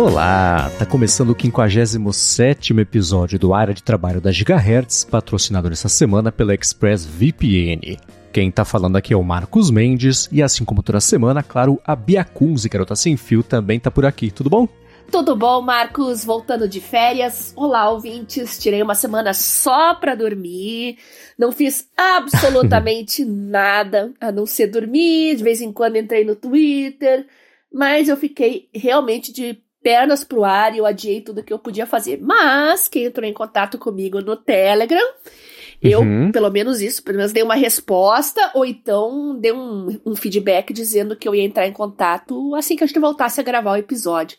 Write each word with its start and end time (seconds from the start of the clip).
Olá, 0.00 0.70
tá 0.78 0.86
começando 0.86 1.28
o 1.28 1.36
57 1.38 2.72
episódio 2.72 3.38
do 3.38 3.52
Área 3.52 3.74
de 3.74 3.82
Trabalho 3.82 4.18
da 4.18 4.32
Gigahertz, 4.32 5.04
patrocinado 5.04 5.68
nessa 5.68 5.90
semana 5.90 6.32
pela 6.32 6.54
Express 6.54 7.04
VPN. 7.04 7.98
Quem 8.32 8.50
tá 8.50 8.64
falando 8.64 8.96
aqui 8.96 9.12
é 9.12 9.16
o 9.16 9.22
Marcos 9.22 9.70
Mendes, 9.70 10.26
e 10.32 10.42
assim 10.42 10.64
como 10.64 10.82
toda 10.82 11.02
semana, 11.02 11.42
claro, 11.42 11.78
a 11.84 11.94
Bia 11.94 12.24
Kunze, 12.24 12.66
garota 12.66 12.96
sem 12.96 13.14
fio, 13.14 13.42
também 13.42 13.78
tá 13.78 13.90
por 13.90 14.06
aqui, 14.06 14.30
tudo 14.30 14.48
bom? 14.48 14.66
Tudo 15.12 15.36
bom, 15.36 15.60
Marcos? 15.60 16.24
Voltando 16.24 16.66
de 16.66 16.80
férias. 16.80 17.52
Olá, 17.54 17.90
ouvintes. 17.90 18.58
Tirei 18.58 18.80
uma 18.82 18.94
semana 18.94 19.34
só 19.34 19.94
pra 19.94 20.14
dormir. 20.14 20.96
Não 21.36 21.52
fiz 21.52 21.90
absolutamente 21.94 23.22
nada 23.26 24.14
a 24.18 24.32
não 24.32 24.46
ser 24.46 24.68
dormir. 24.68 25.36
De 25.36 25.44
vez 25.44 25.60
em 25.60 25.70
quando 25.70 25.96
entrei 25.96 26.24
no 26.24 26.36
Twitter. 26.36 27.26
Mas 27.70 28.08
eu 28.08 28.16
fiquei 28.16 28.68
realmente 28.72 29.32
de 29.32 29.58
pernas 29.82 30.24
pro 30.24 30.44
ar 30.44 30.74
e 30.74 30.78
eu 30.78 30.86
adiei 30.86 31.20
tudo 31.20 31.42
que 31.42 31.52
eu 31.52 31.58
podia 31.58 31.86
fazer. 31.86 32.20
Mas 32.20 32.88
quem 32.88 33.04
entrou 33.04 33.26
em 33.26 33.32
contato 33.32 33.78
comigo 33.78 34.20
no 34.20 34.36
Telegram, 34.36 35.14
eu, 35.82 36.00
uhum. 36.00 36.30
pelo 36.30 36.50
menos 36.50 36.80
isso, 36.80 37.02
pelo 37.02 37.16
menos 37.16 37.32
dei 37.32 37.42
uma 37.42 37.54
resposta, 37.54 38.50
ou 38.54 38.64
então 38.64 39.38
dei 39.38 39.52
um, 39.52 40.00
um 40.04 40.14
feedback 40.14 40.72
dizendo 40.72 41.16
que 41.16 41.26
eu 41.26 41.34
ia 41.34 41.44
entrar 41.44 41.66
em 41.66 41.72
contato 41.72 42.54
assim 42.54 42.76
que 42.76 42.84
a 42.84 42.86
gente 42.86 42.98
voltasse 42.98 43.40
a 43.40 43.44
gravar 43.44 43.72
o 43.72 43.76
episódio. 43.76 44.36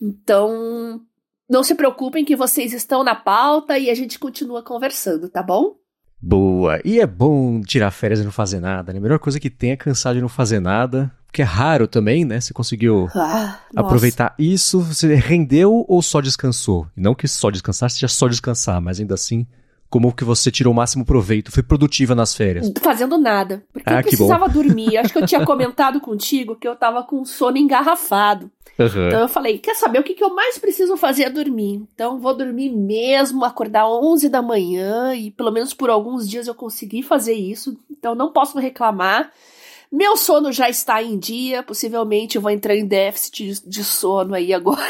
Então, 0.00 1.00
não 1.48 1.62
se 1.62 1.74
preocupem 1.74 2.24
que 2.24 2.34
vocês 2.34 2.72
estão 2.72 3.04
na 3.04 3.14
pauta 3.14 3.78
e 3.78 3.90
a 3.90 3.94
gente 3.94 4.18
continua 4.18 4.62
conversando, 4.62 5.28
tá 5.28 5.42
bom? 5.42 5.76
Boa. 6.22 6.80
E 6.84 7.00
é 7.00 7.06
bom 7.06 7.60
tirar 7.62 7.90
férias 7.90 8.20
e 8.20 8.24
não 8.24 8.30
fazer 8.32 8.60
nada, 8.60 8.92
né? 8.92 8.98
A 8.98 9.02
melhor 9.02 9.18
coisa 9.18 9.40
que 9.40 9.48
tem 9.48 9.70
é 9.70 9.76
cansar 9.76 10.14
de 10.14 10.20
não 10.20 10.28
fazer 10.28 10.60
nada. 10.60 11.10
Porque 11.26 11.42
é 11.42 11.44
raro 11.44 11.86
também, 11.86 12.24
né? 12.24 12.40
Você 12.40 12.52
conseguiu 12.52 13.08
ah, 13.14 13.58
aproveitar 13.74 14.34
isso. 14.36 14.80
Você 14.80 15.14
rendeu 15.14 15.84
ou 15.88 16.02
só 16.02 16.20
descansou? 16.20 16.88
E 16.96 17.00
não 17.00 17.14
que 17.14 17.28
só 17.28 17.50
descansar 17.50 17.88
seja 17.88 18.08
só 18.08 18.26
descansar, 18.26 18.80
mas 18.80 18.98
ainda 18.98 19.14
assim, 19.14 19.46
como 19.90 20.14
que 20.14 20.22
você 20.22 20.52
tirou 20.52 20.72
o 20.72 20.76
máximo 20.76 21.04
proveito? 21.04 21.50
Foi 21.50 21.64
produtiva 21.64 22.14
nas 22.14 22.32
férias? 22.34 22.72
Fazendo 22.80 23.18
nada. 23.18 23.64
Porque 23.72 23.90
ah, 23.90 23.98
eu 23.98 24.02
precisava 24.04 24.48
dormir. 24.48 24.96
Acho 24.96 25.12
que 25.12 25.18
eu 25.18 25.26
tinha 25.26 25.44
comentado 25.44 25.98
contigo 26.00 26.54
que 26.54 26.68
eu 26.68 26.76
tava 26.76 27.02
com 27.02 27.24
sono 27.24 27.58
engarrafado. 27.58 28.48
Uhum. 28.78 29.08
Então 29.08 29.20
eu 29.20 29.28
falei, 29.28 29.58
quer 29.58 29.74
saber 29.74 29.98
o 29.98 30.04
que, 30.04 30.14
que 30.14 30.22
eu 30.22 30.32
mais 30.32 30.56
preciso 30.58 30.96
fazer 30.96 31.24
é 31.24 31.30
dormir. 31.30 31.82
Então 31.92 32.20
vou 32.20 32.34
dormir 32.34 32.70
mesmo, 32.70 33.44
acordar 33.44 33.88
11 33.88 34.28
da 34.28 34.40
manhã 34.40 35.12
e 35.14 35.32
pelo 35.32 35.50
menos 35.50 35.74
por 35.74 35.90
alguns 35.90 36.28
dias 36.28 36.46
eu 36.46 36.54
consegui 36.54 37.02
fazer 37.02 37.34
isso. 37.34 37.76
Então 37.90 38.14
não 38.14 38.32
posso 38.32 38.60
reclamar. 38.60 39.32
Meu 39.90 40.16
sono 40.16 40.52
já 40.52 40.70
está 40.70 41.02
em 41.02 41.18
dia, 41.18 41.64
possivelmente 41.64 42.36
eu 42.36 42.42
vou 42.42 42.52
entrar 42.52 42.76
em 42.76 42.86
déficit 42.86 43.60
de, 43.66 43.82
sono 43.82 44.34
aí 44.34 44.54
agora. 44.54 44.80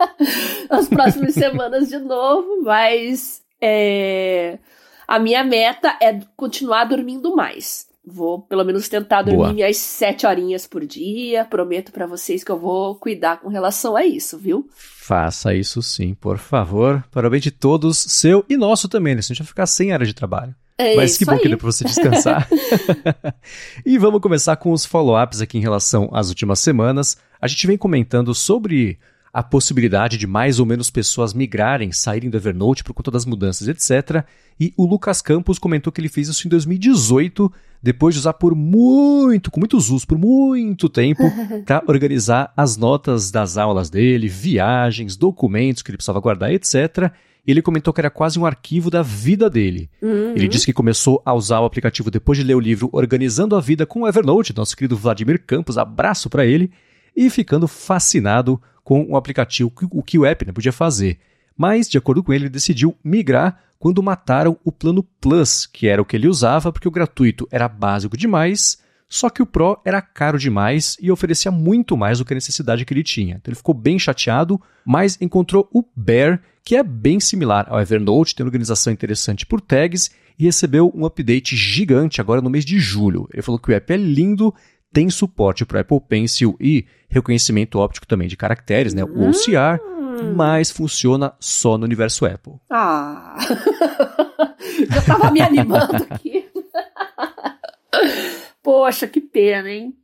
As 0.70 0.88
próximas 0.88 1.34
semanas 1.34 1.90
de 1.90 1.98
novo, 1.98 2.62
mas 2.62 3.42
é, 3.62 4.58
a 5.06 5.18
minha 5.18 5.44
meta 5.44 5.96
é 6.00 6.20
continuar 6.36 6.84
dormindo 6.84 7.36
mais. 7.36 7.86
Vou 8.04 8.42
pelo 8.42 8.64
menos 8.64 8.88
tentar 8.88 9.22
dormir 9.22 9.36
Boa. 9.36 9.52
minhas 9.52 9.76
sete 9.76 10.26
horinhas 10.26 10.66
por 10.66 10.84
dia. 10.84 11.44
Prometo 11.44 11.92
para 11.92 12.04
vocês 12.04 12.42
que 12.42 12.50
eu 12.50 12.58
vou 12.58 12.96
cuidar 12.96 13.36
com 13.36 13.48
relação 13.48 13.94
a 13.94 14.04
isso, 14.04 14.36
viu? 14.36 14.68
Faça 14.74 15.54
isso 15.54 15.80
sim, 15.80 16.12
por 16.12 16.38
favor. 16.38 17.04
Para 17.12 17.28
o 17.28 17.30
bem 17.30 17.40
de 17.40 17.52
todos, 17.52 17.98
seu 17.98 18.44
e 18.48 18.56
nosso 18.56 18.88
também, 18.88 19.14
né? 19.14 19.20
A 19.20 19.22
gente 19.22 19.38
vai 19.38 19.46
ficar 19.46 19.66
sem 19.66 19.92
área 19.92 20.04
de 20.04 20.14
trabalho. 20.14 20.52
É 20.76 20.96
Mas 20.96 21.16
que 21.16 21.24
bom 21.24 21.32
aí. 21.32 21.38
que 21.38 21.48
deu 21.48 21.58
pra 21.58 21.70
você 21.70 21.84
descansar. 21.84 22.48
e 23.86 23.96
vamos 23.98 24.20
começar 24.20 24.56
com 24.56 24.72
os 24.72 24.84
follow-ups 24.84 25.40
aqui 25.40 25.58
em 25.58 25.60
relação 25.60 26.10
às 26.12 26.28
últimas 26.28 26.58
semanas. 26.58 27.16
A 27.40 27.46
gente 27.46 27.66
vem 27.68 27.76
comentando 27.76 28.34
sobre 28.34 28.98
a 29.32 29.42
possibilidade 29.42 30.18
de 30.18 30.26
mais 30.26 30.60
ou 30.60 30.66
menos 30.66 30.90
pessoas 30.90 31.32
migrarem, 31.32 31.90
saírem 31.90 32.28
do 32.28 32.36
Evernote 32.36 32.84
por 32.84 32.92
conta 32.92 33.10
das 33.10 33.24
mudanças, 33.24 33.66
etc. 33.66 34.24
E 34.60 34.74
o 34.76 34.84
Lucas 34.84 35.22
Campos 35.22 35.58
comentou 35.58 35.90
que 35.90 36.00
ele 36.00 36.10
fez 36.10 36.28
isso 36.28 36.46
em 36.46 36.50
2018, 36.50 37.50
depois 37.82 38.14
de 38.14 38.18
usar 38.18 38.34
por 38.34 38.54
muito, 38.54 39.50
com 39.50 39.58
muitos 39.58 39.88
usos, 39.88 40.04
por 40.04 40.18
muito 40.18 40.86
tempo, 40.88 41.22
para 41.64 41.82
organizar 41.86 42.52
as 42.54 42.76
notas 42.76 43.30
das 43.30 43.56
aulas 43.56 43.88
dele, 43.88 44.28
viagens, 44.28 45.16
documentos 45.16 45.82
que 45.82 45.90
ele 45.90 45.96
precisava 45.96 46.20
guardar, 46.20 46.52
etc. 46.52 47.10
Ele 47.46 47.62
comentou 47.62 47.92
que 47.94 48.02
era 48.02 48.10
quase 48.10 48.38
um 48.38 48.44
arquivo 48.44 48.90
da 48.90 49.02
vida 49.02 49.48
dele. 49.48 49.88
Uhum. 50.02 50.34
Ele 50.36 50.46
disse 50.46 50.66
que 50.66 50.74
começou 50.74 51.22
a 51.24 51.32
usar 51.32 51.60
o 51.60 51.64
aplicativo 51.64 52.10
depois 52.10 52.36
de 52.36 52.44
ler 52.44 52.54
o 52.54 52.60
livro 52.60 52.90
Organizando 52.92 53.56
a 53.56 53.60
Vida 53.60 53.86
com 53.86 54.02
o 54.02 54.08
Evernote, 54.08 54.54
nosso 54.54 54.76
querido 54.76 54.96
Vladimir 54.96 55.42
Campos, 55.44 55.78
abraço 55.78 56.28
para 56.28 56.44
ele, 56.44 56.70
e 57.16 57.30
ficando 57.30 57.66
fascinado 57.66 58.60
com 58.82 59.04
o 59.04 59.16
aplicativo, 59.16 59.72
o 59.90 60.02
que 60.02 60.18
o 60.18 60.24
app 60.24 60.44
né, 60.44 60.52
podia 60.52 60.72
fazer. 60.72 61.18
Mas, 61.56 61.88
de 61.88 61.98
acordo 61.98 62.22
com 62.22 62.32
ele, 62.32 62.44
ele 62.44 62.50
decidiu 62.50 62.96
migrar 63.04 63.60
quando 63.78 64.02
mataram 64.02 64.56
o 64.64 64.70
plano 64.70 65.02
Plus, 65.20 65.66
que 65.66 65.88
era 65.88 66.00
o 66.00 66.04
que 66.04 66.16
ele 66.16 66.28
usava, 66.28 66.72
porque 66.72 66.88
o 66.88 66.90
gratuito 66.92 67.48
era 67.50 67.68
básico 67.68 68.16
demais, 68.16 68.78
só 69.08 69.28
que 69.28 69.42
o 69.42 69.46
Pro 69.46 69.78
era 69.84 70.00
caro 70.00 70.38
demais 70.38 70.96
e 71.00 71.10
oferecia 71.10 71.50
muito 71.50 71.96
mais 71.96 72.18
do 72.18 72.24
que 72.24 72.32
a 72.32 72.34
necessidade 72.34 72.84
que 72.84 72.94
ele 72.94 73.02
tinha. 73.02 73.34
Então 73.34 73.50
ele 73.50 73.56
ficou 73.56 73.74
bem 73.74 73.98
chateado, 73.98 74.58
mas 74.86 75.20
encontrou 75.20 75.68
o 75.70 75.84
Bear, 75.94 76.40
que 76.64 76.76
é 76.76 76.82
bem 76.82 77.20
similar 77.20 77.66
ao 77.68 77.80
Evernote, 77.80 78.34
tem 78.34 78.46
organização 78.46 78.92
interessante 78.92 79.44
por 79.44 79.60
tags 79.60 80.10
e 80.38 80.44
recebeu 80.44 80.90
um 80.94 81.04
update 81.04 81.54
gigante 81.56 82.20
agora 82.20 82.40
no 82.40 82.48
mês 82.48 82.64
de 82.64 82.78
julho. 82.78 83.28
Ele 83.32 83.42
falou 83.42 83.58
que 83.58 83.70
o 83.70 83.74
app 83.74 83.92
é 83.92 83.96
lindo, 83.96 84.54
tem 84.92 85.10
suporte 85.10 85.64
para 85.64 85.80
Apple 85.80 86.00
Pencil 86.00 86.56
e 86.60 86.86
reconhecimento 87.08 87.78
óptico 87.78 88.06
também 88.06 88.28
de 88.28 88.36
caracteres, 88.36 88.94
né? 88.94 89.04
O 89.04 89.30
OCR, 89.30 89.82
hum. 89.82 90.34
mas 90.34 90.70
funciona 90.70 91.34
só 91.40 91.78
no 91.78 91.84
universo 91.84 92.26
Apple. 92.26 92.54
Ah! 92.70 93.36
Já 94.90 95.02
tava 95.02 95.30
me 95.30 95.40
animando 95.40 95.96
aqui. 96.10 96.48
Poxa, 98.62 99.06
que 99.06 99.20
pena, 99.20 99.70
hein? 99.70 99.94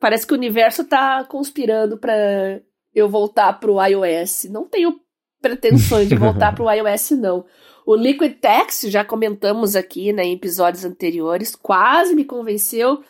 Parece 0.00 0.26
que 0.26 0.32
o 0.32 0.36
universo 0.36 0.84
tá 0.84 1.24
conspirando 1.24 1.98
para 1.98 2.60
eu 2.94 3.08
voltar 3.08 3.52
pro 3.54 3.82
iOS. 3.84 4.46
Não 4.50 4.66
tenho 4.66 5.00
pretensões 5.40 6.08
de 6.08 6.16
voltar 6.16 6.54
pro 6.54 6.68
iOS, 6.70 7.12
não. 7.12 7.44
O 7.86 7.94
Liquid 7.94 8.34
Text, 8.34 8.90
já 8.90 9.04
comentamos 9.04 9.74
aqui 9.74 10.12
né, 10.12 10.24
em 10.24 10.34
episódios 10.34 10.84
anteriores, 10.84 11.56
quase 11.56 12.14
me 12.14 12.24
convenceu 12.24 13.02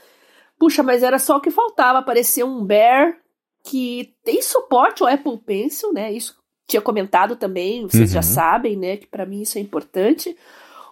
Puxa, 0.58 0.82
mas 0.82 1.02
era 1.02 1.18
só 1.18 1.36
o 1.36 1.40
que 1.40 1.50
faltava. 1.50 1.98
Aparecer 1.98 2.44
um 2.44 2.64
Bear 2.64 3.16
que 3.64 4.14
tem 4.24 4.42
suporte 4.42 5.02
ao 5.02 5.08
Apple 5.08 5.38
Pencil, 5.38 5.92
né? 5.92 6.12
Isso 6.12 6.36
tinha 6.66 6.82
comentado 6.82 7.36
também, 7.36 7.82
vocês 7.82 8.10
uhum. 8.10 8.14
já 8.14 8.22
sabem, 8.22 8.76
né? 8.76 8.96
Que 8.96 9.06
para 9.06 9.24
mim 9.24 9.42
isso 9.42 9.56
é 9.56 9.60
importante. 9.60 10.36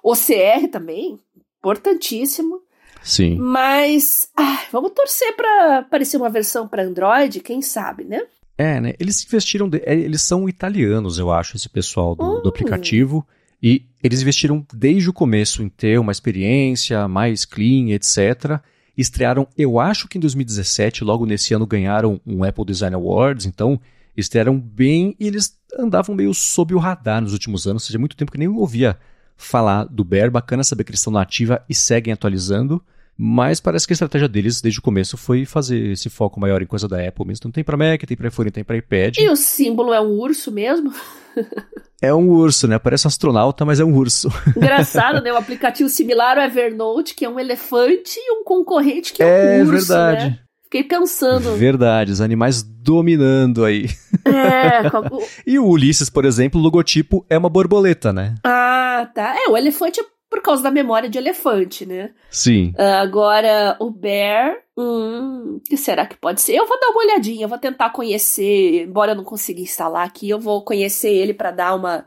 OCR 0.03 0.69
também, 0.71 1.19
importantíssimo. 1.59 2.61
Sim. 3.03 3.37
Mas 3.37 4.29
ah, 4.37 4.63
vamos 4.73 4.93
torcer 4.93 5.35
para 5.37 5.79
aparecer 5.79 6.17
uma 6.17 6.31
versão 6.31 6.67
para 6.67 6.85
Android, 6.85 7.41
quem 7.41 7.61
sabe, 7.61 8.05
né? 8.05 8.23
É, 8.57 8.81
né? 8.81 8.95
Eles 8.99 9.25
investiram, 9.25 9.69
de, 9.69 9.83
é, 9.85 9.95
eles 9.95 10.23
são 10.23 10.49
italianos, 10.49 11.19
eu 11.19 11.31
acho, 11.31 11.57
esse 11.57 11.69
pessoal 11.69 12.15
do, 12.15 12.41
do 12.41 12.47
hum. 12.47 12.49
aplicativo. 12.49 13.27
E 13.63 13.87
eles 14.03 14.23
investiram 14.23 14.65
desde 14.73 15.09
o 15.09 15.13
começo 15.13 15.63
em 15.63 15.69
ter 15.69 15.99
uma 15.99 16.13
experiência 16.13 17.09
mais 17.09 17.45
clean, 17.45 17.91
etc 17.91 18.61
estrearam, 18.97 19.47
eu 19.57 19.79
acho 19.79 20.09
que 20.09 20.17
em 20.17 20.21
2017, 20.21 21.05
logo 21.05 21.27
nesse 21.27 21.53
ano 21.53 21.67
ganharam 21.67 22.21
um 22.27 22.43
Apple 22.43 22.65
Design 22.65 22.95
Awards, 22.95 23.47
então 23.47 23.81
estrearam 24.17 24.59
bem 24.59 25.15
e 25.21 25.27
eles 25.27 25.59
andavam 25.79 26.15
meio 26.15 26.33
sob 26.33 26.75
o 26.75 26.79
radar 26.79 27.21
nos 27.21 27.33
últimos 27.33 27.67
anos, 27.67 27.83
ou 27.83 27.87
seja, 27.87 27.99
muito 27.99 28.17
tempo 28.17 28.33
que 28.33 28.39
nem 28.39 28.49
ouvia 28.49 28.99
falar 29.37 29.85
do 29.85 30.03
Bear, 30.03 30.31
bacana 30.31 30.65
saber 30.65 30.85
que 30.85 30.91
eles 30.91 31.01
estão 31.01 31.13
na 31.13 31.21
ativa 31.21 31.63
e 31.69 31.75
seguem 31.75 32.13
atualizando, 32.13 32.83
mas 33.17 33.61
parece 33.61 33.87
que 33.87 33.93
a 33.93 33.95
estratégia 33.95 34.29
deles 34.29 34.61
desde 34.61 34.79
o 34.79 34.83
começo 34.83 35.17
foi 35.17 35.45
fazer 35.45 35.93
esse 35.93 36.11
foco 36.11 36.39
maior 36.39 36.61
em 36.61 36.67
coisa 36.67 36.87
da 36.87 36.97
Apple 37.07 37.27
mesmo. 37.27 37.41
Então 37.41 37.51
tem 37.51 37.65
para 37.65 37.77
Mac, 37.77 38.03
tem 38.03 38.17
para 38.17 38.29
iPhone, 38.29 38.51
tem 38.51 38.65
para 38.65 38.77
iPad. 38.77 39.17
E 39.19 39.29
o 39.29 39.37
símbolo 39.37 39.93
é 39.93 40.01
um 40.01 40.19
urso 40.19 40.53
mesmo? 40.53 40.93
É 42.03 42.13
um 42.13 42.29
urso, 42.29 42.69
né? 42.69 42.79
Parece 42.79 43.07
um 43.07 43.09
astronauta, 43.09 43.65
mas 43.65 43.81
é 43.81 43.85
um 43.85 43.95
urso. 43.95 44.29
Engraçado, 44.55 45.23
né? 45.23 45.33
Um 45.33 45.37
aplicativo 45.37 45.89
similar 45.89 46.37
ao 46.37 46.45
Evernote, 46.45 47.15
que 47.15 47.25
é 47.25 47.29
um 47.29 47.41
elefante, 47.41 48.19
e 48.19 48.33
um 48.33 48.45
concorrente 48.45 49.15
que 49.15 49.23
é, 49.23 49.61
é 49.61 49.65
um 49.65 49.67
urso, 49.67 49.89
verdade. 49.89 50.27
Né? 50.27 50.39
Fiquei 50.65 50.85
pensando. 50.85 51.55
Verdade, 51.57 52.13
os 52.13 52.21
animais 52.21 52.63
dominando 52.63 53.65
aí. 53.65 53.89
É. 54.27 54.83
e 55.47 55.59
o 55.59 55.67
Ulisses, 55.67 56.11
por 56.11 56.25
exemplo, 56.25 56.61
o 56.61 56.63
logotipo 56.63 57.25
é 57.31 57.39
uma 57.39 57.49
borboleta, 57.49 58.13
né? 58.13 58.35
Ah, 58.45 59.09
tá. 59.15 59.35
É, 59.35 59.49
o 59.49 59.57
elefante 59.57 60.01
é 60.01 60.05
por 60.29 60.43
causa 60.43 60.63
da 60.63 60.71
memória 60.71 61.09
de 61.09 61.19
elefante, 61.19 61.87
né? 61.87 62.11
Sim. 62.31 62.73
Uh, 62.79 63.01
agora, 63.01 63.77
o 63.81 63.91
Bear, 63.91 64.57
hum, 64.77 65.61
que 65.69 65.77
será 65.77 66.07
que 66.07 66.17
pode 66.17 66.41
ser? 66.41 66.55
Eu 66.55 66.67
vou 66.67 66.79
dar 66.81 66.89
uma 66.89 67.03
olhadinha, 67.03 67.45
eu 67.45 67.49
vou 67.49 67.59
tentar 67.59 67.91
conhecer, 67.91 68.83
embora 68.83 69.13
eu 69.13 69.17
não 69.17 69.25
consiga 69.25 69.61
instalar 69.61 70.07
aqui, 70.07 70.29
eu 70.29 70.41
vou 70.41 70.65
conhecer 70.65 71.11
ele 71.11 71.33
para 71.33 71.51
dar 71.51 71.75
uma 71.75 72.05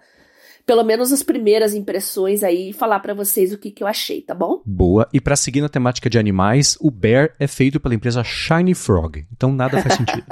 pelo 0.65 0.83
menos 0.83 1.11
as 1.11 1.23
primeiras 1.23 1.73
impressões 1.73 2.43
aí 2.43 2.69
e 2.69 2.73
falar 2.73 2.99
para 2.99 3.11
vocês 3.11 3.51
o 3.51 3.57
que, 3.57 3.71
que 3.71 3.81
eu 3.81 3.87
achei, 3.87 4.21
tá 4.21 4.35
bom? 4.35 4.61
Boa. 4.63 5.09
E 5.11 5.19
para 5.19 5.35
seguir 5.35 5.61
na 5.61 5.67
temática 5.69 6.07
de 6.07 6.19
animais, 6.19 6.77
o 6.79 6.91
Bear 6.91 7.33
é 7.39 7.47
feito 7.47 7.79
pela 7.79 7.95
empresa 7.95 8.23
Shiny 8.23 8.75
Frog, 8.75 9.25
então 9.33 9.51
nada 9.51 9.81
faz 9.81 9.95
sentido. 9.95 10.27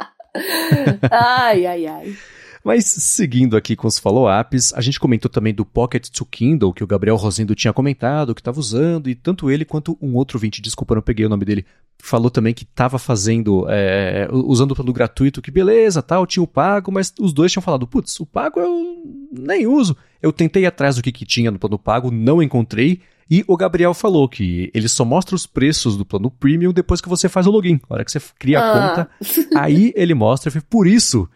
ai, 1.12 1.66
ai, 1.66 1.86
ai. 1.86 2.16
Mas 2.64 2.84
seguindo 2.84 3.56
aqui 3.56 3.76
com 3.76 3.86
os 3.86 3.98
follow-ups, 3.98 4.72
a 4.74 4.80
gente 4.80 4.98
comentou 4.98 5.30
também 5.30 5.54
do 5.54 5.64
Pocket 5.64 6.08
to 6.08 6.24
Kindle, 6.24 6.72
que 6.72 6.84
o 6.84 6.86
Gabriel 6.86 7.16
Rosendo 7.16 7.54
tinha 7.54 7.72
comentado, 7.72 8.34
que 8.34 8.40
estava 8.40 8.58
usando, 8.58 9.08
e 9.08 9.14
tanto 9.14 9.50
ele 9.50 9.64
quanto 9.64 9.96
um 10.00 10.14
outro 10.14 10.38
vinte, 10.38 10.60
desculpa, 10.60 10.94
não 10.94 11.02
peguei 11.02 11.24
o 11.24 11.28
nome 11.28 11.44
dele, 11.44 11.64
falou 11.98 12.30
também 12.30 12.54
que 12.54 12.64
estava 12.64 12.98
fazendo, 12.98 13.66
é, 13.68 14.28
usando 14.30 14.72
o 14.72 14.74
plano 14.74 14.92
gratuito, 14.92 15.42
que 15.42 15.50
beleza, 15.50 16.02
tal, 16.02 16.26
tinha 16.26 16.42
o 16.42 16.46
pago, 16.46 16.92
mas 16.92 17.12
os 17.18 17.32
dois 17.32 17.50
tinham 17.50 17.62
falado, 17.62 17.86
putz, 17.86 18.18
o 18.20 18.26
pago 18.26 18.60
eu 18.60 19.02
nem 19.32 19.66
uso. 19.66 19.96
Eu 20.20 20.32
tentei 20.32 20.64
ir 20.64 20.66
atrás 20.66 20.96
do 20.96 21.02
que, 21.02 21.12
que 21.12 21.24
tinha 21.24 21.50
no 21.50 21.58
plano 21.58 21.78
pago, 21.78 22.10
não 22.10 22.42
encontrei, 22.42 23.00
e 23.30 23.44
o 23.46 23.56
Gabriel 23.56 23.92
falou 23.92 24.26
que 24.26 24.70
ele 24.72 24.88
só 24.88 25.04
mostra 25.04 25.34
os 25.34 25.46
preços 25.46 25.96
do 25.98 26.04
plano 26.04 26.30
premium 26.30 26.72
depois 26.72 27.00
que 27.00 27.10
você 27.10 27.28
faz 27.28 27.46
o 27.46 27.50
login. 27.50 27.78
Na 27.88 27.96
hora 27.96 28.04
que 28.04 28.10
você 28.10 28.20
cria 28.38 28.58
a 28.58 28.62
ah. 28.62 28.88
conta, 28.88 29.10
aí 29.54 29.92
ele 29.94 30.14
mostra. 30.14 30.50
Por 30.62 30.86
isso 30.86 31.28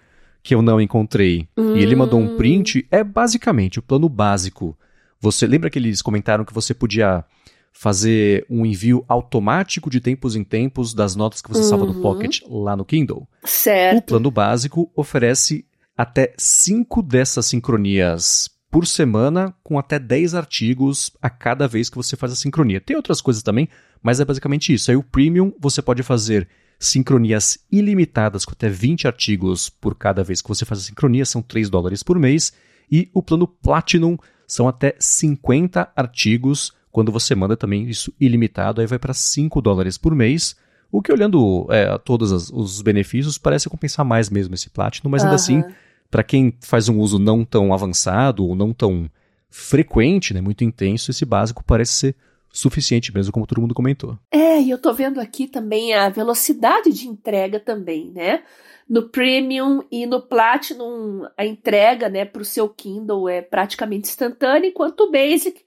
que 0.42 0.54
eu 0.54 0.62
não 0.62 0.80
encontrei. 0.80 1.48
Hum. 1.56 1.76
E 1.76 1.82
ele 1.82 1.94
mandou 1.94 2.20
um 2.20 2.36
print. 2.36 2.86
É 2.90 3.04
basicamente 3.04 3.78
o 3.78 3.82
plano 3.82 4.08
básico. 4.08 4.76
Você 5.20 5.46
lembra 5.46 5.70
que 5.70 5.78
eles 5.78 6.02
comentaram 6.02 6.44
que 6.44 6.52
você 6.52 6.74
podia 6.74 7.24
fazer 7.72 8.44
um 8.50 8.66
envio 8.66 9.04
automático 9.08 9.88
de 9.88 10.00
tempos 10.00 10.36
em 10.36 10.44
tempos 10.44 10.92
das 10.92 11.16
notas 11.16 11.40
que 11.40 11.48
você 11.48 11.62
uhum. 11.62 11.68
salva 11.68 11.86
no 11.86 12.02
Pocket 12.02 12.40
lá 12.48 12.76
no 12.76 12.84
Kindle? 12.84 13.26
Certo. 13.44 13.98
O 13.98 14.02
plano 14.02 14.30
básico 14.30 14.90
oferece 14.94 15.64
até 15.96 16.34
cinco 16.36 17.02
dessas 17.02 17.46
sincronias 17.46 18.50
por 18.70 18.86
semana, 18.86 19.54
com 19.62 19.78
até 19.78 19.98
10 19.98 20.34
artigos 20.34 21.12
a 21.20 21.28
cada 21.28 21.68
vez 21.68 21.90
que 21.90 21.96
você 21.96 22.16
faz 22.16 22.32
a 22.32 22.36
sincronia. 22.36 22.80
Tem 22.80 22.96
outras 22.96 23.20
coisas 23.20 23.42
também, 23.42 23.68
mas 24.02 24.18
é 24.18 24.24
basicamente 24.24 24.72
isso. 24.72 24.90
Aí 24.90 24.96
o 24.96 25.02
Premium 25.02 25.52
você 25.60 25.82
pode 25.82 26.02
fazer 26.02 26.48
sincronias 26.82 27.58
ilimitadas 27.70 28.44
com 28.44 28.52
até 28.52 28.68
20 28.68 29.06
artigos 29.06 29.70
por 29.70 29.94
cada 29.94 30.24
vez 30.24 30.42
que 30.42 30.48
você 30.48 30.64
faz 30.64 30.80
a 30.80 30.84
sincronia, 30.84 31.24
são 31.24 31.40
3 31.40 31.70
dólares 31.70 32.02
por 32.02 32.18
mês. 32.18 32.52
E 32.90 33.08
o 33.14 33.22
plano 33.22 33.46
Platinum 33.46 34.18
são 34.46 34.66
até 34.66 34.96
50 34.98 35.92
artigos 35.94 36.72
quando 36.90 37.12
você 37.12 37.34
manda 37.34 37.56
também 37.56 37.88
isso 37.88 38.12
ilimitado, 38.20 38.80
aí 38.80 38.86
vai 38.86 38.98
para 38.98 39.14
5 39.14 39.62
dólares 39.62 39.96
por 39.96 40.14
mês. 40.14 40.56
O 40.90 41.00
que, 41.00 41.12
olhando 41.12 41.66
é, 41.70 41.96
todos 41.98 42.50
os 42.50 42.82
benefícios, 42.82 43.38
parece 43.38 43.70
compensar 43.70 44.04
mais 44.04 44.28
mesmo 44.28 44.54
esse 44.54 44.68
Platinum, 44.68 45.08
mas 45.08 45.22
ainda 45.22 45.36
assim, 45.36 45.64
para 46.10 46.22
quem 46.22 46.52
faz 46.60 46.88
um 46.88 46.98
uso 46.98 47.18
não 47.18 47.44
tão 47.44 47.72
avançado 47.72 48.44
ou 48.44 48.54
não 48.54 48.74
tão 48.74 49.08
frequente, 49.48 50.34
né, 50.34 50.40
muito 50.40 50.64
intenso, 50.64 51.10
esse 51.10 51.24
básico 51.24 51.64
parece 51.64 51.92
ser 51.92 52.16
suficiente 52.52 53.12
mesmo, 53.12 53.32
como 53.32 53.46
todo 53.46 53.60
mundo 53.60 53.74
comentou. 53.74 54.18
É, 54.30 54.60
e 54.60 54.70
eu 54.70 54.78
tô 54.78 54.92
vendo 54.92 55.20
aqui 55.20 55.48
também 55.48 55.94
a 55.94 56.08
velocidade 56.10 56.92
de 56.92 57.08
entrega 57.08 57.58
também, 57.58 58.10
né? 58.10 58.42
No 58.88 59.08
Premium 59.08 59.82
e 59.90 60.04
no 60.04 60.20
Platinum, 60.20 61.26
a 61.36 61.46
entrega, 61.46 62.10
né, 62.10 62.26
pro 62.26 62.44
seu 62.44 62.68
Kindle 62.68 63.28
é 63.28 63.40
praticamente 63.40 64.08
instantânea, 64.08 64.68
enquanto 64.68 65.00
o 65.00 65.10
Basic, 65.10 65.62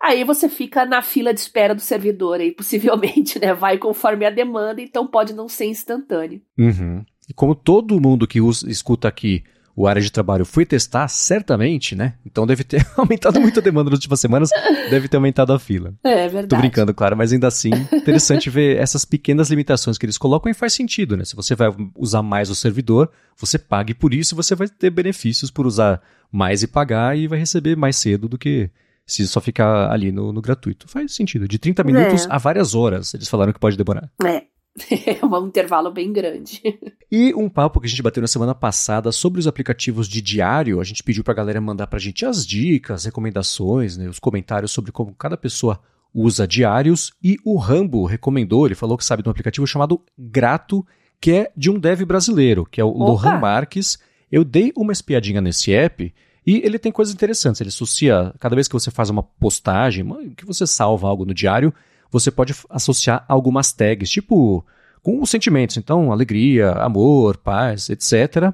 aí 0.00 0.22
você 0.22 0.48
fica 0.48 0.86
na 0.86 1.02
fila 1.02 1.34
de 1.34 1.40
espera 1.40 1.74
do 1.74 1.80
servidor 1.80 2.38
aí, 2.38 2.52
possivelmente, 2.52 3.38
né? 3.40 3.52
Vai 3.52 3.76
conforme 3.76 4.24
a 4.24 4.30
demanda, 4.30 4.80
então 4.80 5.06
pode 5.06 5.34
não 5.34 5.48
ser 5.48 5.66
instantâneo. 5.66 6.40
Uhum. 6.56 7.04
E 7.28 7.34
como 7.34 7.54
todo 7.54 8.00
mundo 8.00 8.26
que 8.26 8.40
usa, 8.40 8.70
escuta 8.70 9.08
aqui 9.08 9.42
o 9.80 9.86
área 9.86 10.02
de 10.02 10.12
trabalho 10.12 10.44
foi 10.44 10.66
testar, 10.66 11.08
certamente, 11.08 11.96
né? 11.96 12.12
Então 12.24 12.46
deve 12.46 12.62
ter 12.62 12.86
aumentado 12.98 13.40
muito 13.40 13.60
a 13.60 13.62
demanda 13.62 13.88
nas 13.88 13.98
últimas 13.98 14.20
semanas, 14.20 14.50
deve 14.90 15.08
ter 15.08 15.16
aumentado 15.16 15.54
a 15.54 15.58
fila. 15.58 15.94
É, 16.04 16.26
é 16.26 16.28
verdade. 16.28 16.48
Tô 16.48 16.56
brincando, 16.56 16.92
claro, 16.92 17.16
mas 17.16 17.32
ainda 17.32 17.46
assim, 17.46 17.70
interessante 17.90 18.50
ver 18.50 18.76
essas 18.76 19.06
pequenas 19.06 19.48
limitações 19.48 19.96
que 19.96 20.04
eles 20.04 20.18
colocam 20.18 20.50
e 20.50 20.54
faz 20.54 20.74
sentido, 20.74 21.16
né? 21.16 21.24
Se 21.24 21.34
você 21.34 21.54
vai 21.54 21.74
usar 21.96 22.22
mais 22.22 22.50
o 22.50 22.54
servidor, 22.54 23.10
você 23.38 23.58
pague 23.58 23.94
por 23.94 24.12
isso 24.12 24.34
e 24.34 24.36
você 24.36 24.54
vai 24.54 24.68
ter 24.68 24.90
benefícios 24.90 25.50
por 25.50 25.66
usar 25.66 26.02
mais 26.30 26.62
e 26.62 26.66
pagar 26.66 27.16
e 27.16 27.26
vai 27.26 27.38
receber 27.38 27.74
mais 27.74 27.96
cedo 27.96 28.28
do 28.28 28.36
que 28.36 28.68
se 29.06 29.26
só 29.26 29.40
ficar 29.40 29.90
ali 29.90 30.12
no, 30.12 30.30
no 30.30 30.42
gratuito. 30.42 30.88
Faz 30.88 31.14
sentido. 31.14 31.48
De 31.48 31.58
30 31.58 31.82
minutos 31.84 32.26
é. 32.26 32.28
a 32.28 32.36
várias 32.36 32.74
horas, 32.74 33.14
eles 33.14 33.28
falaram 33.28 33.50
que 33.50 33.58
pode 33.58 33.78
demorar. 33.78 34.10
É. 34.26 34.42
É 35.06 35.24
um 35.24 35.46
intervalo 35.46 35.90
bem 35.90 36.12
grande. 36.12 36.62
E 37.10 37.34
um 37.34 37.48
papo 37.48 37.80
que 37.80 37.86
a 37.86 37.90
gente 37.90 38.02
bateu 38.02 38.20
na 38.20 38.28
semana 38.28 38.54
passada 38.54 39.10
sobre 39.10 39.40
os 39.40 39.46
aplicativos 39.46 40.08
de 40.08 40.20
diário. 40.22 40.80
A 40.80 40.84
gente 40.84 41.02
pediu 41.02 41.24
pra 41.24 41.34
galera 41.34 41.60
mandar 41.60 41.86
pra 41.86 41.98
gente 41.98 42.24
as 42.24 42.46
dicas, 42.46 43.04
recomendações, 43.04 43.96
né, 43.96 44.08
os 44.08 44.18
comentários 44.18 44.70
sobre 44.70 44.92
como 44.92 45.14
cada 45.14 45.36
pessoa 45.36 45.80
usa 46.14 46.46
diários. 46.46 47.12
E 47.22 47.36
o 47.44 47.56
Rambo 47.56 48.04
recomendou, 48.06 48.66
ele 48.66 48.74
falou 48.74 48.96
que 48.96 49.04
sabe 49.04 49.22
de 49.22 49.28
um 49.28 49.32
aplicativo 49.32 49.66
chamado 49.66 50.00
Grato, 50.16 50.86
que 51.20 51.32
é 51.32 51.52
de 51.56 51.70
um 51.70 51.78
dev 51.78 52.02
brasileiro, 52.04 52.64
que 52.64 52.80
é 52.80 52.84
o 52.84 52.90
Opa. 52.90 53.04
Lohan 53.04 53.38
Marques. 53.38 53.98
Eu 54.30 54.44
dei 54.44 54.72
uma 54.76 54.92
espiadinha 54.92 55.40
nesse 55.40 55.72
app 55.72 56.14
e 56.46 56.56
ele 56.64 56.78
tem 56.78 56.92
coisas 56.92 57.12
interessantes. 57.12 57.60
Ele 57.60 57.68
associa, 57.68 58.32
cada 58.38 58.54
vez 58.54 58.68
que 58.68 58.74
você 58.74 58.90
faz 58.90 59.10
uma 59.10 59.22
postagem, 59.22 60.06
que 60.36 60.46
você 60.46 60.66
salva 60.66 61.08
algo 61.08 61.24
no 61.24 61.34
diário, 61.34 61.74
você 62.10 62.30
pode 62.30 62.54
associar 62.68 63.24
algumas 63.28 63.72
tags, 63.72 64.10
tipo 64.10 64.64
com 65.02 65.22
os 65.22 65.30
sentimentos, 65.30 65.76
então 65.76 66.12
alegria, 66.12 66.72
amor, 66.72 67.36
paz, 67.38 67.88
etc. 67.88 68.52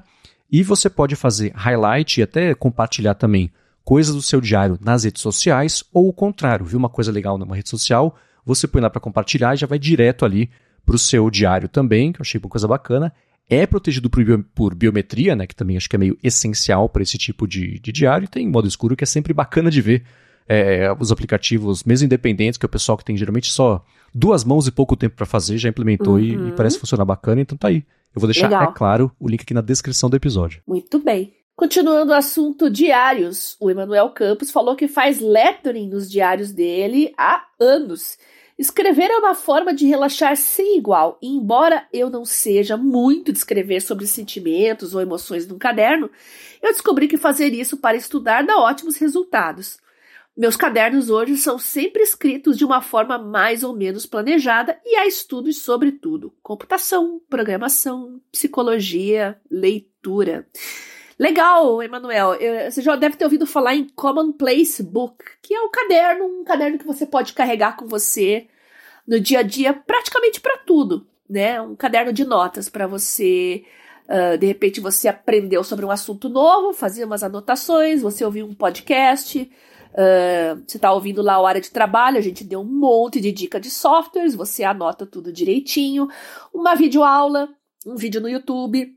E 0.49 0.63
você 0.63 0.89
pode 0.89 1.15
fazer 1.15 1.51
highlight 1.53 2.19
e 2.19 2.23
até 2.23 2.53
compartilhar 2.55 3.15
também 3.15 3.51
coisas 3.83 4.15
do 4.15 4.21
seu 4.21 4.39
diário 4.39 4.77
nas 4.81 5.03
redes 5.03 5.21
sociais, 5.21 5.83
ou 5.93 6.09
o 6.09 6.13
contrário, 6.13 6.65
viu 6.65 6.79
uma 6.79 6.89
coisa 6.89 7.11
legal 7.11 7.37
numa 7.37 7.55
rede 7.55 7.69
social, 7.69 8.17
você 8.45 8.67
põe 8.67 8.81
lá 8.81 8.89
para 8.89 9.01
compartilhar 9.01 9.53
e 9.53 9.57
já 9.57 9.67
vai 9.67 9.79
direto 9.79 10.23
ali 10.23 10.49
para 10.85 10.95
o 10.95 10.99
seu 10.99 11.29
diário 11.29 11.67
também, 11.67 12.13
que 12.13 12.19
eu 12.19 12.23
achei 12.23 12.39
uma 12.39 12.49
coisa 12.49 12.67
bacana. 12.67 13.13
É 13.49 13.65
protegido 13.65 14.09
por, 14.09 14.23
por 14.55 14.75
biometria, 14.75 15.35
né, 15.35 15.47
que 15.47 15.55
também 15.55 15.77
acho 15.77 15.89
que 15.89 15.95
é 15.95 15.99
meio 15.99 16.17
essencial 16.23 16.87
para 16.89 17.01
esse 17.01 17.17
tipo 17.17 17.47
de, 17.47 17.79
de 17.79 17.91
diário, 17.91 18.25
e 18.25 18.27
tem 18.27 18.47
modo 18.47 18.67
escuro 18.67 18.95
que 18.95 19.03
é 19.03 19.07
sempre 19.07 19.33
bacana 19.33 19.69
de 19.69 19.81
ver 19.81 20.03
é, 20.47 20.95
os 20.99 21.11
aplicativos, 21.11 21.83
mesmo 21.83 22.05
independentes, 22.05 22.57
que 22.57 22.65
é 22.65 22.67
o 22.67 22.69
pessoal 22.69 22.97
que 22.97 23.03
tem 23.03 23.17
geralmente 23.17 23.51
só 23.51 23.83
duas 24.13 24.43
mãos 24.43 24.67
e 24.67 24.71
pouco 24.71 24.95
tempo 24.95 25.15
para 25.15 25.25
fazer, 25.25 25.57
já 25.57 25.69
implementou 25.69 26.13
uhum. 26.13 26.19
e, 26.19 26.31
e, 26.31 26.37
uhum. 26.37 26.55
parece 26.55 26.79
funcionar 26.79 27.05
bacana, 27.05 27.41
então 27.41 27.57
tá 27.57 27.67
aí. 27.67 27.83
Eu 28.15 28.19
vou 28.19 28.27
deixar, 28.27 28.49
Legal. 28.49 28.71
é 28.71 28.73
claro, 28.73 29.11
o 29.19 29.27
link 29.27 29.41
aqui 29.41 29.53
na 29.53 29.61
descrição 29.61 30.09
do 30.09 30.15
episódio. 30.15 30.61
Muito 30.65 30.97
bem. 30.99 31.33
Continuando 31.55 32.11
o 32.11 32.15
assunto 32.15 32.69
diários, 32.69 33.57
o 33.59 33.69
Emanuel 33.69 34.09
Campos 34.11 34.51
falou 34.51 34.75
que 34.75 34.87
faz 34.87 35.19
lettering 35.19 35.89
nos 35.89 36.09
diários 36.09 36.51
dele 36.51 37.13
há 37.17 37.43
anos. 37.59 38.17
Escrever 38.57 39.09
é 39.11 39.17
uma 39.17 39.35
forma 39.35 39.73
de 39.73 39.85
relaxar 39.85 40.35
sem 40.35 40.77
igual, 40.77 41.17
e 41.21 41.27
embora 41.27 41.87
eu 41.93 42.09
não 42.09 42.25
seja 42.25 42.75
muito 42.75 43.31
de 43.31 43.37
escrever 43.37 43.81
sobre 43.81 44.07
sentimentos 44.07 44.95
ou 44.95 45.01
emoções 45.01 45.47
num 45.47 45.59
caderno, 45.59 46.09
eu 46.61 46.71
descobri 46.71 47.07
que 47.07 47.17
fazer 47.17 47.53
isso 47.53 47.77
para 47.77 47.97
estudar 47.97 48.43
dá 48.43 48.57
ótimos 48.57 48.97
resultados. 48.97 49.77
Meus 50.37 50.55
cadernos 50.55 51.09
hoje 51.09 51.35
são 51.35 51.57
sempre 51.57 52.03
escritos 52.03 52.55
de 52.55 52.63
uma 52.63 52.79
forma 52.79 53.17
mais 53.17 53.63
ou 53.63 53.75
menos 53.75 54.05
planejada 54.05 54.79
e 54.85 54.95
há 54.95 55.07
estudos 55.07 55.63
sobre 55.63 55.91
tudo: 55.91 56.31
computação, 56.43 57.19
programação, 57.27 58.21
psicologia, 58.31 59.41
leitura. 59.49 60.47
Legal, 61.17 61.81
Emanuel. 61.81 62.35
Você 62.69 62.83
já 62.83 62.95
deve 62.95 63.15
ter 63.15 63.25
ouvido 63.25 63.47
falar 63.47 63.73
em 63.73 63.89
Commonplace 63.89 64.83
Book, 64.83 65.25
que 65.41 65.55
é 65.55 65.59
um 65.59 65.71
caderno, 65.71 66.25
um 66.25 66.43
caderno 66.43 66.77
que 66.77 66.85
você 66.85 67.07
pode 67.07 67.33
carregar 67.33 67.75
com 67.75 67.87
você 67.87 68.47
no 69.07 69.19
dia 69.19 69.39
a 69.39 69.41
dia, 69.41 69.73
praticamente 69.73 70.39
para 70.39 70.59
tudo, 70.59 71.07
né? 71.27 71.59
Um 71.59 71.75
caderno 71.75 72.13
de 72.13 72.23
notas 72.23 72.69
para 72.69 72.85
você 72.85 73.65
Uh, 74.07 74.37
de 74.37 74.45
repente 74.45 74.79
você 74.79 75.09
aprendeu 75.09 75.65
sobre 75.65 75.85
um 75.85 75.91
assunto 75.91 76.29
novo, 76.29 76.71
fazer 76.71 77.03
umas 77.03 77.23
anotações, 77.23 78.01
você 78.01 78.23
ouviu 78.23 78.45
um 78.45 78.55
podcast, 78.55 79.51
Uh, 79.93 80.63
você 80.67 80.77
está 80.77 80.91
ouvindo 80.91 81.21
lá 81.21 81.35
a 81.35 81.47
área 81.47 81.61
de 81.61 81.71
trabalho, 81.71 82.17
a 82.17 82.21
gente 82.21 82.43
deu 82.43 82.61
um 82.61 82.65
monte 82.65 83.19
de 83.19 83.31
dica 83.31 83.59
de 83.59 83.71
softwares, 83.71 84.35
você 84.35 84.63
anota 84.63 85.05
tudo 85.05 85.33
direitinho, 85.33 86.07
uma 86.53 86.75
videoaula, 86.75 87.49
um 87.85 87.95
vídeo 87.95 88.21
no 88.21 88.29
YouTube. 88.29 88.95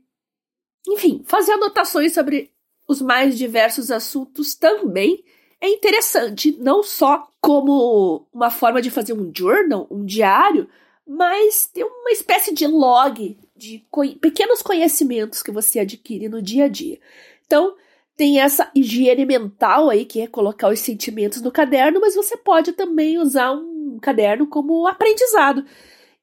Enfim, 0.87 1.23
fazer 1.25 1.53
anotações 1.53 2.13
sobre 2.13 2.51
os 2.87 3.01
mais 3.01 3.37
diversos 3.37 3.89
assuntos 3.89 4.55
também 4.55 5.23
é 5.61 5.69
interessante, 5.69 6.57
não 6.59 6.81
só 6.81 7.27
como 7.39 8.27
uma 8.33 8.49
forma 8.49 8.81
de 8.81 8.89
fazer 8.89 9.13
um 9.13 9.31
journal, 9.35 9.87
um 9.91 10.03
diário, 10.03 10.67
mas 11.07 11.67
ter 11.67 11.83
uma 11.83 12.11
espécie 12.11 12.53
de 12.53 12.65
log 12.65 13.37
de 13.55 13.85
co 13.91 14.01
pequenos 14.15 14.61
conhecimentos 14.61 15.43
que 15.43 15.51
você 15.51 15.79
adquire 15.79 16.27
no 16.27 16.41
dia 16.41 16.65
a 16.65 16.67
dia. 16.67 16.99
Então, 17.45 17.75
tem 18.15 18.39
essa 18.39 18.69
higiene 18.75 19.25
mental 19.25 19.89
aí, 19.89 20.05
que 20.05 20.21
é 20.21 20.27
colocar 20.27 20.69
os 20.69 20.79
sentimentos 20.79 21.41
no 21.41 21.51
caderno, 21.51 21.99
mas 21.99 22.15
você 22.15 22.37
pode 22.37 22.73
também 22.73 23.17
usar 23.17 23.51
um 23.51 23.97
caderno 24.01 24.47
como 24.47 24.87
aprendizado. 24.87 25.65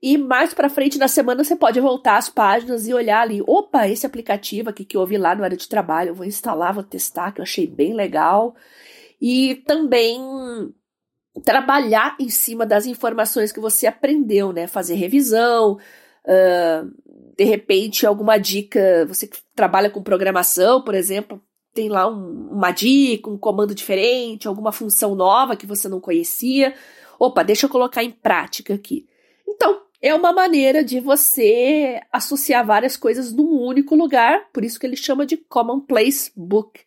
E 0.00 0.16
mais 0.16 0.54
para 0.54 0.68
frente 0.68 0.98
na 0.98 1.08
semana 1.08 1.42
você 1.42 1.56
pode 1.56 1.80
voltar 1.80 2.16
às 2.18 2.28
páginas 2.28 2.86
e 2.86 2.94
olhar 2.94 3.22
ali, 3.22 3.42
opa, 3.46 3.88
esse 3.88 4.06
aplicativo 4.06 4.70
aqui 4.70 4.84
que 4.84 4.96
eu 4.96 5.00
ouvi 5.00 5.18
lá 5.18 5.34
no 5.34 5.42
área 5.42 5.56
de 5.56 5.68
trabalho, 5.68 6.10
eu 6.10 6.14
vou 6.14 6.26
instalar, 6.26 6.72
vou 6.72 6.84
testar, 6.84 7.32
que 7.32 7.40
eu 7.40 7.42
achei 7.42 7.66
bem 7.66 7.94
legal. 7.94 8.54
E 9.20 9.56
também 9.66 10.72
trabalhar 11.44 12.16
em 12.20 12.28
cima 12.28 12.64
das 12.64 12.86
informações 12.86 13.50
que 13.50 13.60
você 13.60 13.86
aprendeu, 13.86 14.52
né? 14.52 14.66
Fazer 14.66 14.94
revisão, 14.94 15.78
Uh, 16.28 16.92
de 17.36 17.44
repente, 17.44 18.04
alguma 18.04 18.36
dica, 18.36 19.06
você 19.06 19.26
que 19.26 19.38
trabalha 19.54 19.88
com 19.88 20.02
programação, 20.02 20.82
por 20.82 20.94
exemplo, 20.94 21.40
tem 21.78 21.88
lá 21.88 22.08
um, 22.08 22.48
uma 22.50 22.72
dica, 22.72 23.30
um 23.30 23.38
comando 23.38 23.72
diferente, 23.72 24.48
alguma 24.48 24.72
função 24.72 25.14
nova 25.14 25.54
que 25.54 25.64
você 25.64 25.88
não 25.88 26.00
conhecia. 26.00 26.74
Opa, 27.20 27.44
deixa 27.44 27.66
eu 27.66 27.70
colocar 27.70 28.02
em 28.02 28.10
prática 28.10 28.74
aqui. 28.74 29.06
Então, 29.46 29.82
é 30.02 30.12
uma 30.12 30.32
maneira 30.32 30.82
de 30.82 30.98
você 30.98 32.00
associar 32.12 32.66
várias 32.66 32.96
coisas 32.96 33.32
num 33.32 33.60
único 33.62 33.94
lugar, 33.94 34.48
por 34.52 34.64
isso 34.64 34.80
que 34.80 34.86
ele 34.86 34.96
chama 34.96 35.24
de 35.24 35.36
Commonplace 35.36 36.32
Book. 36.36 36.80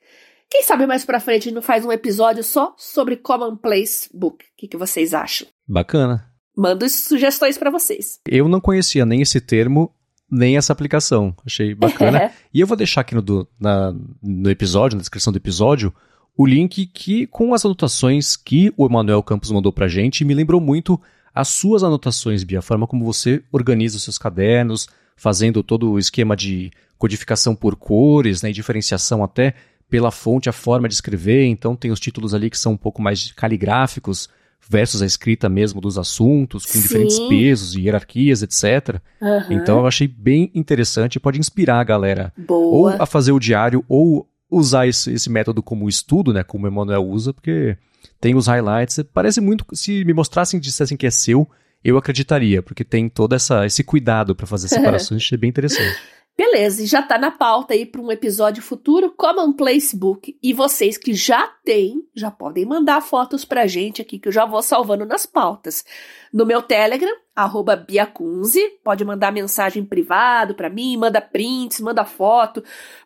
Quem 0.49 0.63
sabe 0.63 0.85
mais 0.85 1.05
pra 1.05 1.21
frente 1.21 1.43
a 1.43 1.45
gente 1.45 1.55
não 1.55 1.61
faz 1.61 1.85
um 1.85 1.91
episódio 1.91 2.43
só 2.43 2.75
sobre 2.77 3.15
Commonplace 3.15 4.09
Book. 4.13 4.43
O 4.43 4.47
que, 4.57 4.67
que 4.67 4.75
vocês 4.75 5.13
acham? 5.13 5.47
Bacana. 5.65 6.29
Mando 6.53 6.87
sugestões 6.89 7.57
para 7.57 7.71
vocês. 7.71 8.19
Eu 8.27 8.49
não 8.49 8.59
conhecia 8.59 9.05
nem 9.05 9.21
esse 9.21 9.39
termo, 9.39 9.95
nem 10.31 10.55
essa 10.55 10.71
aplicação. 10.71 11.35
Achei 11.45 11.75
bacana. 11.75 12.31
e 12.53 12.61
eu 12.61 12.67
vou 12.67 12.77
deixar 12.77 13.01
aqui 13.01 13.13
no, 13.13 13.21
do, 13.21 13.47
na, 13.59 13.93
no 14.23 14.49
episódio, 14.49 14.95
na 14.95 15.01
descrição 15.01 15.33
do 15.33 15.37
episódio, 15.37 15.93
o 16.37 16.45
link 16.45 16.85
que 16.85 17.27
com 17.27 17.53
as 17.53 17.65
anotações 17.65 18.37
que 18.37 18.73
o 18.77 18.85
Emanuel 18.85 19.21
Campos 19.21 19.51
mandou 19.51 19.73
pra 19.73 19.87
gente 19.89 20.23
me 20.23 20.33
lembrou 20.33 20.61
muito 20.61 20.99
as 21.35 21.49
suas 21.49 21.83
anotações, 21.83 22.43
Bia, 22.43 22.59
a 22.59 22.61
forma 22.61 22.87
como 22.87 23.05
você 23.05 23.43
organiza 23.51 23.97
os 23.97 24.03
seus 24.03 24.17
cadernos, 24.17 24.87
fazendo 25.15 25.63
todo 25.63 25.91
o 25.91 25.99
esquema 25.99 26.35
de 26.35 26.71
codificação 26.97 27.55
por 27.55 27.75
cores, 27.75 28.41
né, 28.41 28.49
e 28.49 28.53
diferenciação 28.53 29.23
até 29.23 29.55
pela 29.89 30.11
fonte, 30.11 30.49
a 30.49 30.53
forma 30.53 30.87
de 30.87 30.93
escrever. 30.93 31.45
Então 31.45 31.75
tem 31.75 31.91
os 31.91 31.99
títulos 31.99 32.33
ali 32.33 32.49
que 32.49 32.57
são 32.57 32.73
um 32.73 32.77
pouco 32.77 33.01
mais 33.01 33.31
caligráficos 33.33 34.29
versus 34.69 35.01
a 35.01 35.05
escrita 35.05 35.49
mesmo 35.49 35.81
dos 35.81 35.97
assuntos, 35.97 36.65
com 36.65 36.73
Sim. 36.73 36.81
diferentes 36.81 37.19
pesos 37.19 37.75
e 37.75 37.81
hierarquias, 37.81 38.41
etc. 38.41 39.01
Uhum. 39.21 39.51
Então 39.51 39.79
eu 39.79 39.87
achei 39.87 40.07
bem 40.07 40.51
interessante 40.53 41.15
e 41.15 41.19
pode 41.19 41.39
inspirar 41.39 41.79
a 41.79 41.83
galera 41.83 42.33
Boa. 42.37 42.93
ou 42.95 43.01
a 43.01 43.05
fazer 43.05 43.31
o 43.31 43.39
diário 43.39 43.83
ou 43.87 44.27
usar 44.49 44.87
esse, 44.87 45.13
esse 45.13 45.29
método 45.29 45.63
como 45.63 45.87
estudo, 45.87 46.33
né, 46.33 46.43
como 46.43 46.65
o 46.65 46.67
Emanuel 46.67 47.05
usa, 47.07 47.33
porque 47.33 47.77
tem 48.19 48.35
os 48.35 48.47
highlights. 48.47 48.99
Parece 49.13 49.39
muito. 49.41 49.65
Se 49.73 50.03
me 50.05 50.13
mostrassem 50.13 50.57
e 50.57 50.61
dissessem 50.61 50.97
que 50.97 51.07
é 51.07 51.11
seu, 51.11 51.49
eu 51.83 51.97
acreditaria, 51.97 52.61
porque 52.61 52.83
tem 52.83 53.09
todo 53.09 53.33
essa, 53.33 53.65
esse 53.65 53.83
cuidado 53.83 54.35
para 54.35 54.45
fazer 54.45 54.67
separações, 54.69 55.21
achei 55.21 55.37
bem 55.37 55.49
interessante. 55.49 55.97
Beleza, 56.43 56.81
e 56.81 56.87
já 56.87 57.03
tá 57.03 57.19
na 57.19 57.29
pauta 57.29 57.75
aí 57.75 57.85
para 57.85 58.01
um 58.01 58.11
episódio 58.11 58.63
futuro, 58.63 59.13
Commonplace 59.15 59.95
Book. 59.95 60.35
E 60.41 60.53
vocês 60.53 60.97
que 60.97 61.13
já 61.13 61.45
têm, 61.63 62.03
já 62.15 62.31
podem 62.31 62.65
mandar 62.65 62.99
fotos 62.99 63.45
pra 63.45 63.67
gente 63.67 64.01
aqui, 64.01 64.17
que 64.17 64.27
eu 64.27 64.31
já 64.31 64.43
vou 64.43 64.63
salvando 64.63 65.05
nas 65.05 65.23
pautas. 65.23 65.85
No 66.33 66.43
meu 66.43 66.63
Telegram, 66.63 67.15
arroba 67.35 67.75
Biacunze, 67.75 68.59
pode 68.83 69.05
mandar 69.05 69.31
mensagem 69.31 69.85
privado 69.85 70.55
para 70.55 70.67
mim, 70.67 70.97
manda 70.97 71.21
prints, 71.21 71.79
manda 71.79 72.03
foto. 72.03 72.63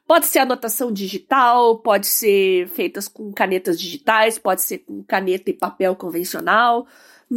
Pode 0.07 0.27
ser 0.27 0.39
anotação 0.39 0.89
digital, 0.89 1.79
pode 1.79 2.07
ser 2.07 2.69
feitas 2.69 3.09
com 3.09 3.33
canetas 3.33 3.77
digitais, 3.77 4.39
pode 4.39 4.61
ser 4.61 4.77
com 4.77 5.03
caneta 5.03 5.49
e 5.49 5.53
papel 5.53 5.93
convencional. 5.93 6.87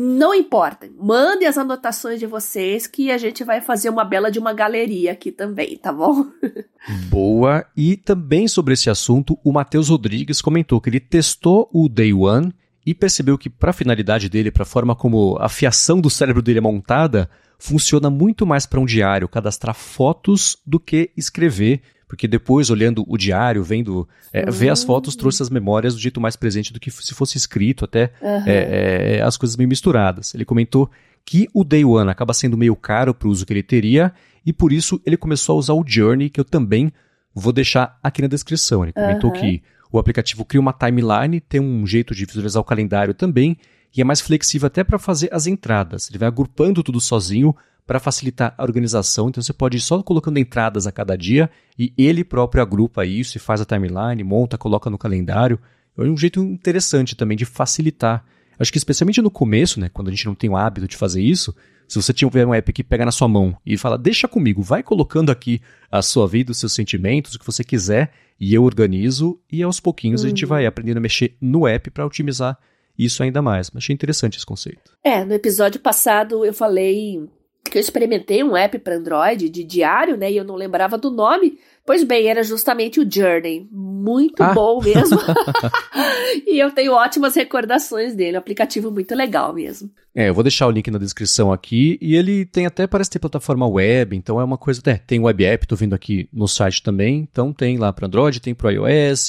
Não 0.00 0.32
importa, 0.32 0.88
mande 0.96 1.44
as 1.44 1.58
anotações 1.58 2.20
de 2.20 2.26
vocês 2.26 2.86
que 2.86 3.10
a 3.10 3.18
gente 3.18 3.42
vai 3.42 3.60
fazer 3.60 3.90
uma 3.90 4.04
bela 4.04 4.30
de 4.30 4.38
uma 4.38 4.52
galeria 4.52 5.10
aqui 5.10 5.32
também, 5.32 5.76
tá 5.76 5.92
bom? 5.92 6.24
Boa. 7.10 7.66
E 7.76 7.96
também 7.96 8.46
sobre 8.46 8.74
esse 8.74 8.88
assunto, 8.88 9.36
o 9.42 9.50
Matheus 9.50 9.88
Rodrigues 9.88 10.40
comentou 10.40 10.80
que 10.80 10.88
ele 10.88 11.00
testou 11.00 11.68
o 11.72 11.88
Day 11.88 12.14
One 12.14 12.54
e 12.86 12.94
percebeu 12.94 13.36
que 13.36 13.50
para 13.50 13.70
a 13.70 13.72
finalidade 13.72 14.28
dele, 14.28 14.52
para 14.52 14.62
a 14.62 14.66
forma 14.66 14.94
como 14.94 15.36
a 15.40 15.48
fiação 15.48 16.00
do 16.00 16.08
cérebro 16.08 16.42
dele 16.42 16.58
é 16.58 16.62
montada, 16.62 17.28
funciona 17.58 18.08
muito 18.08 18.46
mais 18.46 18.66
para 18.66 18.78
um 18.78 18.86
diário 18.86 19.28
cadastrar 19.28 19.74
fotos 19.74 20.58
do 20.64 20.78
que 20.78 21.10
escrever 21.16 21.82
porque 22.08 22.26
depois, 22.26 22.70
olhando 22.70 23.04
o 23.06 23.18
diário, 23.18 23.62
vendo, 23.62 24.08
é, 24.32 24.50
ver 24.50 24.70
as 24.70 24.82
fotos, 24.82 25.14
trouxe 25.14 25.42
as 25.42 25.50
memórias 25.50 25.94
do 25.94 26.00
jeito 26.00 26.18
mais 26.18 26.34
presente 26.36 26.72
do 26.72 26.80
que 26.80 26.90
se 26.90 27.14
fosse 27.14 27.36
escrito, 27.36 27.84
até 27.84 28.10
uhum. 28.22 28.42
é, 28.46 29.18
é, 29.18 29.22
as 29.22 29.36
coisas 29.36 29.56
meio 29.58 29.68
misturadas. 29.68 30.34
Ele 30.34 30.46
comentou 30.46 30.90
que 31.24 31.46
o 31.52 31.62
Day 31.62 31.84
One 31.84 32.10
acaba 32.10 32.32
sendo 32.32 32.56
meio 32.56 32.74
caro 32.74 33.12
para 33.12 33.28
o 33.28 33.30
uso 33.30 33.44
que 33.44 33.52
ele 33.52 33.62
teria, 33.62 34.10
e 34.44 34.54
por 34.54 34.72
isso 34.72 34.98
ele 35.04 35.18
começou 35.18 35.56
a 35.56 35.58
usar 35.58 35.74
o 35.74 35.84
Journey, 35.86 36.30
que 36.30 36.40
eu 36.40 36.44
também 36.44 36.90
vou 37.34 37.52
deixar 37.52 37.98
aqui 38.02 38.22
na 38.22 38.28
descrição. 38.28 38.82
Ele 38.82 38.92
comentou 38.94 39.30
uhum. 39.30 39.36
que 39.36 39.62
o 39.92 39.98
aplicativo 39.98 40.46
cria 40.46 40.60
uma 40.60 40.72
timeline, 40.72 41.40
tem 41.40 41.60
um 41.60 41.86
jeito 41.86 42.14
de 42.14 42.24
visualizar 42.24 42.62
o 42.62 42.64
calendário 42.64 43.12
também, 43.12 43.58
e 43.94 44.00
é 44.00 44.04
mais 44.04 44.22
flexível 44.22 44.66
até 44.66 44.82
para 44.82 44.98
fazer 44.98 45.28
as 45.30 45.46
entradas. 45.46 46.08
Ele 46.08 46.18
vai 46.18 46.28
agrupando 46.28 46.82
tudo 46.82 47.00
sozinho 47.00 47.54
para 47.88 47.98
facilitar 47.98 48.54
a 48.58 48.62
organização. 48.62 49.30
Então 49.30 49.42
você 49.42 49.54
pode 49.54 49.78
ir 49.78 49.80
só 49.80 50.02
colocando 50.02 50.38
entradas 50.38 50.86
a 50.86 50.92
cada 50.92 51.16
dia 51.16 51.50
e 51.78 51.90
ele 51.96 52.22
próprio 52.22 52.62
agrupa 52.62 53.06
isso 53.06 53.38
e 53.38 53.40
faz 53.40 53.62
a 53.62 53.64
timeline, 53.64 54.22
monta, 54.22 54.58
coloca 54.58 54.90
no 54.90 54.98
calendário. 54.98 55.58
É 55.96 56.02
um 56.02 56.16
jeito 56.16 56.38
interessante 56.40 57.16
também 57.16 57.34
de 57.34 57.46
facilitar. 57.46 58.22
Acho 58.58 58.70
que 58.70 58.76
especialmente 58.76 59.22
no 59.22 59.30
começo, 59.30 59.80
né, 59.80 59.88
quando 59.88 60.08
a 60.08 60.10
gente 60.10 60.26
não 60.26 60.34
tem 60.34 60.50
o 60.50 60.56
hábito 60.56 60.86
de 60.86 60.98
fazer 60.98 61.22
isso, 61.22 61.56
se 61.88 61.96
você 61.96 62.12
tiver 62.12 62.46
um 62.46 62.52
app 62.52 62.70
que 62.74 62.84
pega 62.84 63.06
na 63.06 63.10
sua 63.10 63.26
mão 63.26 63.56
e 63.64 63.78
fala, 63.78 63.96
deixa 63.96 64.28
comigo, 64.28 64.60
vai 64.62 64.82
colocando 64.82 65.32
aqui 65.32 65.62
a 65.90 66.02
sua 66.02 66.28
vida, 66.28 66.52
os 66.52 66.58
seus 66.58 66.74
sentimentos, 66.74 67.34
o 67.34 67.38
que 67.38 67.46
você 67.46 67.64
quiser, 67.64 68.12
e 68.38 68.52
eu 68.52 68.64
organizo, 68.64 69.40
e 69.50 69.62
aos 69.62 69.80
pouquinhos 69.80 70.20
uhum. 70.20 70.26
a 70.26 70.28
gente 70.28 70.44
uhum. 70.44 70.50
vai 70.50 70.66
aprendendo 70.66 70.98
a 70.98 71.00
mexer 71.00 71.38
no 71.40 71.66
app 71.66 71.90
para 71.90 72.04
otimizar 72.04 72.58
isso 72.98 73.22
ainda 73.22 73.40
mais. 73.40 73.70
Achei 73.74 73.94
interessante 73.94 74.36
esse 74.36 74.44
conceito. 74.44 74.92
É, 75.02 75.24
no 75.24 75.32
episódio 75.32 75.80
passado 75.80 76.44
eu 76.44 76.52
falei 76.52 77.26
que 77.70 77.78
eu 77.78 77.80
experimentei 77.80 78.42
um 78.42 78.56
app 78.56 78.78
para 78.78 78.96
Android 78.96 79.48
de 79.48 79.64
diário, 79.64 80.16
né? 80.16 80.30
E 80.30 80.36
eu 80.36 80.44
não 80.44 80.54
lembrava 80.54 80.96
do 80.96 81.10
nome. 81.10 81.58
Pois 81.84 82.04
bem, 82.04 82.26
era 82.26 82.42
justamente 82.42 83.00
o 83.00 83.10
Journey. 83.10 83.66
Muito 83.72 84.42
ah. 84.42 84.52
bom 84.52 84.80
mesmo. 84.82 85.18
e 86.46 86.58
eu 86.58 86.70
tenho 86.70 86.92
ótimas 86.92 87.34
recordações 87.34 88.14
dele. 88.14 88.36
Um 88.36 88.40
aplicativo 88.40 88.90
muito 88.90 89.14
legal 89.14 89.54
mesmo. 89.54 89.90
É, 90.14 90.28
eu 90.28 90.34
vou 90.34 90.42
deixar 90.42 90.66
o 90.66 90.70
link 90.70 90.90
na 90.90 90.98
descrição 90.98 91.52
aqui. 91.52 91.98
E 92.00 92.14
ele 92.14 92.44
tem 92.44 92.66
até, 92.66 92.86
parece 92.86 93.10
ter 93.10 93.18
plataforma 93.18 93.66
web. 93.66 94.16
Então 94.16 94.40
é 94.40 94.44
uma 94.44 94.58
coisa. 94.58 94.82
É, 94.86 94.94
tem 94.94 95.18
web 95.18 95.44
app, 95.44 95.66
tô 95.66 95.76
vendo 95.76 95.94
aqui 95.94 96.28
no 96.32 96.46
site 96.46 96.82
também. 96.82 97.26
Então 97.30 97.52
tem 97.52 97.78
lá 97.78 97.92
para 97.92 98.06
Android, 98.06 98.40
tem 98.40 98.54
para 98.54 98.70
iOS. 98.70 99.28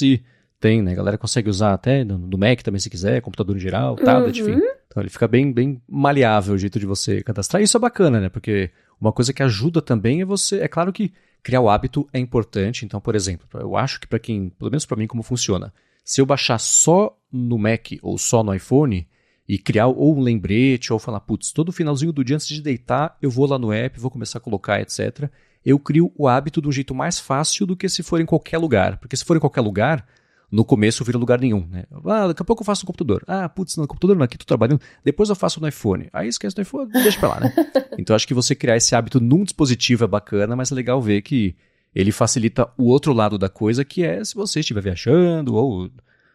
Tem, 0.60 0.82
né? 0.82 0.92
A 0.92 0.96
galera 0.96 1.16
consegue 1.16 1.48
usar 1.48 1.72
até 1.72 2.04
no, 2.04 2.36
Mac 2.36 2.60
também 2.60 2.78
se 2.78 2.90
quiser, 2.90 3.22
computador 3.22 3.56
em 3.56 3.60
geral, 3.60 3.96
tablet, 3.96 4.42
uhum. 4.42 4.50
enfim. 4.50 4.66
Então 4.90 5.00
ele 5.00 5.08
fica 5.08 5.28
bem, 5.28 5.52
bem 5.52 5.80
maleável 5.88 6.54
o 6.54 6.58
jeito 6.58 6.80
de 6.80 6.84
você 6.84 7.22
cadastrar. 7.22 7.62
Isso 7.62 7.76
é 7.76 7.80
bacana, 7.80 8.20
né? 8.20 8.28
Porque 8.28 8.70
uma 9.00 9.12
coisa 9.12 9.32
que 9.32 9.40
ajuda 9.40 9.80
também 9.80 10.20
é 10.20 10.24
você. 10.24 10.58
É 10.58 10.66
claro 10.66 10.92
que 10.92 11.12
criar 11.44 11.60
o 11.60 11.70
hábito 11.70 12.08
é 12.12 12.18
importante. 12.18 12.84
Então, 12.84 13.00
por 13.00 13.14
exemplo, 13.14 13.46
eu 13.54 13.76
acho 13.76 14.00
que 14.00 14.08
para 14.08 14.18
quem, 14.18 14.48
pelo 14.50 14.68
menos 14.68 14.84
para 14.84 14.96
mim, 14.96 15.06
como 15.06 15.22
funciona. 15.22 15.72
Se 16.04 16.20
eu 16.20 16.26
baixar 16.26 16.58
só 16.58 17.16
no 17.32 17.56
Mac 17.56 17.92
ou 18.02 18.18
só 18.18 18.42
no 18.42 18.52
iPhone 18.52 19.06
e 19.48 19.58
criar 19.58 19.86
ou 19.86 20.18
um 20.18 20.20
lembrete 20.20 20.92
ou 20.92 20.98
falar, 20.98 21.20
putz, 21.20 21.52
todo 21.52 21.70
finalzinho 21.70 22.12
do 22.12 22.24
dia 22.24 22.34
antes 22.34 22.48
de 22.48 22.60
deitar, 22.60 23.16
eu 23.22 23.30
vou 23.30 23.46
lá 23.46 23.60
no 23.60 23.72
app, 23.72 24.00
vou 24.00 24.10
começar 24.10 24.38
a 24.38 24.40
colocar, 24.40 24.80
etc. 24.80 25.30
Eu 25.64 25.78
crio 25.78 26.12
o 26.16 26.26
hábito 26.26 26.60
de 26.60 26.66
um 26.66 26.72
jeito 26.72 26.96
mais 26.96 27.20
fácil 27.20 27.64
do 27.64 27.76
que 27.76 27.88
se 27.88 28.02
for 28.02 28.20
em 28.20 28.26
qualquer 28.26 28.58
lugar. 28.58 28.96
Porque 28.96 29.16
se 29.16 29.24
for 29.24 29.36
em 29.36 29.40
qualquer 29.40 29.60
lugar, 29.60 30.04
no 30.50 30.64
começo 30.64 31.04
vira 31.04 31.16
lugar 31.16 31.40
nenhum, 31.40 31.66
né? 31.66 31.84
Ah, 32.04 32.26
daqui 32.28 32.42
a 32.42 32.44
pouco 32.44 32.62
eu 32.62 32.66
faço 32.66 32.82
no 32.82 32.86
computador. 32.86 33.22
Ah, 33.26 33.48
putz, 33.48 33.76
no 33.76 33.86
computador 33.86 34.16
não, 34.16 34.24
aqui 34.24 34.36
tô 34.36 34.44
trabalhando. 34.44 34.80
Depois 35.04 35.28
eu 35.28 35.36
faço 35.36 35.60
no 35.60 35.68
iPhone. 35.68 36.08
Aí 36.12 36.28
esquece 36.28 36.56
do 36.56 36.62
iPhone, 36.62 36.90
deixa 36.90 37.18
pra 37.18 37.28
lá, 37.28 37.40
né? 37.40 37.54
então 37.98 38.16
acho 38.16 38.26
que 38.26 38.34
você 38.34 38.54
criar 38.54 38.76
esse 38.76 38.94
hábito 38.94 39.20
num 39.20 39.44
dispositivo 39.44 40.04
é 40.04 40.08
bacana, 40.08 40.56
mas 40.56 40.72
é 40.72 40.74
legal 40.74 41.00
ver 41.00 41.22
que 41.22 41.54
ele 41.94 42.12
facilita 42.12 42.68
o 42.76 42.84
outro 42.84 43.12
lado 43.12 43.38
da 43.38 43.48
coisa, 43.48 43.84
que 43.84 44.02
é 44.02 44.24
se 44.24 44.34
você 44.34 44.60
estiver 44.60 44.80
viajando 44.80 45.54
ou 45.54 45.90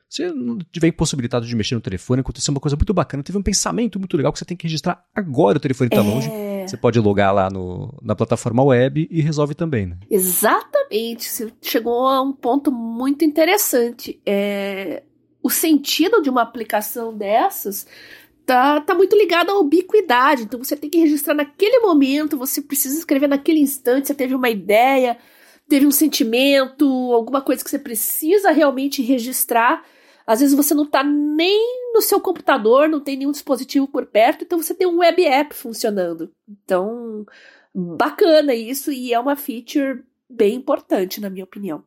se 0.09 0.29
não 0.31 0.59
tiver 0.71 0.87
impossibilitado 0.87 1.45
de 1.45 1.55
mexer 1.55 1.75
no 1.75 1.81
telefone, 1.81 2.21
aconteceu 2.21 2.53
uma 2.53 2.59
coisa 2.59 2.75
muito 2.75 2.93
bacana, 2.93 3.23
teve 3.23 3.37
um 3.37 3.43
pensamento 3.43 3.99
muito 3.99 4.15
legal 4.15 4.31
que 4.31 4.39
você 4.39 4.45
tem 4.45 4.55
que 4.55 4.67
registrar 4.67 5.03
agora, 5.13 5.57
o 5.57 5.61
telefone 5.61 5.89
está 5.89 6.01
é... 6.01 6.03
longe. 6.03 6.29
Você 6.67 6.77
pode 6.77 6.99
logar 6.99 7.33
lá 7.33 7.49
no, 7.49 7.93
na 8.01 8.15
plataforma 8.15 8.63
web 8.63 9.07
e 9.09 9.21
resolve 9.21 9.53
também, 9.53 9.85
né? 9.85 9.97
Exatamente. 10.09 11.29
Você 11.29 11.51
chegou 11.61 12.07
a 12.07 12.21
um 12.21 12.33
ponto 12.33 12.71
muito 12.71 13.23
interessante. 13.25 14.19
É... 14.25 15.03
O 15.41 15.49
sentido 15.49 16.21
de 16.21 16.29
uma 16.29 16.41
aplicação 16.41 17.15
dessas 17.15 17.85
tá, 18.45 18.79
tá 18.81 18.93
muito 18.93 19.15
ligado 19.15 19.49
à 19.49 19.59
ubiquidade. 19.59 20.43
Então 20.43 20.63
você 20.63 20.75
tem 20.75 20.89
que 20.89 20.99
registrar 20.99 21.33
naquele 21.33 21.79
momento, 21.79 22.37
você 22.37 22.61
precisa 22.61 22.97
escrever 22.97 23.27
naquele 23.27 23.59
instante, 23.59 24.07
você 24.07 24.13
teve 24.13 24.35
uma 24.35 24.49
ideia, 24.49 25.17
teve 25.67 25.85
um 25.85 25.91
sentimento, 25.91 26.85
alguma 27.13 27.41
coisa 27.41 27.63
que 27.63 27.69
você 27.69 27.79
precisa 27.79 28.51
realmente 28.51 29.01
registrar 29.01 29.83
às 30.25 30.39
vezes 30.39 30.55
você 30.55 30.73
não 30.73 30.83
está 30.83 31.03
nem 31.03 31.93
no 31.93 32.01
seu 32.01 32.19
computador, 32.19 32.89
não 32.89 32.99
tem 32.99 33.17
nenhum 33.17 33.31
dispositivo 33.31 33.87
por 33.87 34.05
perto, 34.05 34.43
então 34.43 34.61
você 34.61 34.73
tem 34.73 34.87
um 34.87 34.99
web 34.99 35.25
app 35.25 35.53
funcionando. 35.53 36.31
Então, 36.47 37.25
bacana 37.73 38.53
isso 38.53 38.91
e 38.91 39.13
é 39.13 39.19
uma 39.19 39.35
feature 39.35 40.03
bem 40.29 40.55
importante, 40.55 41.21
na 41.21 41.29
minha 41.29 41.45
opinião. 41.45 41.83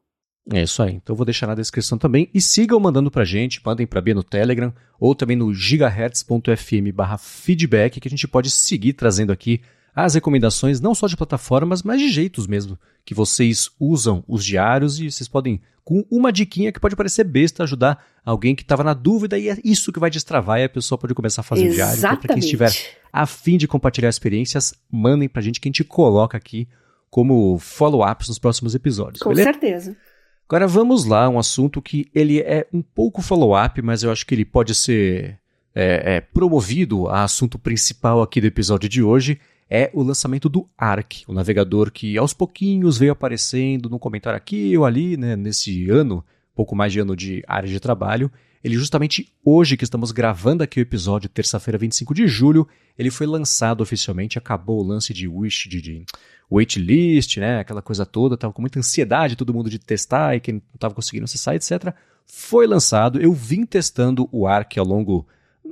É 0.51 0.63
isso 0.63 0.83
aí. 0.83 0.95
Então 0.95 1.15
vou 1.15 1.27
deixar 1.27 1.47
na 1.47 1.55
descrição 1.55 1.99
também. 1.99 2.31
E 2.33 2.41
sigam 2.41 2.81
mandando 2.81 3.11
pra 3.11 3.25
gente, 3.25 3.61
mandem 3.65 3.87
pra 3.87 4.01
Bia 4.01 4.15
no 4.15 4.23
Telegram 4.23 4.73
ou 4.99 5.15
também 5.15 5.37
no 5.37 5.53
gigahertz.fm 5.53 6.93
barra 6.95 7.19
feedback, 7.19 8.01
que 8.01 8.09
a 8.09 8.11
gente 8.11 8.27
pode 8.27 8.51
seguir 8.51 8.95
trazendo 8.95 9.31
aqui 9.31 9.61
as 9.95 10.15
recomendações 10.15 10.81
não 10.81 10.95
só 10.95 11.07
de 11.07 11.17
plataformas, 11.17 11.83
mas 11.83 12.01
de 12.01 12.09
jeitos 12.09 12.47
mesmo 12.47 12.79
que 13.05 13.15
vocês 13.15 13.71
usam 13.81 14.23
os 14.29 14.45
diários 14.45 15.01
e 15.01 15.11
vocês 15.11 15.29
podem, 15.29 15.61
com 15.89 16.05
uma 16.11 16.31
diquinha 16.31 16.71
que 16.71 16.79
pode 16.79 16.95
parecer 16.95 17.25
besta, 17.25 17.63
ajudar 17.63 18.05
alguém 18.23 18.55
que 18.55 18.61
estava 18.61 18.85
na 18.85 18.93
dúvida 18.93 19.39
e 19.39 19.49
é 19.49 19.57
isso 19.65 19.91
que 19.91 19.99
vai 19.99 20.11
destravar 20.11 20.61
e 20.61 20.65
a 20.65 20.69
pessoa 20.69 20.99
pode 20.99 21.15
começar 21.15 21.41
a 21.41 21.43
fazer 21.43 21.65
Exatamente. 21.65 21.73
o 21.73 21.97
diário. 21.97 21.99
Então, 21.99 22.17
para 22.19 22.35
quem 22.35 22.45
estiver 22.45 22.71
a 23.11 23.25
fim 23.25 23.57
de 23.57 23.67
compartilhar 23.67 24.11
experiências, 24.11 24.75
mandem 24.93 25.31
pra 25.31 25.41
gente 25.41 25.59
que 25.59 25.67
a 25.67 25.71
gente 25.71 25.85
coloca 25.85 26.37
aqui 26.37 26.69
como 27.09 27.59
follow-ups 27.59 28.29
nos 28.29 28.39
próximos 28.39 28.75
episódios. 28.75 29.23
Com 29.23 29.31
beleza? 29.31 29.51
certeza. 29.51 29.97
Agora 30.47 30.67
vamos 30.67 31.07
lá, 31.07 31.27
um 31.27 31.39
assunto 31.39 31.81
que 31.81 32.11
ele 32.15 32.39
é 32.41 32.67
um 32.71 32.83
pouco 32.83 33.23
follow-up, 33.23 33.81
mas 33.81 34.03
eu 34.03 34.13
acho 34.13 34.27
que 34.27 34.35
ele 34.35 34.45
pode 34.45 34.75
ser 34.75 35.39
é, 35.75 36.17
é, 36.17 36.21
promovido 36.21 37.09
a 37.09 37.25
assunto 37.25 37.59
principal 37.59 38.21
aqui 38.21 38.43
do 38.43 38.47
episódio 38.47 38.91
de 38.91 39.03
hoje, 39.03 39.41
é 39.71 39.91
o 39.93 40.03
lançamento 40.03 40.49
do 40.49 40.69
Arc, 40.77 41.25
o 41.27 41.33
navegador 41.33 41.91
que 41.91 42.17
aos 42.17 42.33
pouquinhos 42.33 42.97
veio 42.97 43.13
aparecendo 43.13 43.91
no 43.91 43.99
comentário 43.99 44.37
aqui 44.37 44.77
ou 44.77 44.85
ali, 44.85 45.17
né, 45.17 45.37
nesse 45.37 45.91
ano, 45.91 46.25
pouco 46.55 46.75
mais 46.75 46.93
de 46.93 47.01
ano 47.01 47.15
de 47.15 47.43
área 47.47 47.69
de 47.69 47.79
trabalho. 47.79 48.31
Ele 48.65 48.75
justamente 48.75 49.33
hoje 49.45 49.77
que 49.77 49.85
estamos 49.85 50.11
gravando 50.11 50.63
aqui 50.63 50.81
o 50.81 50.83
episódio, 50.83 51.29
terça-feira, 51.29 51.79
25 51.79 52.13
de 52.15 52.27
julho, 52.27 52.67
ele 52.99 53.11
foi 53.11 53.27
lançado 53.27 53.83
oficialmente, 53.83 54.39
acabou 54.39 54.81
o 54.81 54.87
lance 54.87 55.13
de 55.15 55.29
wish, 55.29 55.69
de, 55.69 55.81
de 55.81 56.05
waitlist, 56.51 57.37
né, 57.37 57.61
aquela 57.61 57.83
coisa 57.83 58.05
toda, 58.05 58.37
tava 58.37 58.53
com 58.53 58.63
muita 58.63 58.79
ansiedade 58.79 59.37
todo 59.37 59.55
mundo 59.55 59.71
de 59.71 59.79
testar 59.79 60.35
e 60.35 60.41
quem 60.41 60.55
não 60.55 60.63
estava 60.75 60.95
conseguindo 60.95 61.25
acessar, 61.25 61.55
etc. 61.55 61.95
Foi 62.27 62.67
lançado, 62.67 63.21
eu 63.21 63.33
vim 63.33 63.65
testando 63.65 64.29
o 64.33 64.47
Arc 64.47 64.77
ao 64.79 64.87
longo 64.87 65.27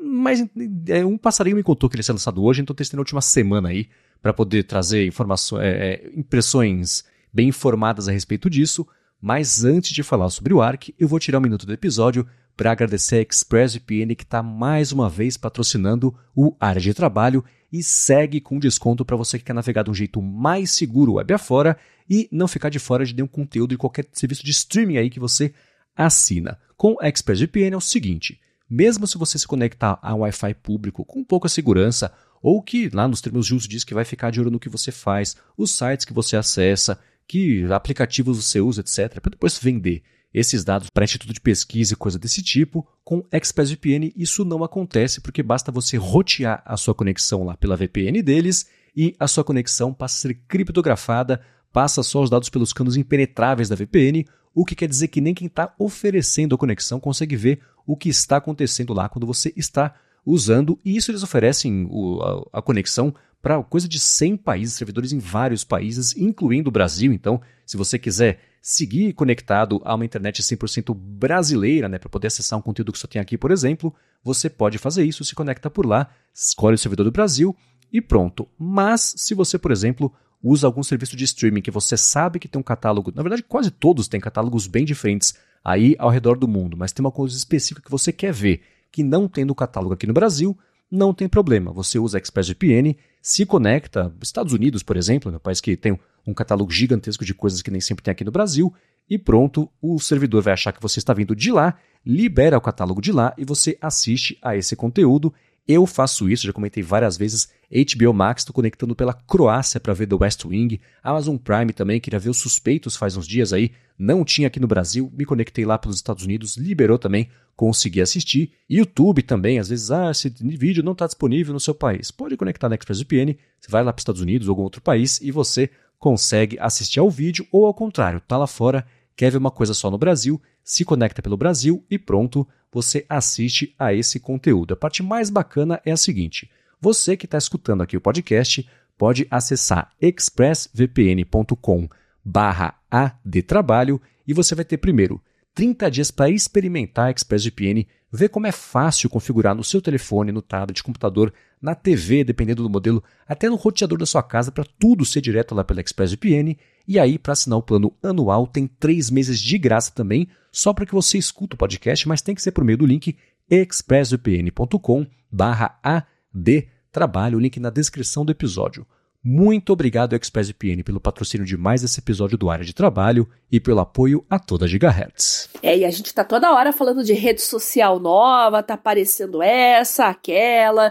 mas 0.07 0.45
é, 0.89 1.05
um 1.05 1.19
passarinho 1.19 1.57
me 1.57 1.63
contou 1.63 1.91
que 1.91 1.97
ele 1.97 2.01
ia 2.01 2.05
ser 2.05 2.13
lançado 2.13 2.43
hoje, 2.43 2.63
então 2.63 2.75
testei 2.75 2.97
na 2.97 3.01
última 3.01 3.21
semana 3.21 3.69
aí 3.69 3.89
para 4.23 4.33
poder 4.33 4.65
trazer 4.65 5.07
informações, 5.07 5.63
é, 5.63 5.69
é, 5.69 6.11
impressões 6.15 7.05
bem 7.33 7.49
informadas 7.49 8.09
a 8.09 8.13
respeito 8.13 8.49
disso. 8.49 8.87
Mas 9.21 9.65
antes 9.65 9.93
de 9.93 10.03
falar 10.03 10.29
sobre 10.31 10.53
o 10.53 10.61
ARC, 10.61 10.91
eu 10.99 11.09
vou 11.09 11.19
tirar 11.19 11.39
um 11.39 11.43
minuto 11.43 11.67
do 11.67 11.73
episódio 11.73 12.27
para 12.57 12.73
agradecer 12.73 13.17
a 13.17 13.21
ExpressVPN 13.21 14.15
que 14.15 14.25
está 14.25 14.43
mais 14.43 14.93
uma 14.93 15.09
vez 15.09 15.37
patrocinando 15.37 16.15
o 16.35 16.55
Área 16.59 16.81
de 16.81 16.95
Trabalho 16.95 17.45
e 17.73 17.83
segue 17.83 18.41
com 18.41 18.59
desconto 18.59 19.05
para 19.05 19.17
você 19.17 19.39
que 19.39 19.45
quer 19.45 19.53
navegar 19.53 19.83
de 19.83 19.91
um 19.91 19.95
jeito 19.95 20.23
mais 20.23 20.71
seguro 20.71 21.15
web 21.15 21.35
afora 21.35 21.77
e 22.09 22.29
não 22.31 22.49
ficar 22.49 22.69
de 22.69 22.79
fora 22.79 23.05
de 23.05 23.15
nenhum 23.15 23.27
conteúdo 23.27 23.71
de 23.71 23.79
qualquer 23.79 24.07
serviço 24.13 24.45
de 24.45 24.53
streaming 24.53 24.97
aí 24.97 25.11
que 25.11 25.21
você 25.21 25.53
assina. 25.95 26.59
Com 26.77 26.97
a 27.01 27.09
ExpressVPN 27.09 27.75
é 27.75 27.77
o 27.77 27.81
seguinte, 27.81 28.41
mesmo 28.69 29.07
se 29.07 29.19
você 29.19 29.39
se 29.39 29.47
conectar 29.47 29.99
a 30.03 30.15
Wi-Fi 30.15 30.55
público 30.55 31.05
com 31.05 31.25
pouca 31.25 31.49
segurança, 31.49 32.13
ou 32.43 32.63
que 32.63 32.89
lá 32.91 33.09
nos 33.09 33.21
termos 33.21 33.51
uso 33.51 33.69
diz 33.69 33.85
que 33.85 33.95
vai 33.95 34.05
ficar 34.05 34.31
de 34.31 34.41
olho 34.41 34.51
no 34.51 34.61
que 34.61 34.69
você 34.69 34.93
faz, 34.93 35.37
os 35.57 35.77
sites 35.77 36.05
que 36.05 36.13
você 36.13 36.37
acessa, 36.37 36.99
que 37.27 37.65
aplicativos 37.73 38.45
você 38.45 38.61
usa, 38.61 38.81
etc., 38.81 39.21
para 39.21 39.31
depois 39.31 39.59
vender 39.59 40.03
esses 40.33 40.65
dados 40.65 40.91
para 40.91 41.05
instituto 41.05 41.33
de 41.33 41.41
pesquisa 41.41 41.95
e 41.95 41.97
coisa 41.97 42.19
desse 42.19 42.43
tipo, 42.43 42.87
com 43.03 43.25
ExpressVPN 43.33 44.13
isso 44.15 44.45
não 44.45 44.63
acontece 44.63 45.21
porque 45.21 45.43
basta 45.43 45.73
você 45.73 45.97
rotear 45.97 46.63
a 46.65 46.77
sua 46.77 46.95
conexão 46.95 47.45
lá 47.45 47.57
pela 47.57 47.77
VPN 47.77 48.23
deles 48.23 48.67
e 48.95 49.17
a 49.19 49.27
sua 49.27 49.43
conexão 49.43 49.95
passa 49.95 50.17
a 50.17 50.21
ser 50.21 50.35
criptografada, 50.47 51.41
passa 51.73 52.03
só 52.03 52.23
os 52.23 52.29
dados 52.29 52.51
pelos 52.51 52.73
canos 52.73 52.97
impenetráveis 52.97 53.69
da 53.69 53.77
VPN, 53.77 54.27
o 54.55 54.65
que 54.65 54.75
quer 54.75 54.89
dizer 54.89 55.09
que 55.09 55.21
nem 55.21 55.35
quem 55.35 55.47
está 55.47 55.75
oferecendo 55.79 56.55
a 56.55 56.59
conexão 56.59 56.99
consegue 57.01 57.37
ver 57.37 57.61
o 57.87 57.97
que 57.97 58.09
está 58.09 58.39
acontecendo 58.39 58.93
lá 58.93 59.09
quando 59.09 59.27
você 59.27 59.53
está 59.57 59.95
usando, 60.25 60.79
e 60.85 60.97
isso 60.97 61.11
eles 61.13 61.23
oferecem 61.23 61.87
o, 61.89 62.21
a, 62.53 62.59
a, 62.59 62.63
conexão 62.63 63.15
para 63.41 63.63
coisa 63.63 63.87
de 63.87 64.01
100 64.01 64.39
países, 64.39 64.75
servidores 64.75 65.13
em 65.13 65.21
vários 65.21 65.63
países, 65.63 66.17
incluindo 66.17 66.69
o 66.69 66.73
Brasil. 66.73 67.13
Então, 67.13 67.41
se 67.65 67.77
você 67.77 67.97
quiser 67.97 68.41
seguir 68.61 69.13
conectado 69.13 69.81
a 69.85 69.95
uma 69.95 70.05
internet 70.05 70.43
100% 70.43 70.93
brasileira, 70.93 71.89
né, 71.89 71.99
para 71.99 72.09
poder 72.09 72.27
acessar 72.27 72.59
um 72.59 72.63
conteúdo 72.63 72.91
que 72.91 72.99
só 72.99 73.07
tem 73.07 73.23
aqui, 73.23 73.39
por 73.39 73.53
exemplo, 73.53 73.95
você 74.25 74.51
pode 74.51 74.79
fazer 74.79 75.05
isso, 75.05 75.25
se 75.25 75.37
conecta 75.37 75.71
por 75.71 75.87
lá, 75.87 76.11
escolhe 76.35 76.75
o 76.75 76.79
servidor 76.79 77.05
do 77.05 77.13
Brasil 77.13 77.57
e 77.93 78.01
pronto. 78.01 78.49
Mas, 78.59 79.15
se 79.17 79.33
você, 79.33 79.57
por 79.57 79.71
exemplo, 79.71 80.13
usa 80.43 80.67
algum 80.67 80.83
serviço 80.83 81.17
de 81.17 81.23
streaming 81.23 81.63
que 81.63 81.71
você 81.71 81.97
sabe 81.97 82.41
que 82.41 82.49
tem 82.49 82.59
um 82.59 82.65
catálogo, 82.65 83.13
na 83.15 83.23
verdade, 83.23 83.45
quase 83.45 83.71
todos 83.71 84.09
têm 84.09 84.21
catálogos 84.21 84.67
bem 84.67 84.85
diferentes 84.85 85.35
aí 85.67 85.97
ao 85.99 86.11
redor 86.11 86.39
do 86.39 86.47
mundo, 86.47 86.77
mas 86.77 86.93
tem 86.93 87.05
uma 87.05 87.11
coisa 87.11 87.37
específica 87.37 87.83
que 87.85 87.91
você 87.91 88.13
quer 88.13 88.33
ver, 88.33 88.63
que 88.93 89.03
não 89.03 89.27
tem 89.27 89.45
no 89.45 89.53
catálogo 89.53 89.95
aqui 89.95 90.07
no 90.07 90.13
Brasil, 90.13 90.57
não 90.89 91.13
tem 91.13 91.29
problema. 91.29 91.73
Você 91.73 91.99
usa 91.99 92.19
ExpressVPN, 92.19 92.97
se 93.21 93.45
conecta, 93.45 94.15
Estados 94.23 94.53
Unidos, 94.53 94.85
por 94.85 94.97
exemplo, 94.97 95.35
um 95.35 95.41
país 95.41 95.61
que 95.61 95.77
tem 95.77 95.99
um 96.25 96.33
catálogo 96.33 96.71
gigantesco 96.71 97.25
de 97.25 97.35
coisas 97.35 97.63
que 97.63 97.71
nem 97.73 97.81
sempre 97.81 98.05
tem 98.05 98.13
aqui 98.13 98.23
no 98.23 98.31
Brasil, 98.31 98.73
e 99.11 99.19
pronto, 99.19 99.69
o 99.83 99.99
servidor 99.99 100.41
vai 100.41 100.53
achar 100.53 100.71
que 100.71 100.81
você 100.81 101.01
está 101.01 101.13
vindo 101.13 101.35
de 101.35 101.51
lá, 101.51 101.77
libera 102.05 102.57
o 102.57 102.61
catálogo 102.61 103.01
de 103.01 103.11
lá 103.11 103.35
e 103.37 103.45
você 103.45 103.77
assiste 103.81 104.39
a 104.41 104.57
esse 104.57 104.77
conteúdo 104.77 105.35
eu 105.69 105.85
faço 105.87 106.29
isso, 106.29 106.47
já 106.47 106.53
comentei 106.53 106.83
várias 106.83 107.17
vezes. 107.17 107.49
HBO 107.71 108.15
Max, 108.15 108.43
estou 108.43 108.55
conectando 108.55 108.95
pela 108.95 109.13
Croácia 109.13 109.81
para 109.81 109.93
ver 109.93 110.07
The 110.07 110.15
West 110.15 110.45
Wing. 110.45 110.81
Amazon 111.03 111.37
Prime 111.37 111.73
também, 111.73 112.01
queria 112.01 112.21
ver 112.21 112.31
os 112.31 112.39
suspeitos 112.39 112.97
faz 112.97 113.17
uns 113.17 113.27
dias 113.27 113.53
aí. 113.53 113.73
Não 113.99 114.25
tinha 114.25 114.47
aqui 114.47 114.61
no 114.61 114.69
Brasil, 114.69 115.11
me 115.13 115.25
conectei 115.25 115.65
lá 115.65 115.77
pelos 115.77 115.97
Estados 115.97 116.25
Unidos, 116.25 116.57
liberou 116.57 116.99
também, 116.99 117.29
consegui 117.57 118.01
assistir. 118.01 118.53
YouTube 118.71 119.23
também, 119.23 119.59
às 119.59 119.69
vezes, 119.69 119.91
ah, 119.91 120.11
esse 120.11 120.29
vídeo 120.29 120.85
não 120.85 120.93
está 120.93 121.07
disponível 121.07 121.53
no 121.53 121.61
seu 121.61 121.75
país. 121.75 122.11
Pode 122.11 122.37
conectar 122.37 122.69
na 122.69 122.77
ExpressVPN, 122.77 123.37
você 123.59 123.71
vai 123.71 123.83
lá 123.83 123.93
para 123.93 123.99
os 123.99 124.03
Estados 124.03 124.21
Unidos 124.21 124.47
ou 124.47 124.53
algum 124.53 124.63
outro 124.63 124.81
país 124.81 125.21
e 125.21 125.33
você 125.33 125.69
consegue 125.99 126.59
assistir 126.61 127.01
ao 127.01 127.11
vídeo 127.11 127.47
ou 127.51 127.67
ao 127.67 127.75
contrário, 127.75 128.21
tá 128.21 128.37
lá 128.37 128.47
fora, 128.47 128.87
quer 129.17 129.31
ver 129.31 129.39
uma 129.39 129.51
coisa 129.51 129.75
só 129.75 129.91
no 129.91 129.99
Brasil, 129.99 130.41
se 130.67 130.85
conecta 130.85 131.23
pelo 131.23 131.37
Brasil 131.37 131.87
e 131.89 131.97
pronto, 131.97 132.45
você 132.73 133.07
assiste 133.09 133.73
a 133.79 133.95
esse 133.95 134.19
conteúdo. 134.19 134.75
A 134.75 134.77
parte 134.77 135.01
mais 135.01 135.31
bacana 135.31 135.81
é 135.85 135.93
a 135.93 135.97
seguinte: 135.97 136.51
você 136.81 137.17
que 137.17 137.27
está 137.27 137.39
escutando 137.39 137.85
aqui 137.85 137.97
o 137.97 138.01
podcast 138.01 138.69
pode 138.99 139.29
acessar 139.31 139.93
expressvpn.com 140.01 141.89
barra 142.25 142.75
adtrabalho 142.91 144.03
e 144.27 144.35
você 144.35 144.57
vai 144.57 144.65
ter 144.65 144.79
primeiro 144.79 145.23
30 145.57 145.91
dias 145.91 146.11
para 146.11 146.29
experimentar 146.29 147.07
a 147.07 147.11
ExpressVPN, 147.11 147.87
ver 148.13 148.29
como 148.29 148.47
é 148.47 148.53
fácil 148.53 149.09
configurar 149.09 149.55
no 149.55 149.65
seu 149.65 149.81
telefone, 149.81 150.31
no 150.31 150.43
tablet, 150.43 150.83
computador, 150.83 151.33
na 151.63 151.75
TV, 151.75 152.23
dependendo 152.25 152.63
do 152.63 152.69
modelo, 152.69 153.03
até 153.27 153.49
no 153.49 153.57
roteador 153.57 153.99
da 153.99 154.05
sua 154.05 154.23
casa, 154.23 154.53
para 154.53 154.67
tudo 154.79 155.07
ser 155.07 155.23
direto 155.23 155.55
lá 155.55 155.65
pela 155.65 155.81
ExpressVPN. 155.81 156.59
E 156.87 156.99
aí, 156.99 157.19
para 157.19 157.33
assinar 157.33 157.59
o 157.59 157.63
plano 157.63 157.91
anual, 158.03 158.47
tem 158.47 158.67
três 158.67 159.11
meses 159.11 159.41
de 159.41 159.57
graça 159.57 159.91
também, 159.95 160.29
só 160.57 160.73
para 160.73 160.87
que 160.87 160.95
você 160.95 161.19
escute 161.19 161.55
o 161.55 161.59
podcast, 161.59 162.09
mas 162.09 162.23
tem 162.23 162.35
que 162.35 162.41
ser 162.41 162.51
por 162.51 162.65
meio 162.65 162.79
do 162.79 162.87
link 162.87 163.15
expressvpn.com 163.51 165.07
barra 165.31 165.79
adtrabalho, 165.83 167.37
o 167.37 167.41
link 167.41 167.61
na 167.61 167.69
descrição 167.69 168.25
do 168.25 168.33
episódio. 168.33 168.87
Muito 169.23 169.71
obrigado, 169.71 170.15
ExpressVPN, 170.15 170.83
pelo 170.83 170.99
patrocínio 170.99 171.47
de 171.47 171.59
mais 171.59 171.85
esse 171.85 172.01
episódio 172.01 172.39
do 172.39 172.49
Área 172.49 172.65
de 172.65 172.73
Trabalho 172.73 173.29
e 173.53 173.61
pelo 173.61 173.81
apoio 173.81 174.25
a 174.31 174.39
toda 174.39 174.67
Gigahertz. 174.67 175.51
É, 175.63 175.77
e 175.77 175.85
a 175.85 175.91
gente 175.91 176.15
tá 176.15 176.25
toda 176.25 176.55
hora 176.55 176.73
falando 176.73 177.05
de 177.05 177.13
rede 177.13 177.43
social 177.43 178.01
nova, 178.01 178.63
tá 178.63 178.75
aparecendo 178.75 179.43
essa, 179.43 180.07
aquela. 180.07 180.91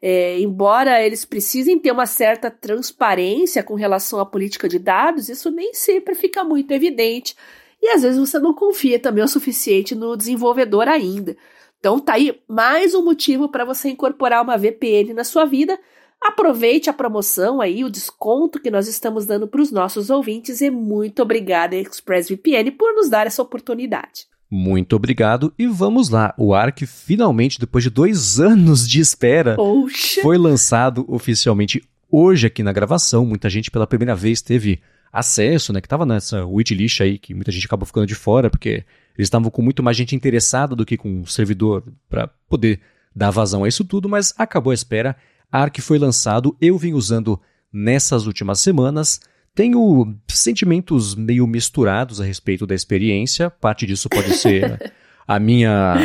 É, 0.00 0.40
embora 0.40 1.04
eles 1.04 1.26
precisem 1.26 1.78
ter 1.78 1.92
uma 1.92 2.06
certa 2.06 2.50
transparência 2.50 3.62
com 3.62 3.74
relação 3.74 4.18
à 4.18 4.24
política 4.24 4.70
de 4.70 4.78
dados, 4.78 5.28
isso 5.28 5.50
nem 5.50 5.74
sempre 5.74 6.14
fica 6.14 6.42
muito 6.42 6.70
evidente. 6.70 7.36
E 7.82 7.88
às 7.88 8.02
vezes 8.02 8.18
você 8.18 8.38
não 8.38 8.54
confia 8.54 8.98
também 8.98 9.24
o 9.24 9.28
suficiente 9.28 9.94
no 9.94 10.16
desenvolvedor 10.16 10.88
ainda. 10.88 11.36
Então 11.80 11.98
tá 11.98 12.14
aí 12.14 12.40
mais 12.48 12.94
um 12.94 13.04
motivo 13.04 13.48
para 13.48 13.64
você 13.64 13.90
incorporar 13.90 14.42
uma 14.42 14.56
VPN 14.56 15.12
na 15.12 15.24
sua 15.24 15.44
vida 15.44 15.78
Aproveite 16.22 16.88
a 16.88 16.92
promoção 16.92 17.60
aí, 17.60 17.82
o 17.82 17.90
desconto 17.90 18.60
que 18.60 18.70
nós 18.70 18.86
estamos 18.86 19.26
dando 19.26 19.48
para 19.48 19.60
os 19.60 19.72
nossos 19.72 20.08
ouvintes 20.08 20.60
e 20.60 20.70
muito 20.70 21.20
obrigada 21.20 21.74
ExpressVPN 21.74 22.70
por 22.78 22.94
nos 22.94 23.10
dar 23.10 23.26
essa 23.26 23.42
oportunidade. 23.42 24.26
Muito 24.48 24.94
obrigado 24.94 25.52
e 25.58 25.66
vamos 25.66 26.10
lá. 26.10 26.32
O 26.38 26.54
Arc 26.54 26.86
finalmente, 26.86 27.58
depois 27.58 27.82
de 27.82 27.90
dois 27.90 28.38
anos 28.38 28.88
de 28.88 29.00
espera, 29.00 29.56
Poxa. 29.56 30.22
foi 30.22 30.38
lançado 30.38 31.04
oficialmente 31.08 31.82
hoje 32.08 32.46
aqui 32.46 32.62
na 32.62 32.72
gravação. 32.72 33.26
Muita 33.26 33.50
gente 33.50 33.70
pela 33.70 33.86
primeira 33.86 34.14
vez 34.14 34.40
teve 34.40 34.80
acesso, 35.12 35.72
né? 35.72 35.80
Que 35.80 35.86
estava 35.86 36.06
nessa 36.06 36.44
wishlist 36.46 37.00
aí, 37.00 37.18
que 37.18 37.34
muita 37.34 37.52
gente 37.52 37.66
acabou 37.66 37.86
ficando 37.86 38.06
de 38.06 38.14
fora, 38.14 38.48
porque 38.48 38.84
eles 39.16 39.26
estavam 39.26 39.50
com 39.50 39.60
muito 39.60 39.82
mais 39.82 39.96
gente 39.96 40.16
interessada 40.16 40.74
do 40.74 40.86
que 40.86 40.96
com 40.96 41.20
o 41.20 41.26
servidor 41.26 41.84
para 42.08 42.28
poder 42.48 42.80
dar 43.14 43.30
vazão 43.30 43.64
a 43.64 43.68
isso 43.68 43.84
tudo, 43.84 44.08
mas 44.08 44.32
acabou 44.38 44.70
a 44.70 44.74
espera 44.74 45.16
Arc 45.52 45.78
foi 45.82 45.98
lançado, 45.98 46.56
eu 46.58 46.78
vim 46.78 46.94
usando 46.94 47.38
nessas 47.70 48.26
últimas 48.26 48.58
semanas. 48.60 49.20
Tenho 49.54 50.16
sentimentos 50.28 51.14
meio 51.14 51.46
misturados 51.46 52.22
a 52.22 52.24
respeito 52.24 52.66
da 52.66 52.74
experiência. 52.74 53.50
Parte 53.50 53.84
disso 53.84 54.08
pode 54.08 54.32
ser 54.32 54.92
a 55.28 55.38
minha. 55.38 55.96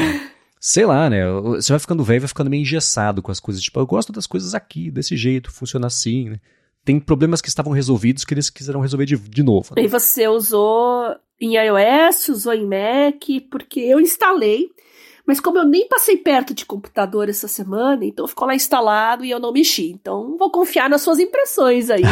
Sei 0.60 0.86
lá, 0.86 1.10
né? 1.10 1.24
Você 1.56 1.72
vai 1.72 1.80
ficando 1.80 2.04
velho, 2.04 2.20
vai 2.22 2.28
ficando 2.28 2.50
meio 2.50 2.62
engessado 2.62 3.22
com 3.22 3.32
as 3.32 3.40
coisas. 3.40 3.64
Tipo, 3.64 3.80
eu 3.80 3.88
gosto 3.88 4.12
das 4.12 4.28
coisas 4.28 4.54
aqui, 4.54 4.92
desse 4.92 5.16
jeito, 5.16 5.50
funciona 5.50 5.88
assim, 5.88 6.32
né? 6.32 6.42
Tem 6.88 7.02
problemas 7.02 7.42
que 7.42 7.50
estavam 7.50 7.74
resolvidos 7.74 8.24
que 8.24 8.34
eles 8.34 8.50
quiseram 8.50 8.80
resolver 8.80 9.06
de, 9.06 9.18
de 9.18 9.44
novo. 9.44 9.74
Né? 9.76 9.84
E 9.84 9.88
você 9.90 10.26
usou 10.26 11.14
em 11.38 11.58
iOS, 11.58 12.30
usou 12.30 12.54
em 12.54 12.66
Mac, 12.66 13.22
porque 13.52 13.82
eu 13.82 14.00
instalei, 14.00 14.70
mas 15.26 15.42
como 15.42 15.58
eu 15.58 15.66
nem 15.66 15.86
passei 15.90 16.16
perto 16.16 16.54
de 16.54 16.66
computador 16.66 17.28
essa 17.28 17.46
semana, 17.46 18.06
então 18.06 18.26
ficou 18.26 18.48
lá 18.48 18.56
instalado 18.56 19.26
e 19.26 19.30
eu 19.30 19.38
não 19.38 19.52
mexi. 19.52 19.92
Então 19.92 20.38
vou 20.38 20.50
confiar 20.50 20.90
nas 20.90 21.02
suas 21.02 21.20
impressões 21.20 21.90
aí. 21.90 22.04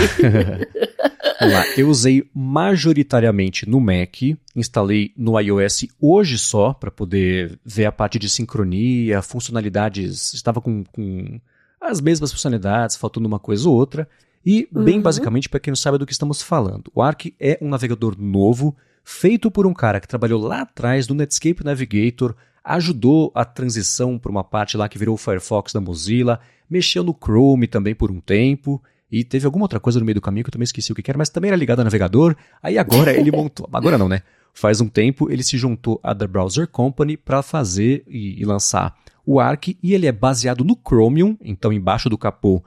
Vamos 1.39 1.53
lá, 1.53 1.65
eu 1.77 1.87
usei 1.87 2.29
majoritariamente 2.35 3.69
no 3.69 3.79
Mac, 3.79 4.23
instalei 4.53 5.13
no 5.15 5.39
iOS 5.39 5.87
hoje 6.01 6.37
só 6.37 6.73
para 6.73 6.91
poder 6.91 7.57
ver 7.63 7.85
a 7.85 7.93
parte 7.93 8.19
de 8.19 8.29
sincronia, 8.29 9.21
funcionalidades, 9.21 10.33
estava 10.33 10.59
com, 10.59 10.83
com 10.83 11.39
as 11.79 12.01
mesmas 12.01 12.33
funcionalidades, 12.33 12.97
faltando 12.97 13.25
uma 13.25 13.39
coisa 13.39 13.69
ou 13.69 13.73
outra. 13.73 14.05
E, 14.45 14.67
bem 14.71 14.97
uhum. 14.97 15.01
basicamente, 15.01 15.49
para 15.49 15.59
quem 15.59 15.71
não 15.71 15.75
sabe 15.75 15.97
do 15.97 16.05
que 16.05 16.11
estamos 16.11 16.41
falando, 16.41 16.91
o 16.93 17.01
Arc 17.01 17.33
é 17.39 17.57
um 17.61 17.67
navegador 17.67 18.15
novo, 18.17 18.75
feito 19.03 19.49
por 19.49 19.65
um 19.65 19.73
cara 19.73 19.99
que 19.99 20.07
trabalhou 20.07 20.41
lá 20.41 20.61
atrás 20.61 21.07
no 21.07 21.15
Netscape 21.15 21.63
Navigator, 21.63 22.35
ajudou 22.63 23.31
a 23.33 23.43
transição 23.43 24.19
para 24.19 24.31
uma 24.31 24.43
parte 24.43 24.77
lá 24.77 24.87
que 24.87 24.99
virou 24.99 25.15
o 25.15 25.17
Firefox 25.17 25.73
da 25.73 25.81
Mozilla, 25.81 26.39
mexeu 26.69 27.03
no 27.03 27.13
Chrome 27.13 27.67
também 27.67 27.95
por 27.95 28.11
um 28.11 28.19
tempo, 28.19 28.81
e 29.11 29.23
teve 29.23 29.45
alguma 29.45 29.65
outra 29.65 29.79
coisa 29.79 29.99
no 29.99 30.05
meio 30.05 30.15
do 30.15 30.21
caminho 30.21 30.43
que 30.43 30.49
eu 30.49 30.53
também 30.53 30.65
esqueci 30.65 30.91
o 30.91 30.95
que 30.95 31.09
era, 31.09 31.17
mas 31.17 31.29
também 31.29 31.49
era 31.49 31.57
ligado 31.57 31.79
ao 31.79 31.85
navegador. 31.85 32.35
Aí 32.61 32.77
agora 32.77 33.13
ele 33.13 33.31
montou. 33.35 33.67
Agora 33.71 33.97
não, 33.97 34.09
né? 34.09 34.21
Faz 34.53 34.81
um 34.81 34.87
tempo 34.87 35.31
ele 35.31 35.43
se 35.43 35.57
juntou 35.57 35.99
à 36.03 36.13
The 36.13 36.27
Browser 36.27 36.67
Company 36.67 37.17
para 37.17 37.41
fazer 37.41 38.03
e, 38.07 38.41
e 38.41 38.45
lançar 38.45 38.95
o 39.25 39.39
Arc, 39.39 39.69
e 39.81 39.93
ele 39.93 40.05
é 40.05 40.11
baseado 40.11 40.63
no 40.63 40.77
Chromium, 40.87 41.35
então 41.41 41.73
embaixo 41.73 42.09
do 42.09 42.17
capô 42.17 42.63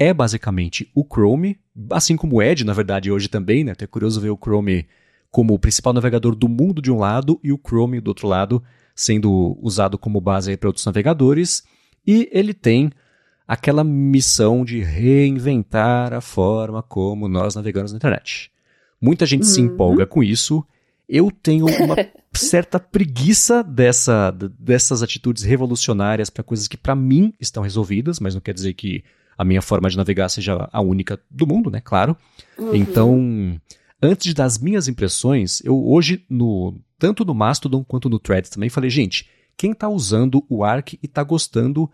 é 0.00 0.14
basicamente 0.14 0.90
o 0.94 1.04
Chrome, 1.04 1.60
assim 1.90 2.16
como 2.16 2.36
o 2.36 2.42
Edge, 2.42 2.64
na 2.64 2.72
verdade, 2.72 3.12
hoje 3.12 3.28
também, 3.28 3.62
né? 3.62 3.72
Até 3.72 3.86
curioso 3.86 4.18
ver 4.18 4.30
o 4.30 4.38
Chrome 4.42 4.88
como 5.30 5.52
o 5.52 5.58
principal 5.58 5.92
navegador 5.92 6.34
do 6.34 6.48
mundo 6.48 6.80
de 6.80 6.90
um 6.90 6.98
lado 6.98 7.38
e 7.44 7.52
o 7.52 7.60
Chrome 7.62 8.00
do 8.00 8.08
outro 8.08 8.26
lado 8.26 8.62
sendo 8.94 9.58
usado 9.60 9.98
como 9.98 10.18
base 10.18 10.56
para 10.56 10.70
outros 10.70 10.86
navegadores. 10.86 11.62
E 12.06 12.30
ele 12.32 12.54
tem 12.54 12.90
aquela 13.46 13.84
missão 13.84 14.64
de 14.64 14.80
reinventar 14.80 16.14
a 16.14 16.22
forma 16.22 16.82
como 16.82 17.28
nós 17.28 17.54
navegamos 17.54 17.92
na 17.92 17.96
internet. 17.96 18.50
Muita 18.98 19.26
gente 19.26 19.42
uhum. 19.42 19.48
se 19.48 19.60
empolga 19.60 20.06
com 20.06 20.22
isso. 20.22 20.64
Eu 21.06 21.30
tenho 21.30 21.66
uma 21.66 21.96
certa 22.32 22.80
preguiça 22.80 23.62
dessa, 23.62 24.30
dessas 24.30 25.02
atitudes 25.02 25.42
revolucionárias 25.42 26.30
para 26.30 26.42
coisas 26.42 26.66
que 26.66 26.78
para 26.78 26.94
mim 26.94 27.34
estão 27.38 27.62
resolvidas, 27.62 28.18
mas 28.18 28.34
não 28.34 28.40
quer 28.40 28.54
dizer 28.54 28.72
que 28.72 29.04
a 29.40 29.44
minha 29.44 29.62
forma 29.62 29.88
de 29.88 29.96
navegar 29.96 30.28
seja 30.28 30.68
a 30.70 30.82
única 30.82 31.18
do 31.30 31.46
mundo, 31.46 31.70
né? 31.70 31.80
Claro. 31.80 32.14
Uhum. 32.58 32.74
Então, 32.74 33.58
antes 34.02 34.34
das 34.34 34.58
minhas 34.58 34.86
impressões, 34.86 35.62
eu 35.64 35.82
hoje, 35.82 36.26
no 36.28 36.78
tanto 36.98 37.24
no 37.24 37.34
Mastodon 37.34 37.82
quanto 37.82 38.10
no 38.10 38.18
Threads 38.18 38.50
também, 38.50 38.68
falei, 38.68 38.90
gente, 38.90 39.26
quem 39.56 39.70
está 39.72 39.88
usando 39.88 40.44
o 40.46 40.62
Arc 40.62 40.92
e 40.92 40.98
está 41.06 41.22
gostando, 41.22 41.90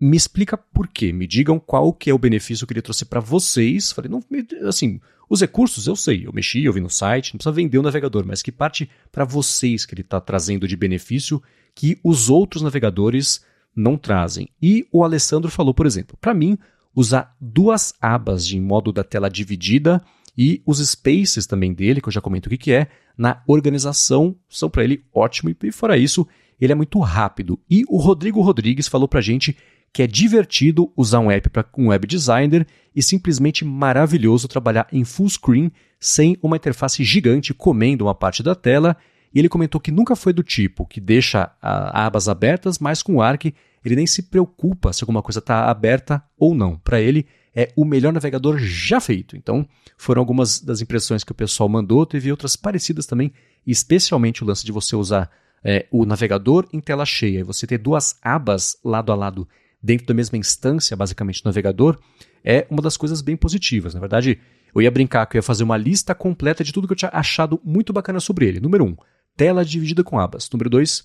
me 0.00 0.16
explica 0.16 0.56
por 0.56 0.86
quê. 0.86 1.12
Me 1.12 1.26
digam 1.26 1.58
qual 1.58 1.92
que 1.92 2.08
é 2.08 2.14
o 2.14 2.18
benefício 2.18 2.64
que 2.68 2.72
ele 2.72 2.80
trouxe 2.80 3.04
para 3.04 3.18
vocês. 3.18 3.90
Falei, 3.90 4.08
não, 4.08 4.22
assim, 4.68 5.00
os 5.28 5.40
recursos 5.40 5.88
eu 5.88 5.96
sei, 5.96 6.24
eu 6.24 6.32
mexi, 6.32 6.64
eu 6.64 6.72
vi 6.72 6.80
no 6.80 6.88
site, 6.88 7.34
não 7.34 7.38
precisa 7.38 7.52
vender 7.52 7.78
o 7.78 7.82
navegador, 7.82 8.24
mas 8.24 8.42
que 8.42 8.52
parte 8.52 8.88
para 9.10 9.24
vocês 9.24 9.84
que 9.84 9.92
ele 9.92 10.02
está 10.02 10.20
trazendo 10.20 10.68
de 10.68 10.76
benefício 10.76 11.42
que 11.74 11.98
os 12.04 12.30
outros 12.30 12.62
navegadores 12.62 13.44
não 13.74 13.98
trazem. 13.98 14.48
E 14.62 14.86
o 14.92 15.02
Alessandro 15.02 15.50
falou, 15.50 15.74
por 15.74 15.84
exemplo, 15.84 16.16
para 16.20 16.32
mim, 16.32 16.56
usar 16.96 17.36
duas 17.38 17.92
abas 18.00 18.46
de 18.46 18.58
modo 18.58 18.90
da 18.90 19.04
tela 19.04 19.28
dividida 19.28 20.02
e 20.36 20.62
os 20.66 20.78
spaces 20.78 21.46
também 21.46 21.74
dele, 21.74 22.00
que 22.00 22.08
eu 22.08 22.12
já 22.12 22.20
comento 22.22 22.46
o 22.46 22.50
que, 22.50 22.56
que 22.56 22.72
é, 22.72 22.88
na 23.16 23.42
organização 23.46 24.34
são 24.48 24.68
para 24.70 24.82
ele 24.82 25.04
ótimo 25.12 25.54
e 25.62 25.72
fora 25.72 25.96
isso, 25.96 26.26
ele 26.60 26.72
é 26.72 26.74
muito 26.74 26.98
rápido. 26.98 27.60
E 27.70 27.84
o 27.88 27.98
Rodrigo 27.98 28.40
Rodrigues 28.40 28.88
falou 28.88 29.06
para 29.06 29.20
gente 29.20 29.56
que 29.92 30.02
é 30.02 30.06
divertido 30.06 30.92
usar 30.96 31.20
um 31.20 31.30
app 31.30 31.48
para 31.48 31.66
um 31.78 31.88
web 31.88 32.06
designer 32.06 32.66
e 32.94 33.02
simplesmente 33.02 33.64
maravilhoso 33.64 34.48
trabalhar 34.48 34.86
em 34.92 35.04
full 35.04 35.28
screen 35.28 35.70
sem 35.98 36.36
uma 36.42 36.56
interface 36.56 37.02
gigante 37.02 37.54
comendo 37.54 38.04
uma 38.04 38.14
parte 38.14 38.42
da 38.42 38.54
tela. 38.54 38.96
E 39.34 39.38
ele 39.38 39.48
comentou 39.48 39.80
que 39.80 39.90
nunca 39.90 40.14
foi 40.14 40.32
do 40.32 40.42
tipo 40.42 40.86
que 40.86 41.00
deixa 41.00 41.50
a, 41.62 42.06
abas 42.06 42.28
abertas, 42.28 42.78
mas 42.78 43.02
com 43.02 43.16
o 43.16 43.22
Arc 43.22 43.54
ele 43.88 43.96
nem 43.96 44.06
se 44.06 44.24
preocupa 44.24 44.92
se 44.92 45.02
alguma 45.02 45.22
coisa 45.22 45.38
está 45.38 45.70
aberta 45.70 46.22
ou 46.38 46.54
não. 46.54 46.76
Para 46.78 47.00
ele, 47.00 47.26
é 47.54 47.72
o 47.74 47.84
melhor 47.84 48.12
navegador 48.12 48.58
já 48.58 49.00
feito. 49.00 49.36
Então, 49.36 49.66
foram 49.96 50.20
algumas 50.20 50.60
das 50.60 50.80
impressões 50.80 51.24
que 51.24 51.32
o 51.32 51.34
pessoal 51.34 51.68
mandou. 51.68 52.04
Teve 52.04 52.30
outras 52.30 52.54
parecidas 52.56 53.06
também, 53.06 53.32
especialmente 53.66 54.44
o 54.44 54.46
lance 54.46 54.64
de 54.64 54.72
você 54.72 54.94
usar 54.94 55.30
é, 55.64 55.86
o 55.90 56.04
navegador 56.04 56.68
em 56.72 56.80
tela 56.80 57.06
cheia 57.06 57.40
e 57.40 57.42
você 57.42 57.66
ter 57.66 57.78
duas 57.78 58.18
abas 58.22 58.76
lado 58.84 59.10
a 59.10 59.14
lado 59.14 59.48
dentro 59.82 60.06
da 60.06 60.14
mesma 60.14 60.36
instância, 60.36 60.96
basicamente, 60.96 61.42
do 61.42 61.46
navegador, 61.46 61.98
é 62.44 62.66
uma 62.70 62.82
das 62.82 62.96
coisas 62.96 63.22
bem 63.22 63.36
positivas. 63.36 63.94
Na 63.94 64.00
verdade, 64.00 64.38
eu 64.74 64.82
ia 64.82 64.90
brincar 64.90 65.26
que 65.26 65.36
eu 65.36 65.38
ia 65.38 65.42
fazer 65.42 65.64
uma 65.64 65.76
lista 65.76 66.14
completa 66.14 66.62
de 66.62 66.72
tudo 66.72 66.86
que 66.86 66.92
eu 66.92 66.96
tinha 66.96 67.10
achado 67.12 67.60
muito 67.64 67.92
bacana 67.92 68.20
sobre 68.20 68.46
ele. 68.46 68.60
Número 68.60 68.84
um, 68.84 68.96
tela 69.36 69.64
dividida 69.64 70.04
com 70.04 70.18
abas. 70.18 70.50
Número 70.50 70.68
dois, 70.68 71.04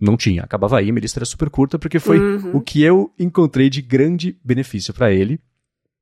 não 0.00 0.16
tinha. 0.16 0.42
Acabava 0.42 0.78
aí, 0.78 0.90
minha 0.90 1.02
lista 1.02 1.18
era 1.18 1.26
super 1.26 1.50
curta, 1.50 1.78
porque 1.78 1.98
foi 1.98 2.18
uhum. 2.18 2.56
o 2.56 2.60
que 2.60 2.82
eu 2.82 3.12
encontrei 3.18 3.68
de 3.68 3.82
grande 3.82 4.36
benefício 4.42 4.94
para 4.94 5.12
ele. 5.12 5.38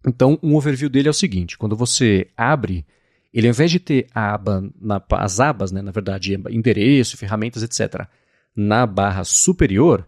Então, 0.06 0.38
um 0.42 0.54
overview 0.54 0.88
dele 0.88 1.08
é 1.08 1.10
o 1.10 1.14
seguinte: 1.14 1.58
quando 1.58 1.76
você 1.76 2.28
abre, 2.36 2.86
ele 3.34 3.48
ao 3.48 3.50
invés 3.50 3.70
de 3.70 3.80
ter 3.80 4.06
a 4.14 4.34
aba, 4.34 4.70
na, 4.80 5.02
as 5.12 5.40
abas, 5.40 5.72
né, 5.72 5.82
na 5.82 5.90
verdade, 5.90 6.40
endereço, 6.50 7.16
ferramentas, 7.16 7.62
etc., 7.62 8.06
na 8.54 8.86
barra 8.86 9.24
superior, 9.24 10.06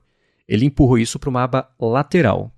ele 0.49 0.67
empurrou 0.67 0.99
isso 0.99 1.19
para 1.19 1.31
uma 1.31 1.43
aba 1.43 1.69
lateral. 1.81 2.53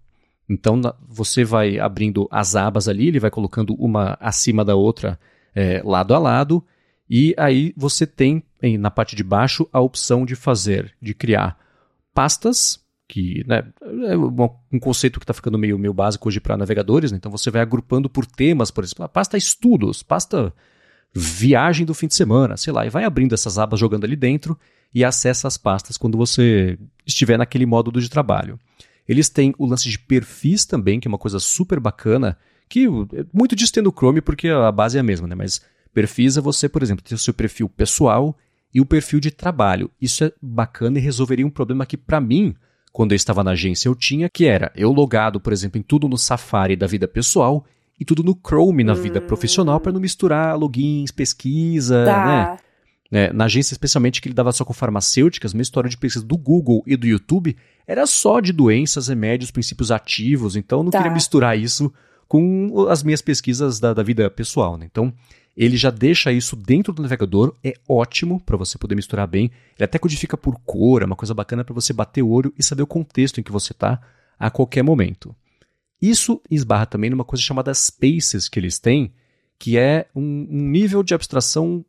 Então, 0.49 0.77
na, 0.77 0.95
você 1.09 1.45
vai 1.45 1.79
abrindo 1.79 2.29
as 2.31 2.55
abas 2.55 2.89
ali, 2.89 3.09
ele 3.09 3.21
vai 3.21 3.31
colocando 3.31 3.75
uma 3.75 4.17
acima 4.21 4.65
da 4.65 4.75
outra, 4.75 5.19
é, 5.55 5.83
lado 5.83 6.15
a 6.15 6.19
lado, 6.19 6.65
e 7.09 7.35
aí 7.39 7.73
você 7.77 8.07
tem 8.07 8.43
na 8.79 8.91
parte 8.91 9.17
de 9.17 9.25
baixo 9.25 9.69
a 9.73 9.81
opção 9.81 10.25
de 10.25 10.37
fazer, 10.37 10.95
de 11.01 11.15
criar 11.15 11.59
pastas, 12.15 12.81
que 13.09 13.45
né, 13.47 13.63
é 14.07 14.17
um 14.17 14.79
conceito 14.79 15.21
que 15.21 15.25
está 15.25 15.35
ficando 15.35 15.59
meio, 15.59 15.79
meio 15.79 15.93
básico 15.93 16.29
hoje 16.29 16.41
para 16.41 16.57
navegadores, 16.57 17.13
né? 17.13 17.19
então 17.19 17.31
você 17.31 17.51
vai 17.51 17.61
agrupando 17.61 18.09
por 18.09 18.25
temas, 18.25 18.71
por 18.71 18.85
exemplo, 18.85 19.05
a 19.05 19.09
pasta 19.09 19.37
estudos, 19.37 20.03
pasta 20.03 20.53
viagem 21.15 21.85
do 21.85 21.93
fim 21.93 22.07
de 22.07 22.15
semana, 22.15 22.57
sei 22.57 22.73
lá, 22.73 22.87
e 22.87 22.91
vai 22.91 23.05
abrindo 23.05 23.35
essas 23.35 23.59
abas 23.59 23.79
jogando 23.79 24.05
ali 24.05 24.17
dentro 24.17 24.59
e 24.95 25.05
acessa 25.05 25.47
as 25.47 25.57
pastas 25.57 25.97
quando 25.97 26.17
você 26.17 26.79
estiver 27.05 27.37
naquele 27.37 27.67
módulo 27.67 28.01
de 28.01 28.09
trabalho. 28.09 28.59
Eles 29.07 29.29
têm 29.29 29.55
o 29.59 29.67
lance 29.67 29.91
de 29.91 29.99
perfis 29.99 30.65
também, 30.65 31.01
que 31.01 31.07
é 31.07 31.11
uma 31.11 31.19
coisa 31.19 31.39
super 31.39 31.81
bacana, 31.81 32.39
que 32.69 32.87
muito 33.33 33.55
disso 33.55 33.73
tem 33.73 33.83
no 33.83 33.93
Chrome 33.93 34.21
porque 34.21 34.49
a 34.49 34.73
base 34.73 34.97
é 34.97 35.01
a 35.01 35.05
mesma, 35.05 35.27
né? 35.27 35.35
Mas 35.35 35.61
perfis 35.93 36.37
é 36.37 36.41
você, 36.41 36.69
por 36.69 36.83
exemplo, 36.83 37.05
ter 37.05 37.15
o 37.15 37.19
seu 37.19 37.35
perfil 37.35 37.69
pessoal 37.69 38.37
e 38.75 38.81
o 38.81 38.87
perfil 38.87 39.21
de 39.21 39.31
trabalho. 39.31 39.91
Isso 40.01 40.25
é 40.25 40.33
bacana 40.41 40.99
e 40.99 41.03
resolveria 41.03 41.47
um 41.47 41.51
problema 41.51 41.87
que, 41.87 41.97
para 41.97 42.21
mim, 42.21 42.55
quando 42.93 43.13
eu 43.13 43.17
estava 43.17 43.43
na 43.43 43.53
agência, 43.53 43.89
eu 43.89 43.95
tinha, 43.95 44.29
que 44.29 44.45
era 44.45 44.73
eu 44.77 44.93
logado, 44.93 45.41
por 45.41 45.53
exemplo, 45.53 45.79
em 45.79 45.83
tudo 45.83 46.09
no 46.09 46.19
Safari 46.19 46.77
da 46.77 46.87
vida 46.87 47.09
pessoal 47.09 47.65
e 47.99 48.05
tudo 48.05 48.23
no 48.23 48.39
Chrome 48.45 48.85
na 48.85 48.93
hum. 48.93 48.97
vida 48.97 49.21
profissional 49.21 49.81
para 49.81 49.93
não 49.93 50.01
misturar 50.01 50.57
logins, 50.57 51.11
pesquisa, 51.11 52.05
tá. 52.05 52.27
né? 52.27 52.59
É, 53.15 53.31
na 53.31 53.45
agência, 53.45 53.75
especialmente, 53.75 54.23
que 54.23 54.29
ele 54.29 54.35
dava 54.35 54.51
só 54.53 54.65
com 54.65 54.73
farmacêuticas, 54.73 55.53
minha 55.53 55.63
história 55.63 55.89
de 55.89 55.99
pesquisa 55.99 56.25
do 56.25 56.37
Google 56.37 56.83
e 56.87 56.97
do 56.97 57.07
YouTube 57.07 57.55
era 57.87 58.07
só 58.07 58.41
de 58.41 58.55
doenças, 58.55 59.09
remédios, 59.09 59.51
princípios 59.51 59.91
ativos, 59.91 60.57
então 60.57 60.79
eu 60.79 60.85
não 60.85 60.91
tá. 60.91 60.97
queria 60.97 61.13
misturar 61.13 61.59
isso 61.59 61.93
com 62.27 62.87
as 62.89 63.03
minhas 63.03 63.21
pesquisas 63.21 63.79
da, 63.79 63.93
da 63.93 64.03
vida 64.03 64.31
pessoal. 64.31 64.79
Né? 64.79 64.87
Então, 64.91 65.13
ele 65.57 65.77
já 65.77 65.91
deixa 65.91 66.33
isso 66.33 66.57
dentro 66.57 66.93
do 66.93 67.03
navegador, 67.03 67.55
é 67.63 67.75
ótimo 67.89 68.41
para 68.41 68.57
você 68.57 68.79
poder 68.79 68.95
misturar 68.95 69.27
bem. 69.27 69.51
Ele 69.77 69.85
até 69.85 69.99
codifica 69.99 70.37
por 70.37 70.59
cor, 70.61 71.03
é 71.03 71.05
uma 71.05 71.17
coisa 71.17 71.35
bacana 71.35 71.63
para 71.63 71.75
você 71.75 71.93
bater 71.93 72.23
o 72.23 72.31
olho 72.31 72.53
e 72.59 72.63
saber 72.63 72.83
o 72.83 72.87
contexto 72.87 73.39
em 73.39 73.43
que 73.43 73.53
você 73.53 73.73
está 73.73 74.01
a 74.39 74.51
qualquer 74.51 74.83
momento. 74.83 75.35
Isso 76.01 76.41
esbarra 76.51 76.87
também 76.87 77.11
numa 77.11 77.25
coisa 77.25 77.43
chamada 77.43 77.73
Spaces 77.73 78.49
que 78.49 78.59
eles 78.59 78.79
têm, 78.79 79.13
que 79.59 79.79
é 79.79 80.09
um, 80.15 80.49
um 80.51 80.71
nível 80.71 81.03
de 81.03 81.15
abstração 81.15 81.85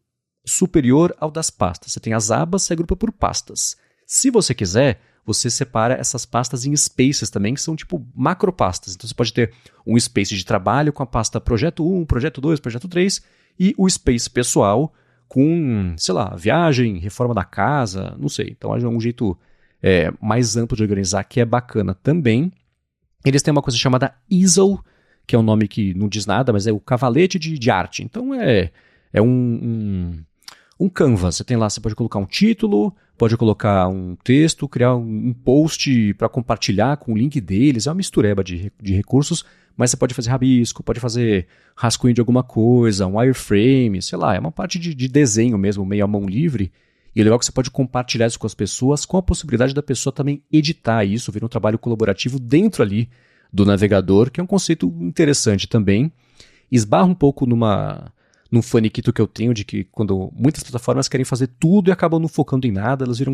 superior 0.46 1.16
ao 1.20 1.32
das 1.32 1.50
pastas. 1.50 1.94
Você 1.94 2.00
tem 2.00 2.14
as 2.14 2.30
abas, 2.30 2.64
você 2.64 2.74
agrupa 2.74 2.96
por 2.96 3.12
pastas. 3.12 3.78
Se 4.06 4.30
você 4.30 4.54
quiser, 4.54 5.00
você 5.26 5.50
separa 5.50 5.96
essas 5.96 6.26
pastas 6.26 6.66
em 6.66 6.76
spaces 6.76 7.30
também, 7.30 7.54
que 7.54 7.62
são 7.62 7.76
tipo 7.76 8.06
macropastas. 8.14 8.94
Então 8.94 9.08
você 9.08 9.16
pode 9.16 9.34
ter 9.34 9.54
um 9.88 9.98
space 10.00 10.36
de 10.36 10.46
trabalho 10.46 10.92
com 10.92 11.02
a 11.02 11.08
pasta 11.08 11.40
projeto 11.40 11.90
1, 11.90 12.06
projeto 12.06 12.42
2, 12.42 12.60
projeto 12.60 12.88
3, 12.88 13.22
e 13.60 13.74
o 13.78 13.90
space 13.90 14.30
pessoal 14.30 14.94
com, 15.28 15.96
sei 15.98 16.14
lá, 16.14 16.36
viagem, 16.36 17.00
reforma 17.00 17.34
da 17.34 17.44
casa, 17.44 18.16
não 18.20 18.30
sei. 18.30 18.56
Então 18.56 18.76
é 18.76 18.88
um 18.88 19.00
jeito 19.00 19.38
é, 19.82 20.14
mais 20.22 20.56
amplo 20.56 20.78
de 20.78 20.84
organizar 20.84 21.24
que 21.24 21.40
é 21.40 21.46
bacana 21.46 21.94
também. 21.94 22.52
Eles 23.26 23.42
têm 23.42 23.52
uma 23.52 23.62
coisa 23.62 23.78
chamada 23.78 24.14
easel, 24.30 24.80
que 25.26 25.36
é 25.36 25.40
um 25.40 25.44
nome 25.44 25.68
que 25.68 25.94
não 25.94 26.08
diz 26.08 26.26
nada, 26.26 26.54
mas 26.54 26.68
é 26.68 26.72
o 26.72 26.80
cavalete 26.80 27.40
de, 27.40 27.58
de 27.58 27.72
arte. 27.72 28.04
Então 28.04 28.34
é, 28.34 28.72
é 29.12 29.22
um, 29.22 29.28
um, 29.28 30.24
um 30.80 30.90
canvas. 30.90 31.38
Você 31.38 31.44
tem 31.44 31.58
lá, 31.58 31.70
você 31.70 31.82
pode 31.82 31.96
colocar 31.96 32.20
um 32.20 32.26
título, 32.26 32.96
pode 33.18 33.36
colocar 33.36 33.88
um 33.88 34.16
texto, 34.24 34.68
criar 34.68 34.96
um, 34.96 35.30
um 35.30 35.34
post 35.34 36.14
para 36.14 36.30
compartilhar 36.30 36.98
com 36.98 37.14
o 37.14 37.18
link 37.18 37.42
deles. 37.42 37.88
É 37.88 37.90
uma 37.90 37.96
mistureba 37.96 38.44
de, 38.44 38.72
de 38.82 38.94
recursos, 38.94 39.44
mas 39.76 39.90
você 39.90 39.98
pode 39.98 40.14
fazer 40.14 40.30
rabisco, 40.30 40.84
pode 40.84 41.00
fazer 41.00 41.48
rascunho 41.76 42.14
de 42.14 42.22
alguma 42.22 42.44
coisa, 42.44 43.08
um 43.08 43.18
wireframe, 43.18 44.02
sei 44.02 44.18
lá, 44.18 44.36
é 44.36 44.40
uma 44.40 44.52
parte 44.52 44.78
de, 44.78 44.94
de 44.94 45.08
desenho 45.08 45.58
mesmo, 45.58 45.86
meio 45.86 46.04
à 46.04 46.08
mão 46.08 46.26
livre. 46.26 46.72
E 47.16 47.22
é 47.22 47.24
legal 47.24 47.38
que 47.38 47.46
você 47.46 47.52
pode 47.52 47.70
compartilhar 47.70 48.28
isso 48.28 48.40
com 48.40 48.48
as 48.48 48.56
pessoas, 48.56 49.06
com 49.06 49.18
a 49.18 49.22
possibilidade 49.22 49.74
da 49.74 49.84
pessoa 49.84 50.14
também 50.14 50.42
editar 50.52 51.04
isso, 51.06 51.32
vir 51.32 51.44
um 51.44 51.48
trabalho 51.48 51.78
colaborativo 51.78 52.40
dentro 52.40 52.82
ali 52.82 53.10
do 53.52 53.66
navegador, 53.66 54.32
que 54.32 54.40
é 54.40 54.44
um 54.44 54.48
conceito 54.48 54.88
interessante 55.00 55.68
também. 55.68 56.12
Esbarra 56.72 57.06
um 57.06 57.16
pouco 57.16 57.46
numa 57.46 58.12
num 58.52 58.62
faniquito 58.62 59.12
que 59.12 59.20
eu 59.20 59.26
tenho 59.26 59.52
de 59.52 59.66
que 59.66 59.84
quando 59.86 60.32
muitas 60.36 60.62
plataformas 60.62 61.08
querem 61.08 61.26
fazer 61.26 61.48
tudo 61.60 61.90
e 61.90 61.92
acabam 61.92 62.20
não 62.20 62.28
focando 62.28 62.68
em 62.68 62.72
nada, 62.72 63.04
elas 63.04 63.18
viram 63.18 63.34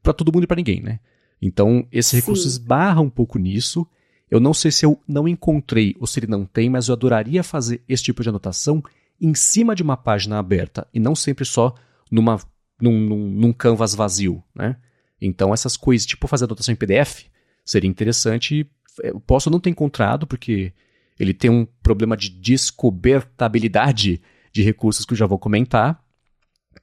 para 0.00 0.12
todo 0.12 0.32
mundo 0.32 0.44
e 0.44 0.46
para 0.46 0.56
ninguém, 0.56 0.80
né? 0.80 1.00
Então, 1.42 1.86
esse 1.90 2.14
recurso 2.14 2.42
Sim. 2.42 2.48
esbarra 2.50 3.00
um 3.00 3.10
pouco 3.10 3.36
nisso. 3.36 3.86
Eu 4.30 4.38
não 4.38 4.54
sei 4.54 4.70
se 4.70 4.86
eu 4.86 5.00
não 5.08 5.26
encontrei 5.26 5.96
ou 5.98 6.06
se 6.06 6.20
ele 6.20 6.26
não 6.28 6.46
tem, 6.46 6.70
mas 6.70 6.88
eu 6.88 6.94
adoraria 6.94 7.42
fazer 7.42 7.82
esse 7.88 8.04
tipo 8.04 8.22
de 8.22 8.28
anotação 8.28 8.82
em 9.20 9.34
cima 9.34 9.74
de 9.74 9.82
uma 9.82 9.96
página 9.96 10.38
aberta 10.38 10.86
e 10.94 11.00
não 11.00 11.14
sempre 11.14 11.44
só 11.44 11.74
numa, 12.10 12.38
num, 12.80 12.98
num, 12.98 13.30
num 13.30 13.52
canvas 13.52 13.94
vazio, 13.94 14.42
né? 14.54 14.76
Então, 15.20 15.52
essas 15.52 15.76
coisas, 15.76 16.06
tipo 16.06 16.26
fazer 16.26 16.44
anotação 16.44 16.72
em 16.72 16.76
PDF, 16.76 17.24
seria 17.64 17.90
interessante. 17.90 18.66
Eu 19.02 19.20
posso 19.20 19.50
não 19.50 19.60
ter 19.60 19.68
encontrado, 19.68 20.26
porque 20.26 20.72
ele 21.18 21.34
tem 21.34 21.50
um 21.50 21.66
problema 21.82 22.16
de 22.16 22.30
descobertabilidade 22.30 24.22
de 24.52 24.62
recursos 24.62 25.04
que 25.04 25.12
eu 25.12 25.18
já 25.18 25.26
vou 25.26 25.38
comentar. 25.38 26.02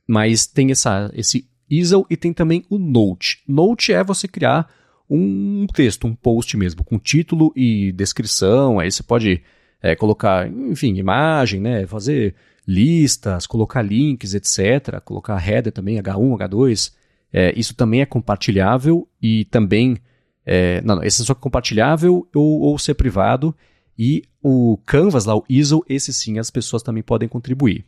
Mas 0.07 0.45
tem 0.45 0.69
essa, 0.69 1.09
esse 1.15 1.49
easel 1.69 2.05
e 2.09 2.15
tem 2.15 2.31
também 2.31 2.63
o 2.69 2.77
Note. 2.77 3.41
Note 3.47 3.91
é 3.91 4.03
você 4.03 4.27
criar 4.27 4.69
um 5.09 5.65
texto, 5.67 6.05
um 6.05 6.15
post 6.15 6.55
mesmo, 6.57 6.83
com 6.83 6.99
título 6.99 7.51
e 7.55 7.91
descrição. 7.91 8.79
Aí 8.79 8.91
você 8.91 9.03
pode 9.03 9.41
é, 9.81 9.95
colocar, 9.95 10.47
enfim, 10.47 10.95
imagem, 10.95 11.59
né? 11.59 11.85
Fazer 11.85 12.35
listas, 12.67 13.47
colocar 13.47 13.81
links, 13.81 14.33
etc. 14.33 14.99
Colocar 15.03 15.45
header 15.45 15.71
também, 15.71 15.97
H1, 15.97 16.37
H2. 16.37 16.93
É, 17.31 17.57
isso 17.57 17.75
também 17.75 18.01
é 18.01 18.05
compartilhável 18.05 19.07
e 19.21 19.45
também. 19.45 19.97
É, 20.45 20.81
não, 20.81 20.97
não, 20.97 21.03
esse 21.03 21.21
é 21.21 21.25
só 21.25 21.35
compartilhável 21.35 22.27
ou, 22.33 22.61
ou 22.61 22.79
ser 22.79 22.95
privado. 22.95 23.55
E 23.97 24.23
o 24.43 24.77
Canvas, 24.85 25.25
lá, 25.25 25.35
o 25.35 25.43
ISO, 25.49 25.83
esse 25.89 26.13
sim 26.13 26.37
as 26.37 26.51
pessoas 26.51 26.83
também 26.83 27.01
podem 27.01 27.27
contribuir. 27.27 27.83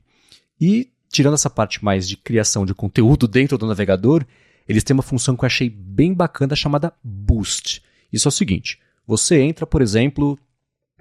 E, 0.60 0.89
tirando 1.10 1.36
essa 1.36 1.49
parte 1.49 1.84
mais 1.84 2.08
de 2.08 2.17
criação 2.17 2.65
de 2.65 2.73
conteúdo 2.73 3.27
dentro 3.29 3.58
do 3.58 3.67
navegador, 3.67 4.25
eles 4.69 4.84
têm 4.84 4.93
uma 4.93 5.01
função 5.01 5.36
que 5.36 5.43
eu 5.43 5.47
achei 5.47 5.67
bem 5.67 6.13
bacana 6.13 6.55
chamada 6.55 6.93
Boost. 7.03 7.82
Isso 8.13 8.27
é 8.27 8.29
o 8.29 8.32
seguinte: 8.32 8.79
você 9.05 9.41
entra, 9.41 9.65
por 9.65 9.82
exemplo, 9.82 10.38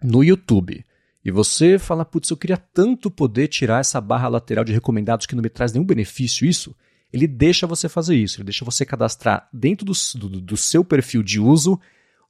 no 0.02 0.24
YouTube 0.24 0.83
e 1.22 1.31
você 1.31 1.78
fala, 1.78 2.07
putz, 2.07 2.31
eu 2.31 2.37
queria 2.37 2.57
tanto 2.57 3.11
poder 3.11 3.48
tirar 3.48 3.81
essa 3.81 4.00
barra 4.00 4.28
lateral 4.28 4.64
de 4.64 4.72
recomendados 4.72 5.26
que 5.26 5.35
não 5.35 5.42
me 5.42 5.50
traz 5.50 5.72
nenhum 5.72 5.85
benefício, 5.85 6.46
isso. 6.46 6.74
Ele 7.12 7.26
deixa 7.26 7.66
você 7.66 7.88
fazer 7.88 8.16
isso, 8.16 8.38
ele 8.38 8.44
deixa 8.44 8.64
você 8.64 8.85
cadastrar 8.87 9.48
dentro 9.52 9.85
do, 9.85 9.92
do, 10.14 10.40
do 10.40 10.57
seu 10.57 10.83
perfil 10.83 11.22
de 11.22 11.38
uso 11.38 11.78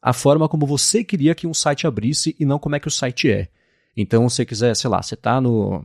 a 0.02 0.12
forma 0.12 0.48
como 0.48 0.66
você 0.66 1.04
queria 1.04 1.34
que 1.34 1.46
um 1.46 1.54
site 1.54 1.86
abrisse 1.86 2.34
e 2.38 2.44
não 2.44 2.58
como 2.58 2.74
é 2.74 2.80
que 2.80 2.88
o 2.88 2.90
site 2.90 3.30
é. 3.30 3.48
Então, 3.96 4.28
se 4.28 4.36
você 4.36 4.44
quiser, 4.44 4.74
sei 4.74 4.90
lá, 4.90 5.02
você 5.02 5.14
está 5.14 5.40
no 5.40 5.84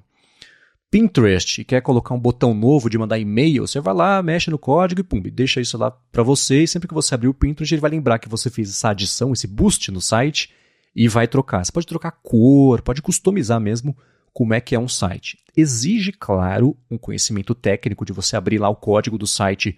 Pinterest 0.93 1.59
e 1.59 1.63
quer 1.65 1.81
colocar 1.81 2.13
um 2.13 2.19
botão 2.19 2.53
novo 2.53 2.87
de 2.87 2.99
mandar 2.99 3.17
e-mail, 3.17 3.65
você 3.65 3.79
vai 3.79 3.95
lá, 3.95 4.21
mexe 4.21 4.51
no 4.51 4.59
código 4.59 5.01
e 5.01 5.03
pum, 5.03 5.19
deixa 5.19 5.59
isso 5.59 5.75
lá 5.75 5.89
para 5.89 6.21
você. 6.21 6.61
E 6.61 6.67
sempre 6.67 6.87
que 6.87 6.93
você 6.93 7.15
abrir 7.15 7.27
o 7.27 7.33
Pinterest, 7.33 7.73
ele 7.73 7.81
vai 7.81 7.89
lembrar 7.89 8.19
que 8.19 8.29
você 8.29 8.47
fez 8.47 8.69
essa 8.69 8.89
adição, 8.89 9.33
esse 9.33 9.47
boost 9.47 9.89
no 9.89 9.99
site 9.99 10.51
e 10.95 11.07
vai 11.07 11.27
trocar. 11.27 11.65
Você 11.65 11.71
pode 11.71 11.87
trocar 11.87 12.11
cor, 12.11 12.79
pode 12.83 13.01
customizar 13.01 13.59
mesmo 13.59 13.97
como 14.31 14.53
é 14.53 14.61
que 14.61 14.75
é 14.75 14.79
um 14.79 14.87
site. 14.87 15.39
Exige, 15.57 16.11
claro, 16.11 16.77
um 16.91 16.97
conhecimento 16.99 17.55
técnico 17.55 18.05
de 18.05 18.13
você 18.13 18.35
abrir 18.35 18.59
lá 18.59 18.69
o 18.69 18.75
código 18.75 19.17
do 19.17 19.25
site, 19.25 19.75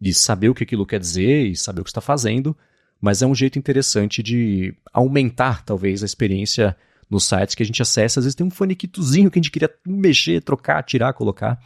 de 0.00 0.14
saber 0.14 0.48
o 0.48 0.54
que 0.54 0.64
aquilo 0.64 0.86
quer 0.86 0.98
dizer 0.98 1.46
e 1.46 1.54
saber 1.54 1.82
o 1.82 1.84
que 1.84 1.90
está 1.90 2.00
fazendo 2.00 2.56
mas 3.04 3.20
é 3.20 3.26
um 3.26 3.34
jeito 3.34 3.58
interessante 3.58 4.22
de 4.22 4.74
aumentar, 4.90 5.62
talvez, 5.62 6.02
a 6.02 6.06
experiência 6.06 6.74
nos 7.10 7.24
sites 7.24 7.54
que 7.54 7.62
a 7.62 7.66
gente 7.66 7.82
acessa. 7.82 8.20
Às 8.20 8.24
vezes 8.24 8.34
tem 8.34 8.46
um 8.46 8.50
faniquitozinho 8.50 9.30
que 9.30 9.38
a 9.38 9.42
gente 9.42 9.50
queria 9.50 9.70
mexer, 9.86 10.42
trocar, 10.42 10.82
tirar, 10.82 11.12
colocar. 11.12 11.58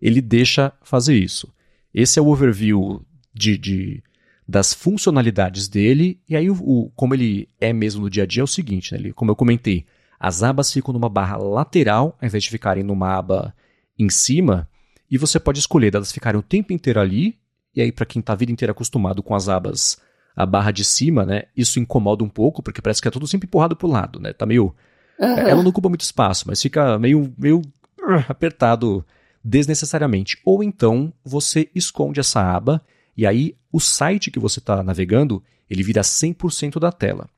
Ele 0.00 0.20
deixa 0.20 0.72
fazer 0.82 1.16
isso. 1.16 1.52
Esse 1.92 2.18
é 2.18 2.22
o 2.22 2.28
overview 2.28 3.04
de, 3.32 3.56
de 3.56 4.02
das 4.46 4.74
funcionalidades 4.74 5.68
dele. 5.68 6.20
E 6.28 6.36
aí, 6.36 6.50
o, 6.50 6.54
o, 6.54 6.90
como 6.94 7.14
ele 7.14 7.48
é 7.60 7.72
mesmo 7.72 8.02
no 8.02 8.10
dia 8.10 8.24
a 8.24 8.26
dia, 8.26 8.42
é 8.42 8.44
o 8.44 8.48
seguinte, 8.48 8.92
né? 8.92 8.98
Ele, 8.98 9.12
como 9.12 9.30
eu 9.30 9.36
comentei, 9.36 9.86
as 10.20 10.42
abas 10.42 10.72
ficam 10.72 10.92
numa 10.92 11.08
barra 11.08 11.36
lateral, 11.36 12.16
ao 12.20 12.26
invés 12.26 12.42
de 12.42 12.50
ficarem 12.50 12.82
numa 12.82 13.16
aba 13.16 13.54
em 13.98 14.08
cima. 14.10 14.68
E 15.10 15.18
você 15.18 15.38
pode 15.38 15.58
escolher 15.58 15.90
delas 15.90 16.12
ficarem 16.12 16.38
o 16.38 16.42
tempo 16.42 16.72
inteiro 16.72 17.00
ali. 17.00 17.38
E 17.74 17.80
aí, 17.80 17.90
para 17.90 18.06
quem 18.06 18.20
está 18.20 18.32
a 18.32 18.36
vida 18.36 18.52
inteira 18.52 18.72
acostumado 18.72 19.22
com 19.22 19.34
as 19.34 19.48
abas 19.48 19.98
a 20.34 20.44
barra 20.44 20.70
de 20.70 20.84
cima, 20.84 21.24
né? 21.24 21.44
Isso 21.56 21.78
incomoda 21.78 22.24
um 22.24 22.28
pouco, 22.28 22.62
porque 22.62 22.82
parece 22.82 23.00
que 23.00 23.08
é 23.08 23.10
tudo 23.10 23.26
sempre 23.26 23.46
empurrado 23.46 23.76
pro 23.76 23.88
lado, 23.88 24.18
né? 24.18 24.32
Tá 24.32 24.44
meio. 24.44 24.74
Uhum. 25.18 25.38
Ela 25.38 25.62
não 25.62 25.70
ocupa 25.70 25.88
muito 25.88 26.00
espaço, 26.00 26.44
mas 26.46 26.60
fica 26.60 26.98
meio, 26.98 27.32
meio 27.38 27.58
uh, 27.58 28.24
apertado 28.28 29.04
desnecessariamente. 29.44 30.38
Ou 30.44 30.62
então 30.62 31.12
você 31.24 31.70
esconde 31.74 32.18
essa 32.18 32.40
aba 32.40 32.82
e 33.16 33.26
aí 33.26 33.56
o 33.72 33.78
site 33.78 34.30
que 34.30 34.38
você 34.38 34.58
está 34.58 34.82
navegando 34.82 35.42
ele 35.68 35.82
vira 35.82 36.02
100% 36.02 36.78
da 36.78 36.90
tela. 36.90 37.28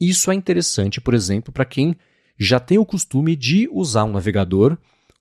Isso 0.00 0.30
é 0.30 0.34
interessante, 0.34 1.00
por 1.00 1.14
exemplo, 1.14 1.52
para 1.52 1.64
quem 1.64 1.96
já 2.38 2.58
tem 2.58 2.78
o 2.78 2.86
costume 2.86 3.36
de 3.36 3.68
usar 3.70 4.04
um 4.04 4.12
navegador 4.12 4.78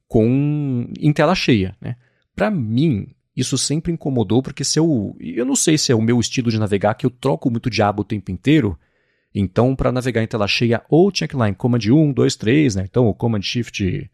com 0.08 0.89
em 0.98 1.12
tela 1.12 1.36
cheia. 1.36 1.76
Né? 1.82 1.95
Para 2.36 2.50
mim, 2.50 3.08
isso 3.39 3.58
sempre 3.58 3.91
incomodou, 3.91 4.41
porque 4.41 4.63
se 4.63 4.80
eu. 4.80 5.15
Eu 5.19 5.45
não 5.45 5.56
sei 5.56 5.78
se 5.78 5.91
é 5.91 5.95
o 5.95 6.02
meu 6.02 6.19
estilo 6.19 6.52
de 6.52 6.60
navegar, 6.60 6.95
que 6.95 7.06
eu 7.06 7.10
troco 7.10 7.49
muito 7.49 7.69
de 7.69 7.82
aba 7.82 8.02
o 8.02 8.06
tempo 8.06 8.32
inteiro. 8.32 8.78
Então, 9.34 9.75
para 9.75 9.91
navegar 9.91 10.23
em 10.23 10.28
tela 10.28 10.47
cheia, 10.47 10.82
ou 10.89 11.12
tinha 11.12 11.28
que 11.28 11.36
ir 11.36 11.38
lá 11.38 11.47
em 11.47 11.54
Command 11.54 11.80
1, 11.80 12.13
2, 12.13 12.36
3, 12.36 12.75
né? 12.75 12.86
Então, 12.89 13.08
o 13.08 13.13
Command 13.13 13.41
Shift 13.41 14.10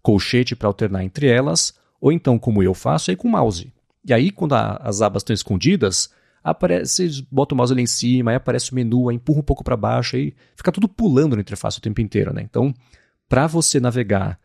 colchete 0.00 0.54
para 0.54 0.68
alternar 0.68 1.04
entre 1.04 1.26
elas, 1.26 1.74
ou 2.00 2.12
então, 2.12 2.38
como 2.38 2.62
eu 2.62 2.72
faço, 2.72 3.10
é 3.10 3.16
com 3.16 3.28
o 3.28 3.30
mouse. 3.30 3.72
E 4.06 4.12
aí, 4.14 4.30
quando 4.30 4.54
a, 4.54 4.76
as 4.76 5.02
abas 5.02 5.22
estão 5.22 5.34
escondidas, 5.34 6.10
aparece, 6.42 7.26
bota 7.30 7.54
o 7.54 7.58
mouse 7.58 7.72
ali 7.72 7.82
em 7.82 7.86
cima, 7.86 8.30
aí 8.30 8.36
aparece 8.36 8.72
o 8.72 8.74
menu, 8.74 9.08
aí 9.08 9.16
empurra 9.16 9.40
um 9.40 9.44
pouco 9.44 9.64
para 9.64 9.76
baixo, 9.76 10.16
aí 10.16 10.34
fica 10.56 10.72
tudo 10.72 10.88
pulando 10.88 11.34
na 11.34 11.42
interface 11.42 11.78
o 11.78 11.82
tempo 11.82 12.00
inteiro, 12.00 12.32
né? 12.32 12.42
Então, 12.42 12.72
para 13.28 13.46
você 13.46 13.80
navegar 13.80 14.38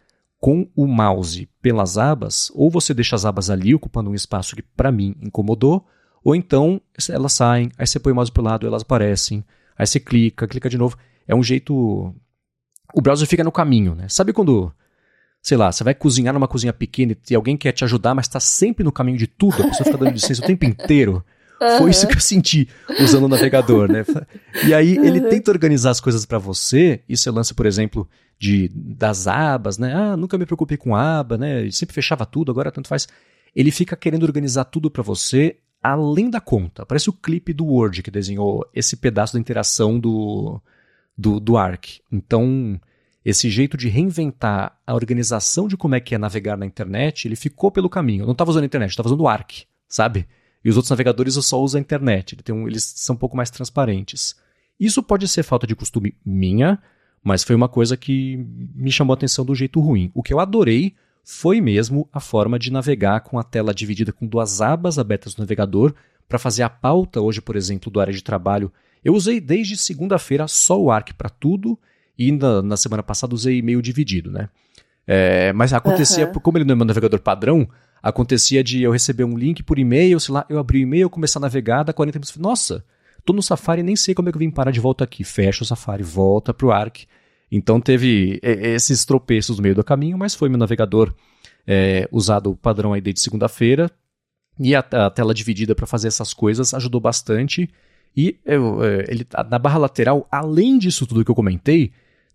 com 0.45 0.69
o 0.75 0.85
mouse 0.85 1.49
pelas 1.59 1.97
abas, 1.97 2.51
ou 2.53 2.69
você 2.69 2.93
deixa 2.93 3.15
as 3.15 3.25
abas 3.25 3.49
ali 3.49 3.73
ocupando 3.73 4.11
um 4.11 4.13
espaço 4.13 4.55
que 4.55 4.61
para 4.61 4.91
mim 4.91 5.15
incomodou, 5.19 5.83
ou 6.23 6.35
então 6.35 6.79
elas 7.09 7.33
saem, 7.33 7.71
aí 7.79 7.87
você 7.87 7.99
põe 7.99 8.13
o 8.13 8.15
mouse 8.15 8.31
pro 8.31 8.43
lado, 8.43 8.67
elas 8.67 8.83
aparecem, 8.83 9.43
aí 9.75 9.87
você 9.87 9.99
clica, 9.99 10.47
clica 10.47 10.69
de 10.69 10.77
novo. 10.77 10.99
É 11.27 11.33
um 11.33 11.41
jeito. 11.41 12.13
O 12.93 13.01
browser 13.01 13.27
fica 13.27 13.43
no 13.43 13.51
caminho, 13.51 13.95
né? 13.95 14.07
Sabe 14.07 14.33
quando, 14.33 14.71
sei 15.41 15.57
lá, 15.57 15.71
você 15.71 15.83
vai 15.83 15.95
cozinhar 15.95 16.31
numa 16.31 16.47
cozinha 16.47 16.71
pequena 16.71 17.17
e 17.27 17.33
alguém 17.33 17.57
quer 17.57 17.71
te 17.71 17.83
ajudar, 17.83 18.13
mas 18.13 18.27
está 18.27 18.39
sempre 18.39 18.83
no 18.83 18.91
caminho 18.91 19.17
de 19.17 19.25
tudo, 19.25 19.63
a 19.63 19.67
pessoa 19.69 19.85
fica 19.85 19.97
dando 19.97 20.13
licença 20.13 20.43
o 20.43 20.45
tempo 20.45 20.63
inteiro? 20.63 21.25
Uhum. 21.61 21.77
Foi 21.77 21.91
isso 21.91 22.07
que 22.07 22.15
eu 22.15 22.21
senti 22.21 22.67
usando 22.99 23.25
o 23.25 23.29
navegador, 23.29 23.91
né? 23.91 24.05
E 24.67 24.73
aí 24.73 24.97
ele 24.97 25.19
uhum. 25.19 25.29
tenta 25.29 25.51
organizar 25.51 25.91
as 25.91 26.01
coisas 26.01 26.25
para 26.25 26.37
você. 26.37 27.01
Isso 27.07 27.29
é 27.29 27.31
lance, 27.31 27.53
por 27.53 27.65
exemplo, 27.65 28.07
de 28.37 28.69
das 28.73 29.27
abas, 29.27 29.77
né? 29.77 29.93
Ah, 29.93 30.17
nunca 30.17 30.37
me 30.37 30.45
preocupei 30.45 30.77
com 30.77 30.95
aba, 30.95 31.37
né? 31.37 31.69
Sempre 31.71 31.95
fechava 31.95 32.25
tudo, 32.25 32.51
agora 32.51 32.71
tanto 32.71 32.87
faz. 32.87 33.07
Ele 33.55 33.71
fica 33.71 33.95
querendo 33.95 34.23
organizar 34.23 34.65
tudo 34.65 34.91
para 34.91 35.01
você 35.01 35.57
além 35.81 36.29
da 36.29 36.41
conta. 36.41 36.85
Parece 36.85 37.09
o 37.09 37.13
clipe 37.13 37.53
do 37.53 37.65
Word 37.65 38.01
que 38.01 38.09
desenhou 38.09 38.67
esse 38.73 38.97
pedaço 38.97 39.33
da 39.33 39.39
interação 39.39 39.99
do, 39.99 40.59
do, 41.15 41.39
do 41.39 41.57
Arc. 41.57 41.99
Então, 42.11 42.79
esse 43.23 43.49
jeito 43.49 43.77
de 43.77 43.87
reinventar 43.87 44.77
a 44.85 44.93
organização 44.93 45.67
de 45.67 45.77
como 45.77 45.95
é 45.95 45.99
que 45.99 46.15
é 46.15 46.17
navegar 46.17 46.57
na 46.57 46.65
internet, 46.65 47.27
ele 47.27 47.35
ficou 47.35 47.71
pelo 47.71 47.89
caminho. 47.89 48.23
Eu 48.23 48.25
não 48.25 48.33
estava 48.33 48.49
usando 48.49 48.63
a 48.63 48.65
internet, 48.65 48.89
estava 48.89 49.07
usando 49.07 49.21
o 49.21 49.27
Arc, 49.27 49.63
sabe? 49.87 50.27
E 50.65 50.69
os 50.69 50.77
outros 50.77 50.89
navegadores 50.89 51.35
eu 51.35 51.43
só 51.43 51.61
uso 51.61 51.77
a 51.77 51.79
internet. 51.79 52.35
Um, 52.49 52.67
eles 52.67 52.83
são 52.83 53.15
um 53.15 53.19
pouco 53.19 53.37
mais 53.37 53.51
transparentes. 53.51 54.35
Isso 54.79 55.03
pode 55.03 55.27
ser 55.27 55.43
falta 55.43 55.67
de 55.67 55.75
costume 55.75 56.15
minha, 56.25 56.81
mas 57.23 57.43
foi 57.43 57.55
uma 57.55 57.69
coisa 57.69 57.95
que 57.95 58.43
me 58.75 58.91
chamou 58.91 59.13
a 59.13 59.15
atenção 59.15 59.45
do 59.45 59.53
jeito 59.53 59.79
ruim. 59.79 60.11
O 60.15 60.23
que 60.23 60.33
eu 60.33 60.39
adorei 60.39 60.95
foi 61.23 61.61
mesmo 61.61 62.09
a 62.11 62.19
forma 62.19 62.57
de 62.57 62.71
navegar 62.71 63.19
com 63.19 63.37
a 63.37 63.43
tela 63.43 63.75
dividida 63.75 64.11
com 64.11 64.25
duas 64.25 64.59
abas 64.59 64.97
abertas 64.97 65.35
no 65.35 65.43
navegador 65.43 65.93
para 66.27 66.39
fazer 66.39 66.63
a 66.63 66.69
pauta 66.69 67.21
hoje, 67.21 67.41
por 67.41 67.55
exemplo, 67.55 67.91
do 67.91 67.99
área 67.99 68.13
de 68.13 68.23
trabalho. 68.23 68.71
Eu 69.03 69.13
usei 69.13 69.39
desde 69.39 69.77
segunda-feira 69.77 70.47
só 70.47 70.81
o 70.81 70.89
Arc 70.89 71.13
para 71.13 71.29
tudo 71.29 71.77
E 72.17 72.31
na, 72.31 72.63
na 72.63 72.77
semana 72.77 73.03
passada 73.03 73.35
usei 73.35 73.59
e-mail 73.59 73.81
dividido, 73.81 74.31
né? 74.31 74.49
É, 75.05 75.53
mas 75.53 75.73
acontecia, 75.73 76.25
uhum. 76.25 76.33
como 76.39 76.57
ele 76.57 76.65
não 76.65 76.73
é 76.73 76.75
meu 76.75 76.85
navegador 76.85 77.19
padrão, 77.19 77.69
acontecia 78.05 78.63
de 78.63 78.83
eu 78.83 78.91
receber 78.91 79.23
um 79.23 79.35
link 79.35 79.63
por 79.63 79.79
e-mail, 79.79 80.19
sei 80.19 80.35
lá, 80.35 80.45
eu 80.47 80.59
abri 80.59 80.77
o 80.77 80.81
e-mail, 80.83 81.09
começar 81.09 81.39
a 81.39 81.41
navegar, 81.41 81.81
dá 81.81 81.91
40 81.91 82.19
minutos, 82.19 82.37
nossa, 82.37 82.85
tô 83.25 83.33
no 83.33 83.41
Safari 83.41 83.81
nem 83.81 83.95
sei 83.95 84.13
como 84.13 84.29
é 84.29 84.31
que 84.31 84.37
eu 84.37 84.39
vim 84.39 84.51
parar 84.51 84.69
de 84.69 84.79
volta 84.79 85.03
aqui. 85.03 85.23
Fecha 85.23 85.63
o 85.63 85.65
Safari, 85.65 86.03
volta 86.03 86.53
pro 86.53 86.71
Arc. 86.71 87.05
Então 87.51 87.81
teve 87.81 88.39
esses 88.43 89.05
tropeços 89.05 89.57
no 89.57 89.63
meio 89.63 89.73
do 89.73 89.83
caminho, 89.83 90.19
mas 90.19 90.35
foi 90.35 90.49
meu 90.49 90.57
navegador 90.59 91.15
é, 91.65 92.07
usado 92.11 92.51
o 92.51 92.55
padrão 92.55 92.93
aí 92.93 93.01
desde 93.01 93.21
segunda-feira. 93.21 93.89
E 94.59 94.75
a, 94.75 94.79
a, 94.79 95.09
tela 95.09 95.33
dividida 95.33 95.73
para 95.73 95.87
fazer 95.87 96.07
essas 96.07 96.31
coisas 96.31 96.75
ajudou 96.75 97.01
bastante. 97.01 97.67
E 98.15 98.37
eu, 98.45 98.83
é, 98.83 99.05
ele, 99.07 99.25
na 99.49 99.57
barra 99.57 99.79
lateral, 99.79 100.27
além 100.31 100.77
disso 100.77 101.07
tudo 101.07 101.25
que 101.25 101.31
eu 101.31 101.35
comentei, 101.35 101.91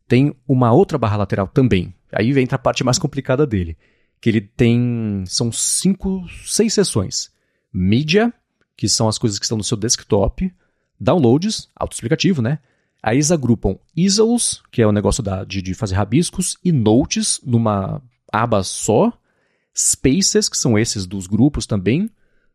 tem 0.09 0.35
uma 0.49 0.73
outra 0.73 0.99
barra 0.99 1.19
lateral 1.19 1.47
também. 1.47 1.95
Aí 2.13 2.37
entra 2.41 2.57
a 2.57 2.59
parte 2.59 2.83
mais 2.83 2.99
complicada 2.99 3.47
dele. 3.47 3.77
Que 4.21 4.29
ele 4.29 4.41
tem. 4.41 5.25
São 5.27 5.51
cinco, 5.51 6.27
seis 6.45 6.75
seções. 6.75 7.31
Mídia, 7.73 8.33
que 8.77 8.89
são 8.89 9.09
as 9.09 9.19
coisas 9.19 9.39
que 9.39 9.45
estão 9.45 9.59
no 9.59 9.65
seu 9.65 9.77
desktop. 9.77 10.53
Downloads, 10.99 11.69
autoexplicativo, 11.75 12.43
né? 12.43 12.59
Aí 13.03 13.17
eles 13.17 13.31
agrupam 13.31 13.79
easels, 13.97 14.63
que 14.71 14.83
é 14.83 14.87
o 14.87 14.93
negócio 14.93 15.23
da, 15.23 15.45
de, 15.45 15.63
de 15.63 15.73
fazer 15.73 15.95
rabiscos, 15.95 16.59
e 16.63 16.71
notes 16.71 17.41
numa 17.43 18.03
aba 18.31 18.63
só. 18.63 19.13
Spaces, 19.75 20.49
que 20.49 20.59
são 20.59 20.79
esses 20.79 21.07
dos 21.07 21.27
grupos 21.27 21.65
também. 21.65 22.11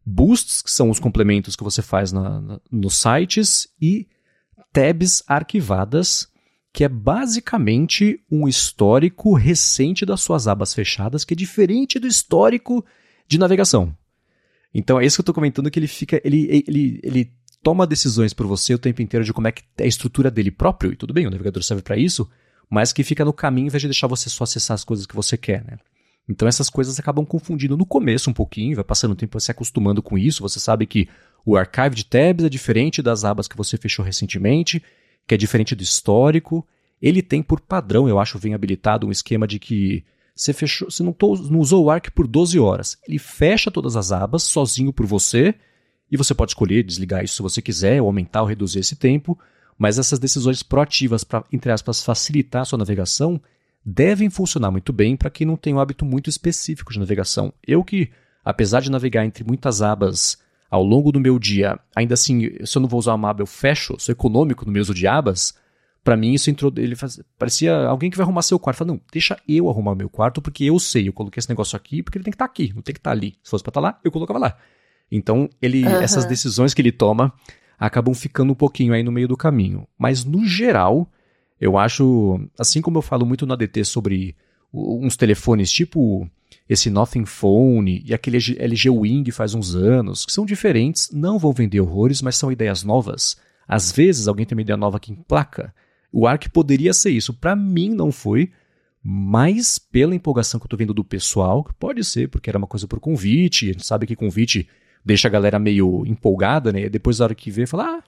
Boosts, 0.06 0.62
que 0.62 0.69
são 0.69 0.91
os 0.91 0.99
complementos 0.99 1.56
que 1.56 1.63
você 1.63 1.82
faz 1.82 2.12
na, 2.12 2.39
na, 2.41 2.62
nos 2.71 3.01
sites. 3.01 3.67
E 3.82 4.08
tabs 4.71 5.23
arquivadas, 5.25 6.28
que 6.75 6.83
é 6.83 6.89
basicamente 6.89 8.19
um 8.29 8.49
histórico 8.49 9.33
recente 9.33 10.05
das 10.05 10.19
suas 10.19 10.45
abas 10.45 10.73
fechadas, 10.73 11.23
que 11.23 11.33
é 11.33 11.38
diferente 11.38 11.97
do 11.97 12.05
histórico 12.05 12.83
de 13.29 13.38
navegação. 13.38 13.95
Então 14.73 14.99
é 14.99 15.05
isso 15.05 15.15
que 15.15 15.21
eu 15.21 15.23
estou 15.23 15.33
comentando, 15.33 15.71
que 15.71 15.79
ele 15.79 15.88
fica. 15.88 16.21
Ele, 16.21 16.65
ele, 16.67 16.99
ele 17.01 17.33
toma 17.63 17.88
decisões 17.88 18.33
por 18.33 18.45
você 18.45 18.73
o 18.73 18.77
tempo 18.77 19.01
inteiro 19.01 19.25
de 19.25 19.31
como 19.31 19.47
é 19.47 19.53
que 19.53 19.63
é 19.77 19.85
a 19.85 19.88
estrutura 19.88 20.29
dele 20.29 20.51
próprio, 20.51 20.91
e 20.91 20.97
tudo 20.97 21.13
bem, 21.13 21.25
o 21.25 21.29
navegador 21.29 21.63
serve 21.63 21.81
para 21.81 21.95
isso, 21.95 22.29
mas 22.69 22.91
que 22.91 23.05
fica 23.05 23.23
no 23.23 23.31
caminho 23.31 23.67
em 23.67 23.69
vez 23.69 23.81
de 23.81 23.88
deixar 23.88 24.07
você 24.07 24.29
só 24.29 24.43
acessar 24.43 24.75
as 24.75 24.83
coisas 24.83 25.05
que 25.05 25.15
você 25.15 25.38
quer, 25.38 25.63
né? 25.63 25.79
Então 26.27 26.45
essas 26.45 26.69
coisas 26.69 26.99
acabam 26.99 27.25
confundindo 27.25 27.77
no 27.77 27.85
começo 27.85 28.29
um 28.29 28.33
pouquinho, 28.33 28.75
vai 28.75 28.83
passando 28.83 29.11
o 29.11 29.15
tempo 29.15 29.39
se 29.39 29.49
acostumando 29.49 30.03
com 30.03 30.17
isso, 30.17 30.41
você 30.41 30.59
sabe 30.59 30.85
que 30.85 31.07
o 31.45 31.55
archive 31.55 31.95
de 31.95 32.03
tabs 32.03 32.45
é 32.45 32.49
diferente 32.49 33.01
das 33.01 33.23
abas 33.23 33.47
que 33.47 33.55
você 33.55 33.77
fechou 33.77 34.03
recentemente, 34.03 34.83
que 35.27 35.33
é 35.33 35.38
diferente 35.38 35.75
do 35.75 35.83
histórico. 35.83 36.67
Ele 37.01 37.21
tem 37.21 37.43
por 37.43 37.59
padrão, 37.59 38.07
eu 38.07 38.19
acho, 38.19 38.39
vem 38.39 38.53
habilitado 38.53 39.07
um 39.07 39.11
esquema 39.11 39.47
de 39.47 39.59
que 39.59 40.03
você 40.35 40.51
fechou, 40.51 40.91
você 40.91 41.01
não, 41.01 41.15
não 41.49 41.59
usou 41.59 41.85
o 41.85 41.89
Arc 41.89 42.09
por 42.11 42.27
12 42.27 42.59
horas. 42.59 42.97
Ele 43.07 43.17
fecha 43.17 43.71
todas 43.71 43.95
as 43.95 44.11
abas 44.11 44.43
sozinho 44.43 44.91
por 44.91 45.05
você, 45.05 45.55
e 46.11 46.17
você 46.17 46.33
pode 46.33 46.51
escolher 46.51 46.83
desligar 46.83 47.23
isso 47.23 47.35
se 47.35 47.41
você 47.41 47.61
quiser, 47.61 48.01
ou 48.01 48.07
aumentar 48.07 48.41
ou 48.41 48.47
reduzir 48.47 48.79
esse 48.79 48.95
tempo, 48.95 49.38
mas 49.77 49.97
essas 49.97 50.19
decisões 50.19 50.61
proativas 50.61 51.23
para, 51.23 51.43
entre 51.51 51.71
aspas, 51.71 52.03
facilitar 52.03 52.61
a 52.61 52.65
sua 52.65 52.77
navegação 52.77 53.41
devem 53.85 54.29
funcionar 54.29 54.71
muito 54.71 54.91
bem 54.91 55.15
para 55.15 55.29
quem 55.29 55.45
não 55.45 55.55
tem 55.55 55.73
um 55.73 55.79
hábito 55.79 56.05
muito 56.05 56.29
específico 56.29 56.91
de 56.91 56.99
navegação. 56.99 57.53
Eu 57.65 57.83
que, 57.83 58.09
apesar 58.43 58.81
de 58.81 58.89
navegar 58.89 59.25
entre 59.25 59.43
muitas 59.43 59.81
abas 59.81 60.38
ao 60.75 60.83
longo 60.83 61.09
do 61.09 61.21
meu 61.21 61.39
dia, 61.39 61.79
ainda 61.95 62.15
assim, 62.15 62.49
se 62.65 62.77
eu 62.77 62.81
não 62.81 62.89
vou 62.89 62.99
usar 62.99 63.13
uma 63.13 63.29
aba, 63.29 63.41
eu 63.41 63.45
fecho, 63.45 63.95
sou 63.97 64.11
econômico 64.11 64.65
no 64.65 64.71
meu 64.73 64.81
uso 64.81 64.93
de 64.93 65.07
abas, 65.07 65.57
para 66.03 66.17
mim 66.17 66.33
isso 66.33 66.49
entrou, 66.49 66.71
ele 66.75 66.97
faz, 66.97 67.21
parecia 67.39 67.73
alguém 67.88 68.11
que 68.11 68.17
vai 68.17 68.25
arrumar 68.25 68.41
seu 68.41 68.59
quarto. 68.59 68.79
Fala, 68.79 68.91
não, 68.91 69.01
deixa 69.09 69.38
eu 69.47 69.69
arrumar 69.69 69.95
meu 69.95 70.09
quarto, 70.09 70.41
porque 70.41 70.65
eu 70.65 70.77
sei, 70.77 71.07
eu 71.07 71.13
coloquei 71.13 71.39
esse 71.39 71.47
negócio 71.47 71.77
aqui, 71.77 72.03
porque 72.03 72.17
ele 72.17 72.25
tem 72.25 72.31
que 72.31 72.35
estar 72.35 72.45
tá 72.45 72.51
aqui, 72.51 72.73
não 72.75 72.81
tem 72.81 72.93
que 72.93 72.99
estar 72.99 73.11
tá 73.11 73.15
ali. 73.15 73.38
Se 73.41 73.49
fosse 73.49 73.63
para 73.63 73.71
estar 73.71 73.81
tá 73.81 73.88
lá, 73.88 73.99
eu 74.03 74.11
colocava 74.11 74.38
lá. 74.38 74.57
Então, 75.09 75.49
ele, 75.61 75.85
uhum. 75.85 76.01
essas 76.01 76.25
decisões 76.25 76.73
que 76.73 76.81
ele 76.81 76.91
toma 76.91 77.33
acabam 77.79 78.13
ficando 78.13 78.51
um 78.51 78.55
pouquinho 78.55 78.93
aí 78.93 79.01
no 79.01 79.13
meio 79.13 79.29
do 79.29 79.38
caminho. 79.38 79.88
Mas, 79.97 80.25
no 80.25 80.45
geral, 80.45 81.09
eu 81.59 81.77
acho, 81.77 82.38
assim 82.59 82.81
como 82.81 82.97
eu 82.97 83.01
falo 83.01 83.25
muito 83.25 83.45
no 83.45 83.53
ADT 83.53 83.85
sobre 83.85 84.35
uns 84.73 85.15
telefones 85.15 85.71
tipo 85.71 86.29
esse 86.67 86.89
Nothing 86.89 87.25
Phone 87.25 88.03
e 88.05 88.13
aquele 88.13 88.38
LG 88.38 88.89
Wing 88.89 89.31
faz 89.31 89.53
uns 89.53 89.75
anos, 89.75 90.25
que 90.25 90.34
são 90.34 90.45
diferentes, 90.45 91.10
não 91.12 91.38
vão 91.38 91.53
vender 91.53 91.79
horrores, 91.79 92.21
mas 92.21 92.36
são 92.36 92.51
ideias 92.51 92.84
novas. 92.84 93.38
Às 93.67 93.91
vezes 93.91 94.27
alguém 94.27 94.45
tem 94.45 94.55
uma 94.55 94.62
ideia 94.62 94.77
nova 94.77 94.99
que 94.99 95.12
emplaca. 95.12 95.73
O 96.12 96.27
Arc 96.27 96.49
poderia 96.49 96.93
ser 96.93 97.12
isso. 97.12 97.34
Para 97.34 97.55
mim 97.55 97.89
não 97.89 98.12
foi, 98.12 98.51
mas 99.03 99.77
pela 99.77 100.15
empolgação 100.15 100.60
que 100.60 100.65
eu 100.65 100.69
tô 100.69 100.77
vendo 100.77 100.93
do 100.93 101.03
pessoal, 101.03 101.63
que 101.63 101.73
pode 101.73 102.03
ser, 102.03 102.29
porque 102.29 102.49
era 102.49 102.58
uma 102.58 102.67
coisa 102.67 102.88
por 102.88 102.99
convite, 102.99 103.69
a 103.69 103.73
gente 103.73 103.86
sabe 103.86 104.08
que 104.08 104.15
convite 104.15 104.67
deixa 105.03 105.27
a 105.27 105.31
galera 105.31 105.60
meio 105.60 106.03
empolgada, 106.08 106.73
né? 106.73 106.86
E 106.86 106.89
depois, 106.89 107.19
na 107.19 107.25
hora 107.25 107.36
que 107.36 107.51
vê, 107.51 107.67
fala, 107.67 107.99
ah, 107.99 108.03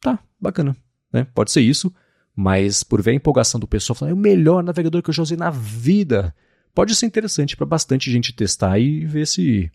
tá, 0.00 0.18
bacana, 0.40 0.76
né? 1.12 1.26
Pode 1.32 1.52
ser 1.52 1.60
isso, 1.60 1.94
mas 2.34 2.82
por 2.82 3.00
ver 3.00 3.12
a 3.12 3.14
empolgação 3.14 3.60
do 3.60 3.68
pessoal, 3.68 3.94
falar, 3.94 4.10
é 4.10 4.14
o 4.14 4.16
melhor 4.16 4.62
navegador 4.62 5.02
que 5.02 5.10
eu 5.10 5.14
já 5.14 5.22
usei 5.22 5.36
na 5.36 5.50
vida. 5.50 6.34
Pode 6.78 6.94
ser 6.94 7.06
interessante 7.06 7.56
para 7.56 7.66
bastante 7.66 8.08
gente 8.08 8.32
testar 8.32 8.78
e 8.78 9.04
ver 9.04 9.26
se 9.26 9.68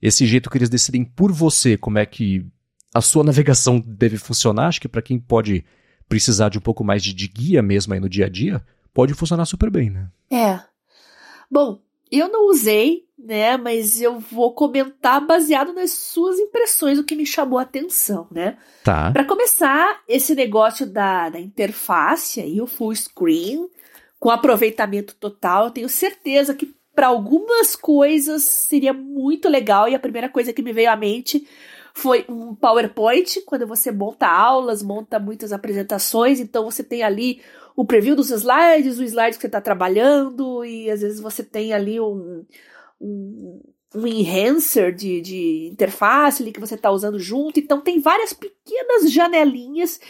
esse 0.00 0.24
jeito 0.24 0.48
que 0.48 0.56
eles 0.56 0.68
decidem 0.68 1.04
por 1.04 1.32
você, 1.32 1.76
como 1.76 1.98
é 1.98 2.06
que 2.06 2.46
a 2.94 3.00
sua 3.00 3.24
navegação 3.24 3.80
deve 3.84 4.16
funcionar. 4.18 4.68
Acho 4.68 4.80
que 4.80 4.86
para 4.86 5.02
quem 5.02 5.18
pode 5.18 5.64
precisar 6.08 6.50
de 6.50 6.58
um 6.58 6.60
pouco 6.60 6.84
mais 6.84 7.02
de, 7.02 7.12
de 7.12 7.26
guia 7.26 7.60
mesmo 7.60 7.92
aí 7.92 7.98
no 7.98 8.08
dia 8.08 8.26
a 8.26 8.28
dia, 8.28 8.64
pode 8.92 9.14
funcionar 9.14 9.46
super 9.46 9.68
bem, 9.68 9.90
né? 9.90 10.06
É. 10.30 10.60
Bom, 11.50 11.80
eu 12.08 12.28
não 12.28 12.48
usei, 12.48 13.04
né? 13.18 13.56
Mas 13.56 14.00
eu 14.00 14.20
vou 14.20 14.54
comentar 14.54 15.26
baseado 15.26 15.72
nas 15.72 15.90
suas 15.90 16.38
impressões, 16.38 17.00
o 17.00 17.04
que 17.04 17.16
me 17.16 17.26
chamou 17.26 17.58
a 17.58 17.62
atenção, 17.62 18.28
né? 18.30 18.56
Tá. 18.84 19.10
Para 19.10 19.24
começar, 19.24 20.04
esse 20.06 20.36
negócio 20.36 20.86
da, 20.86 21.30
da 21.30 21.40
interface 21.40 22.40
aí, 22.40 22.60
o 22.60 22.66
full 22.68 22.94
screen, 22.94 23.68
com 24.24 24.30
aproveitamento 24.30 25.14
total, 25.16 25.66
eu 25.66 25.70
tenho 25.70 25.86
certeza 25.86 26.54
que 26.54 26.74
para 26.94 27.08
algumas 27.08 27.76
coisas 27.76 28.42
seria 28.42 28.90
muito 28.90 29.50
legal. 29.50 29.86
E 29.86 29.94
a 29.94 29.98
primeira 29.98 30.30
coisa 30.30 30.50
que 30.50 30.62
me 30.62 30.72
veio 30.72 30.90
à 30.90 30.96
mente 30.96 31.46
foi 31.92 32.24
um 32.26 32.54
PowerPoint, 32.54 33.42
quando 33.42 33.66
você 33.66 33.92
monta 33.92 34.26
aulas, 34.26 34.82
monta 34.82 35.18
muitas 35.18 35.52
apresentações, 35.52 36.40
então 36.40 36.64
você 36.64 36.82
tem 36.82 37.02
ali 37.02 37.42
o 37.76 37.84
preview 37.84 38.16
dos 38.16 38.30
slides, 38.30 38.98
o 38.98 39.04
slide 39.04 39.36
que 39.36 39.42
você 39.42 39.46
está 39.46 39.60
trabalhando, 39.60 40.64
e 40.64 40.90
às 40.90 41.02
vezes 41.02 41.20
você 41.20 41.42
tem 41.42 41.74
ali 41.74 42.00
um, 42.00 42.46
um, 42.98 43.60
um 43.94 44.06
enhancer 44.06 44.92
de, 44.92 45.20
de 45.20 45.68
interface 45.72 46.42
ali 46.42 46.52
que 46.52 46.60
você 46.60 46.74
está 46.74 46.90
usando 46.90 47.18
junto. 47.18 47.60
Então 47.60 47.80
tem 47.80 48.00
várias 48.00 48.32
pequenas 48.32 49.10
janelinhas. 49.10 50.00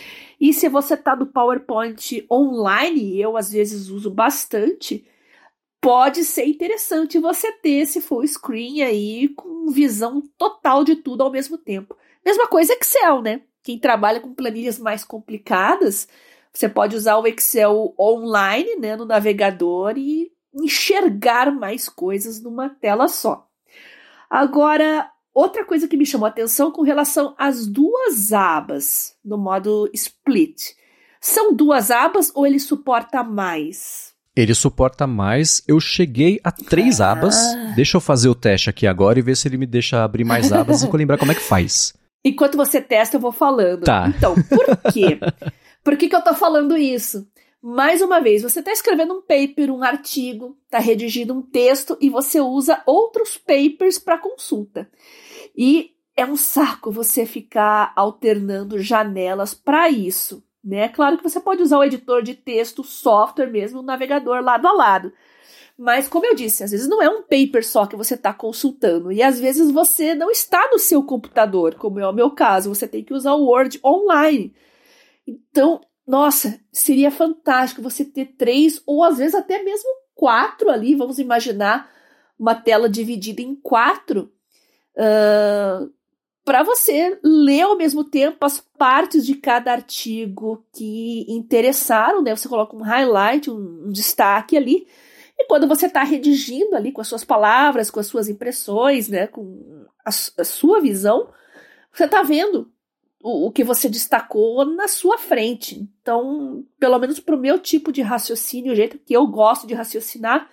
E 0.40 0.52
se 0.52 0.68
você 0.68 0.94
está 0.94 1.14
do 1.14 1.26
PowerPoint 1.26 2.26
online, 2.30 3.20
eu 3.20 3.36
às 3.36 3.52
vezes 3.52 3.88
uso 3.88 4.10
bastante, 4.10 5.06
pode 5.80 6.24
ser 6.24 6.46
interessante 6.46 7.18
você 7.18 7.52
ter 7.52 7.82
esse 7.82 8.00
full 8.00 8.26
screen 8.26 8.82
aí 8.82 9.28
com 9.28 9.70
visão 9.70 10.22
total 10.38 10.82
de 10.82 10.96
tudo 10.96 11.22
ao 11.22 11.30
mesmo 11.30 11.58
tempo. 11.58 11.96
Mesma 12.24 12.48
coisa 12.48 12.72
Excel, 12.72 13.20
né? 13.20 13.42
Quem 13.62 13.78
trabalha 13.78 14.20
com 14.20 14.34
planilhas 14.34 14.78
mais 14.78 15.04
complicadas, 15.04 16.08
você 16.52 16.68
pode 16.68 16.96
usar 16.96 17.18
o 17.18 17.26
Excel 17.26 17.94
online, 17.98 18.76
né, 18.76 18.96
no 18.96 19.04
navegador 19.04 19.98
e 19.98 20.32
enxergar 20.54 21.50
mais 21.52 21.88
coisas 21.88 22.40
numa 22.40 22.68
tela 22.68 23.08
só. 23.08 23.48
Agora, 24.34 25.08
outra 25.32 25.64
coisa 25.64 25.86
que 25.86 25.96
me 25.96 26.04
chamou 26.04 26.26
a 26.26 26.28
atenção 26.28 26.72
com 26.72 26.82
relação 26.82 27.36
às 27.38 27.68
duas 27.68 28.32
abas 28.32 29.14
no 29.24 29.38
modo 29.38 29.88
split. 29.94 30.72
São 31.20 31.54
duas 31.54 31.88
abas 31.88 32.32
ou 32.34 32.44
ele 32.44 32.58
suporta 32.58 33.22
mais? 33.22 34.12
Ele 34.34 34.52
suporta 34.52 35.06
mais. 35.06 35.62
Eu 35.68 35.78
cheguei 35.78 36.40
a 36.42 36.50
três 36.50 37.00
ah. 37.00 37.12
abas. 37.12 37.36
Deixa 37.76 37.96
eu 37.96 38.00
fazer 38.00 38.28
o 38.28 38.34
teste 38.34 38.68
aqui 38.68 38.88
agora 38.88 39.20
e 39.20 39.22
ver 39.22 39.36
se 39.36 39.46
ele 39.46 39.56
me 39.56 39.66
deixa 39.66 40.02
abrir 40.02 40.24
mais 40.24 40.50
abas 40.50 40.82
e 40.82 40.90
lembrar 40.90 41.16
como 41.16 41.30
é 41.30 41.36
que 41.36 41.40
faz. 41.40 41.94
Enquanto 42.24 42.56
você 42.56 42.80
testa, 42.80 43.16
eu 43.16 43.20
vou 43.20 43.30
falando. 43.30 43.84
Tá. 43.84 44.08
Então, 44.08 44.34
por 44.34 44.92
quê? 44.92 45.20
Por 45.84 45.98
que, 45.98 46.08
que 46.08 46.16
eu 46.16 46.22
tô 46.22 46.34
falando 46.34 46.78
isso? 46.78 47.26
Mais 47.66 48.02
uma 48.02 48.20
vez, 48.20 48.42
você 48.42 48.58
está 48.58 48.70
escrevendo 48.70 49.14
um 49.14 49.22
paper, 49.22 49.72
um 49.72 49.82
artigo, 49.82 50.54
está 50.66 50.78
redigindo 50.78 51.32
um 51.32 51.40
texto 51.40 51.96
e 51.98 52.10
você 52.10 52.38
usa 52.38 52.82
outros 52.84 53.38
papers 53.38 53.98
para 53.98 54.18
consulta. 54.18 54.86
E 55.56 55.92
é 56.14 56.26
um 56.26 56.36
saco 56.36 56.92
você 56.92 57.24
ficar 57.24 57.94
alternando 57.96 58.78
janelas 58.78 59.54
para 59.54 59.88
isso. 59.88 60.44
Né? 60.62 60.90
Claro 60.90 61.16
que 61.16 61.22
você 61.22 61.40
pode 61.40 61.62
usar 61.62 61.78
o 61.78 61.84
editor 61.84 62.22
de 62.22 62.34
texto, 62.34 62.84
software 62.84 63.50
mesmo, 63.50 63.80
o 63.80 63.82
navegador 63.82 64.42
lado 64.42 64.68
a 64.68 64.72
lado. 64.72 65.10
Mas, 65.78 66.06
como 66.06 66.26
eu 66.26 66.34
disse, 66.34 66.62
às 66.62 66.70
vezes 66.70 66.86
não 66.86 67.00
é 67.00 67.08
um 67.08 67.22
paper 67.22 67.66
só 67.66 67.86
que 67.86 67.96
você 67.96 68.12
está 68.12 68.34
consultando. 68.34 69.10
E 69.10 69.22
às 69.22 69.40
vezes 69.40 69.70
você 69.70 70.14
não 70.14 70.30
está 70.30 70.68
no 70.70 70.78
seu 70.78 71.02
computador, 71.02 71.76
como 71.76 71.98
é 71.98 72.06
o 72.06 72.12
meu 72.12 72.30
caso. 72.30 72.68
Você 72.74 72.86
tem 72.86 73.02
que 73.02 73.14
usar 73.14 73.32
o 73.32 73.46
Word 73.46 73.80
online. 73.82 74.54
Então, 75.26 75.80
nossa, 76.06 76.60
seria 76.70 77.10
fantástico 77.10 77.82
você 77.82 78.04
ter 78.04 78.34
três 78.36 78.82
ou 78.86 79.02
às 79.02 79.18
vezes 79.18 79.34
até 79.34 79.62
mesmo 79.62 79.88
quatro 80.14 80.70
ali. 80.70 80.94
Vamos 80.94 81.18
imaginar 81.18 81.90
uma 82.38 82.54
tela 82.54 82.88
dividida 82.88 83.40
em 83.40 83.54
quatro. 83.54 84.32
Uh, 84.96 85.90
para 86.44 86.62
você 86.62 87.18
ler 87.22 87.62
ao 87.62 87.76
mesmo 87.76 88.04
tempo 88.04 88.44
as 88.44 88.60
partes 88.60 89.24
de 89.24 89.34
cada 89.34 89.72
artigo 89.72 90.62
que 90.74 91.24
interessaram, 91.26 92.22
né? 92.22 92.36
Você 92.36 92.48
coloca 92.48 92.76
um 92.76 92.82
highlight, 92.82 93.50
um, 93.50 93.86
um 93.86 93.90
destaque 93.90 94.56
ali. 94.56 94.86
E 95.38 95.46
quando 95.46 95.66
você 95.66 95.86
está 95.86 96.02
redigindo 96.04 96.76
ali 96.76 96.92
com 96.92 97.00
as 97.00 97.08
suas 97.08 97.24
palavras, 97.24 97.90
com 97.90 97.98
as 97.98 98.06
suas 98.06 98.28
impressões, 98.28 99.08
né, 99.08 99.26
com 99.26 99.86
a, 100.04 100.10
a 100.10 100.44
sua 100.44 100.80
visão, 100.80 101.28
você 101.92 102.04
está 102.04 102.22
vendo 102.22 102.70
o, 103.24 103.46
o, 103.46 103.50
que 103.50 103.64
você 103.64 103.88
destacou 103.88 104.66
na 104.66 104.86
sua 104.86 105.16
frente. 105.16 105.88
Então, 106.02 106.62
pelo 106.78 106.98
menos 106.98 107.18
para 107.18 107.34
o 107.34 107.40
meu 107.40 107.58
tipo 107.58 107.90
de 107.90 108.02
raciocínio, 108.02 108.72
o 108.72 108.76
jeito 108.76 108.98
que 108.98 109.16
eu 109.16 109.26
gosto 109.26 109.66
de 109.66 109.72
raciocinar, 109.72 110.48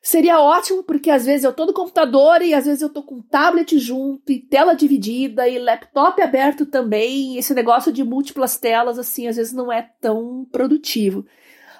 Seria 0.00 0.40
ótimo, 0.40 0.84
porque 0.84 1.10
às 1.10 1.26
vezes 1.26 1.42
eu 1.42 1.52
tô 1.52 1.66
no 1.66 1.72
computador 1.72 2.40
e 2.40 2.54
às 2.54 2.66
vezes 2.66 2.80
eu 2.80 2.88
tô 2.88 3.02
com 3.02 3.20
tablet 3.20 3.78
junto 3.78 4.30
e 4.30 4.38
tela 4.38 4.72
dividida 4.72 5.48
e 5.48 5.58
laptop 5.58 6.22
aberto 6.22 6.64
também. 6.64 7.36
Esse 7.36 7.52
negócio 7.52 7.92
de 7.92 8.04
múltiplas 8.04 8.56
telas, 8.56 8.96
assim, 8.96 9.26
às 9.26 9.36
vezes 9.36 9.52
não 9.52 9.72
é 9.72 9.90
tão 10.00 10.46
produtivo. 10.52 11.26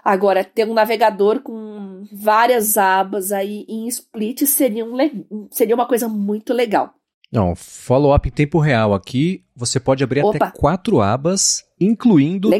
Agora, 0.04 0.44
ter 0.44 0.66
um 0.66 0.74
navegador 0.74 1.40
com 1.40 2.04
várias 2.12 2.76
abas 2.76 3.30
aí 3.30 3.64
em 3.68 3.86
split 3.86 4.42
seria, 4.46 4.84
um 4.84 5.48
seria 5.50 5.76
uma 5.76 5.86
coisa 5.86 6.08
muito 6.08 6.52
legal. 6.52 6.97
Não, 7.30 7.54
follow-up 7.54 8.26
em 8.26 8.32
tempo 8.32 8.58
real 8.58 8.94
aqui, 8.94 9.44
você 9.54 9.78
pode 9.78 10.02
abrir 10.02 10.24
Opa. 10.24 10.36
até 10.36 10.58
quatro 10.58 11.00
abas, 11.00 11.64
incluindo 11.78 12.50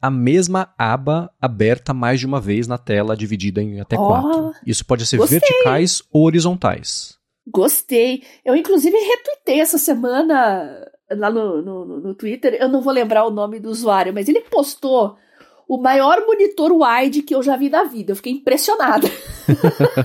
a 0.00 0.10
mesma 0.10 0.74
aba 0.76 1.30
aberta 1.40 1.94
mais 1.94 2.20
de 2.20 2.26
uma 2.26 2.40
vez 2.40 2.68
na 2.68 2.76
tela, 2.76 3.16
dividida 3.16 3.62
em 3.62 3.80
até 3.80 3.98
oh, 3.98 4.06
quatro. 4.06 4.52
Isso 4.66 4.84
pode 4.84 5.06
ser 5.06 5.16
gostei. 5.16 5.38
verticais 5.38 6.02
ou 6.12 6.24
horizontais. 6.24 7.18
Gostei. 7.46 8.22
Eu, 8.44 8.54
inclusive, 8.54 8.96
retuitei 8.96 9.60
essa 9.60 9.78
semana 9.78 10.86
lá 11.10 11.30
no, 11.30 11.62
no, 11.62 12.00
no 12.00 12.14
Twitter. 12.14 12.54
Eu 12.60 12.68
não 12.68 12.82
vou 12.82 12.92
lembrar 12.92 13.24
o 13.24 13.30
nome 13.30 13.58
do 13.58 13.70
usuário, 13.70 14.12
mas 14.12 14.28
ele 14.28 14.42
postou 14.42 15.16
o 15.70 15.78
maior 15.78 16.26
monitor 16.26 16.72
wide 16.72 17.22
que 17.22 17.32
eu 17.32 17.44
já 17.44 17.56
vi 17.56 17.70
na 17.70 17.84
vida. 17.84 18.10
Eu 18.10 18.16
fiquei 18.16 18.32
impressionada. 18.32 19.06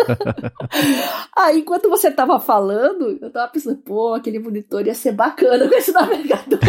Aí, 1.35 1.57
enquanto 1.57 1.89
você 1.89 2.11
tava 2.11 2.39
falando, 2.39 3.17
eu 3.19 3.31
tava 3.31 3.51
pensando, 3.51 3.77
pô, 3.77 4.13
aquele 4.13 4.37
monitor 4.37 4.85
ia 4.85 4.93
ser 4.93 5.13
bacana 5.13 5.67
com 5.67 5.73
esse 5.73 5.89
navegador. 5.91 6.59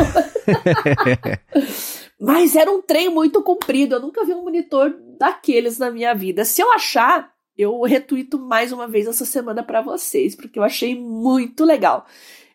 Mas 2.18 2.56
era 2.56 2.72
um 2.72 2.80
trem 2.80 3.10
muito 3.10 3.42
comprido. 3.42 3.96
Eu 3.96 4.00
nunca 4.00 4.24
vi 4.24 4.32
um 4.32 4.42
monitor 4.42 4.96
daqueles 5.18 5.78
na 5.78 5.90
minha 5.90 6.14
vida. 6.14 6.46
Se 6.46 6.62
eu 6.62 6.72
achar, 6.72 7.30
eu 7.54 7.82
retuito 7.82 8.38
mais 8.38 8.72
uma 8.72 8.88
vez 8.88 9.06
essa 9.06 9.26
semana 9.26 9.62
para 9.62 9.82
vocês, 9.82 10.34
porque 10.34 10.58
eu 10.58 10.62
achei 10.62 10.98
muito 10.98 11.66
legal. 11.66 12.06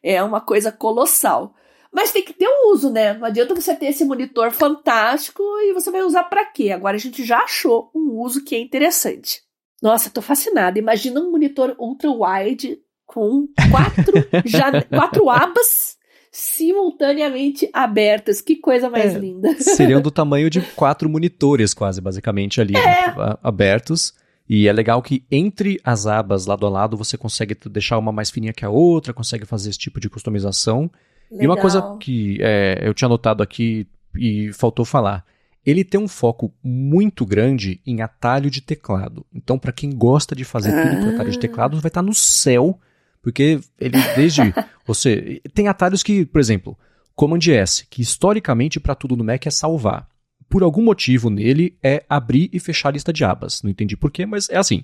É 0.02 0.24
uma 0.24 0.42
coisa 0.42 0.72
colossal. 0.72 1.54
Mas 1.94 2.12
tem 2.12 2.24
que 2.24 2.34
ter 2.34 2.48
um 2.48 2.72
uso, 2.72 2.90
né? 2.90 3.14
Não 3.14 3.26
adianta 3.26 3.54
você 3.54 3.76
ter 3.76 3.88
esse 3.88 4.06
monitor 4.06 4.52
fantástico 4.52 5.44
e 5.60 5.74
você 5.74 5.92
vai 5.92 6.04
usar 6.04 6.24
para 6.24 6.46
quê? 6.46 6.72
Agora 6.72 6.96
a 6.96 7.00
gente 7.00 7.24
já 7.24 7.40
achou 7.40 7.92
um 7.94 8.22
uso 8.22 8.44
que 8.44 8.56
é 8.56 8.60
interessante. 8.60 9.42
Nossa, 9.82 10.10
tô 10.10 10.22
fascinada. 10.22 10.80
Imagina 10.80 11.20
um 11.20 11.32
monitor 11.32 11.76
ultra 11.78 12.10
wide 12.10 12.80
com 13.06 13.48
quatro, 13.70 14.14
quatro 14.90 15.30
abas 15.30 15.98
simultaneamente 16.32 17.70
abertas. 17.74 18.40
Que 18.40 18.56
coisa 18.56 18.90
mais 18.90 19.14
é, 19.14 19.20
linda. 19.20 19.54
Seriam 19.60 20.00
do 20.00 20.10
tamanho 20.12 20.50
de 20.50 20.62
quatro 20.62 21.10
monitores, 21.10 21.74
quase, 21.74 22.00
basicamente, 22.00 22.62
ali, 22.62 22.76
é. 22.76 23.08
né, 23.08 23.38
abertos. 23.44 24.14
E 24.48 24.68
é 24.68 24.74
legal 24.74 25.02
que 25.02 25.26
entre 25.30 25.80
as 25.84 26.08
abas 26.08 26.46
lado 26.46 26.66
a 26.66 26.70
lado 26.70 26.98
você 26.98 27.18
consegue 27.18 27.56
deixar 27.70 27.98
uma 27.98 28.12
mais 28.12 28.30
fininha 28.30 28.54
que 28.54 28.66
a 28.66 28.70
outra, 28.70 29.14
consegue 29.14 29.46
fazer 29.46 29.70
esse 29.70 29.80
tipo 29.80 30.00
de 30.00 30.10
customização. 30.10 30.90
Legal. 31.32 31.44
E 31.44 31.48
uma 31.48 31.58
coisa 31.58 31.98
que 32.00 32.38
é, 32.42 32.80
eu 32.82 32.94
tinha 32.94 33.08
notado 33.08 33.42
aqui 33.42 33.88
e 34.16 34.52
faltou 34.54 34.84
falar. 34.84 35.26
Ele 35.66 35.84
tem 35.84 36.00
um 36.00 36.08
foco 36.08 36.54
muito 36.64 37.26
grande 37.26 37.80
em 37.86 38.02
atalho 38.02 38.50
de 38.50 38.62
teclado. 38.62 39.26
Então, 39.34 39.58
para 39.58 39.72
quem 39.72 39.92
gosta 39.92 40.36
de 40.36 40.44
fazer 40.44 40.72
ah. 40.72 40.82
tudo 40.82 41.02
por 41.02 41.14
atalho 41.14 41.32
de 41.32 41.38
ah. 41.38 41.42
teclado, 41.42 41.80
vai 41.80 41.88
estar 41.88 42.02
tá 42.02 42.06
no 42.06 42.14
céu, 42.14 42.80
porque 43.22 43.60
ele 43.80 43.98
desde 44.16 44.42
você 44.86 45.42
tem 45.54 45.68
atalhos 45.68 46.04
que, 46.04 46.26
por 46.26 46.42
exemplo, 46.42 46.78
Command 47.16 47.48
S, 47.48 47.86
que 47.88 48.02
historicamente 48.02 48.80
para 48.80 48.96
tudo 48.96 49.16
no 49.16 49.24
Mac 49.24 49.46
é 49.46 49.52
salvar. 49.52 50.10
Por 50.50 50.64
algum 50.64 50.84
motivo 50.84 51.30
nele 51.30 51.78
é 51.82 52.04
abrir 52.10 52.50
e 52.52 52.60
fechar 52.60 52.90
a 52.90 52.94
lista 52.94 53.14
de 53.14 53.24
abas. 53.24 53.62
Não 53.62 53.70
entendi 53.70 53.96
porquê, 53.96 54.26
mas 54.26 54.50
é 54.50 54.58
assim. 54.58 54.84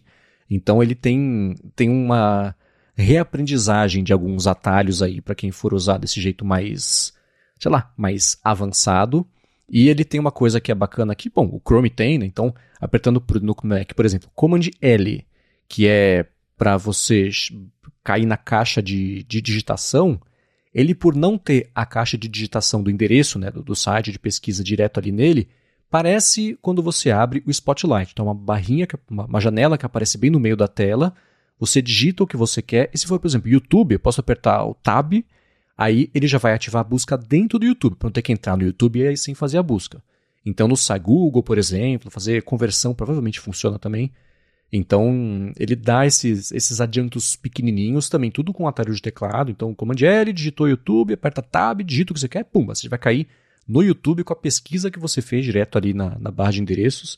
Então 0.49 0.81
ele 0.81 0.95
tem 0.95 1.55
tem 1.75 1.89
uma 1.89 2.55
reaprendizagem 2.97 4.03
de 4.03 4.11
alguns 4.11 4.47
atalhos 4.47 5.03
aí 5.03 5.21
para 5.21 5.35
quem 5.35 5.51
for 5.51 5.73
usar 5.73 5.99
desse 5.99 6.19
jeito 6.19 6.43
mais, 6.43 7.13
sei 7.59 7.71
lá, 7.71 7.93
mais 7.95 8.39
avançado. 8.43 9.25
E 9.69 9.87
ele 9.87 10.03
tem 10.03 10.19
uma 10.19 10.31
coisa 10.31 10.59
que 10.59 10.71
é 10.71 10.75
bacana 10.75 11.13
aqui, 11.13 11.29
bom, 11.29 11.45
o 11.45 11.61
Chrome 11.63 11.89
tem, 11.89 12.17
né? 12.17 12.25
Então, 12.25 12.53
apertando 12.81 13.23
no 13.41 13.55
Mac, 13.63 13.93
por 13.93 14.05
exemplo, 14.05 14.29
Command 14.33 14.61
L, 14.81 15.25
que 15.67 15.87
é 15.87 16.25
para 16.57 16.77
você 16.77 17.29
cair 18.03 18.25
na 18.25 18.37
caixa 18.37 18.81
de, 18.81 19.23
de, 19.23 19.41
digitação, 19.41 20.19
ele 20.73 20.95
por 20.95 21.15
não 21.15 21.37
ter 21.37 21.69
a 21.75 21.85
caixa 21.85 22.17
de 22.17 22.27
digitação 22.27 22.81
do 22.81 22.89
endereço, 22.89 23.37
né, 23.37 23.51
do, 23.51 23.61
do 23.61 23.75
site 23.75 24.11
de 24.11 24.17
pesquisa 24.17 24.63
direto 24.63 24.99
ali 24.99 25.11
nele, 25.11 25.49
parece 25.89 26.57
quando 26.61 26.81
você 26.81 27.11
abre 27.11 27.43
o 27.45 27.51
Spotlight. 27.51 28.11
Então, 28.13 28.25
uma 28.25 28.33
barrinha, 28.33 28.87
uma, 29.09 29.25
uma 29.25 29.41
janela 29.41 29.77
que 29.77 29.85
aparece 29.85 30.17
bem 30.17 30.31
no 30.31 30.39
meio 30.39 30.55
da 30.55 30.67
tela, 30.67 31.13
você 31.59 31.81
digita 31.81 32.23
o 32.23 32.27
que 32.27 32.37
você 32.37 32.61
quer, 32.61 32.89
e 32.93 32.97
se 32.97 33.07
for, 33.07 33.19
por 33.19 33.27
exemplo, 33.27 33.49
YouTube, 33.49 33.93
eu 33.93 33.99
posso 33.99 34.19
apertar 34.21 34.63
o 34.65 34.75
Tab, 34.75 35.13
aí 35.77 36.09
ele 36.13 36.27
já 36.27 36.37
vai 36.37 36.53
ativar 36.53 36.81
a 36.81 36.83
busca 36.83 37.17
dentro 37.17 37.57
do 37.57 37.65
YouTube, 37.65 37.95
para 37.95 38.07
não 38.07 38.11
ter 38.11 38.21
que 38.21 38.31
entrar 38.31 38.55
no 38.55 38.63
YouTube 38.63 38.99
e 38.99 39.07
aí 39.07 39.17
sim 39.17 39.33
fazer 39.33 39.57
a 39.57 39.63
busca. 39.63 40.01
Então, 40.45 40.67
no 40.67 40.77
site 40.77 41.03
Google, 41.03 41.43
por 41.43 41.57
exemplo, 41.57 42.09
fazer 42.09 42.41
conversão 42.43 42.93
provavelmente 42.93 43.39
funciona 43.39 43.77
também. 43.77 44.11
Então, 44.71 45.51
ele 45.57 45.75
dá 45.75 46.05
esses, 46.05 46.51
esses 46.51 46.79
adiantos 46.79 47.35
pequenininhos 47.35 48.09
também, 48.09 48.29
tudo 48.29 48.53
com 48.53 48.67
atalho 48.67 48.93
de 48.93 49.01
teclado. 49.01 49.51
Então, 49.51 49.73
Command 49.73 50.01
L, 50.01 50.31
digitou 50.33 50.67
YouTube, 50.67 51.13
aperta 51.13 51.41
Tab, 51.41 51.81
digita 51.83 52.11
o 52.11 52.13
que 52.13 52.19
você 52.19 52.29
quer, 52.29 52.43
pum, 52.43 52.65
você 52.65 52.87
vai 52.87 52.99
cair 52.99 53.27
no 53.67 53.81
YouTube 53.81 54.23
com 54.23 54.33
a 54.33 54.35
pesquisa 54.35 54.89
que 54.89 54.99
você 54.99 55.21
fez 55.21 55.43
direto 55.43 55.77
ali 55.77 55.93
na, 55.93 56.17
na 56.19 56.31
barra 56.31 56.51
de 56.51 56.61
endereços. 56.61 57.17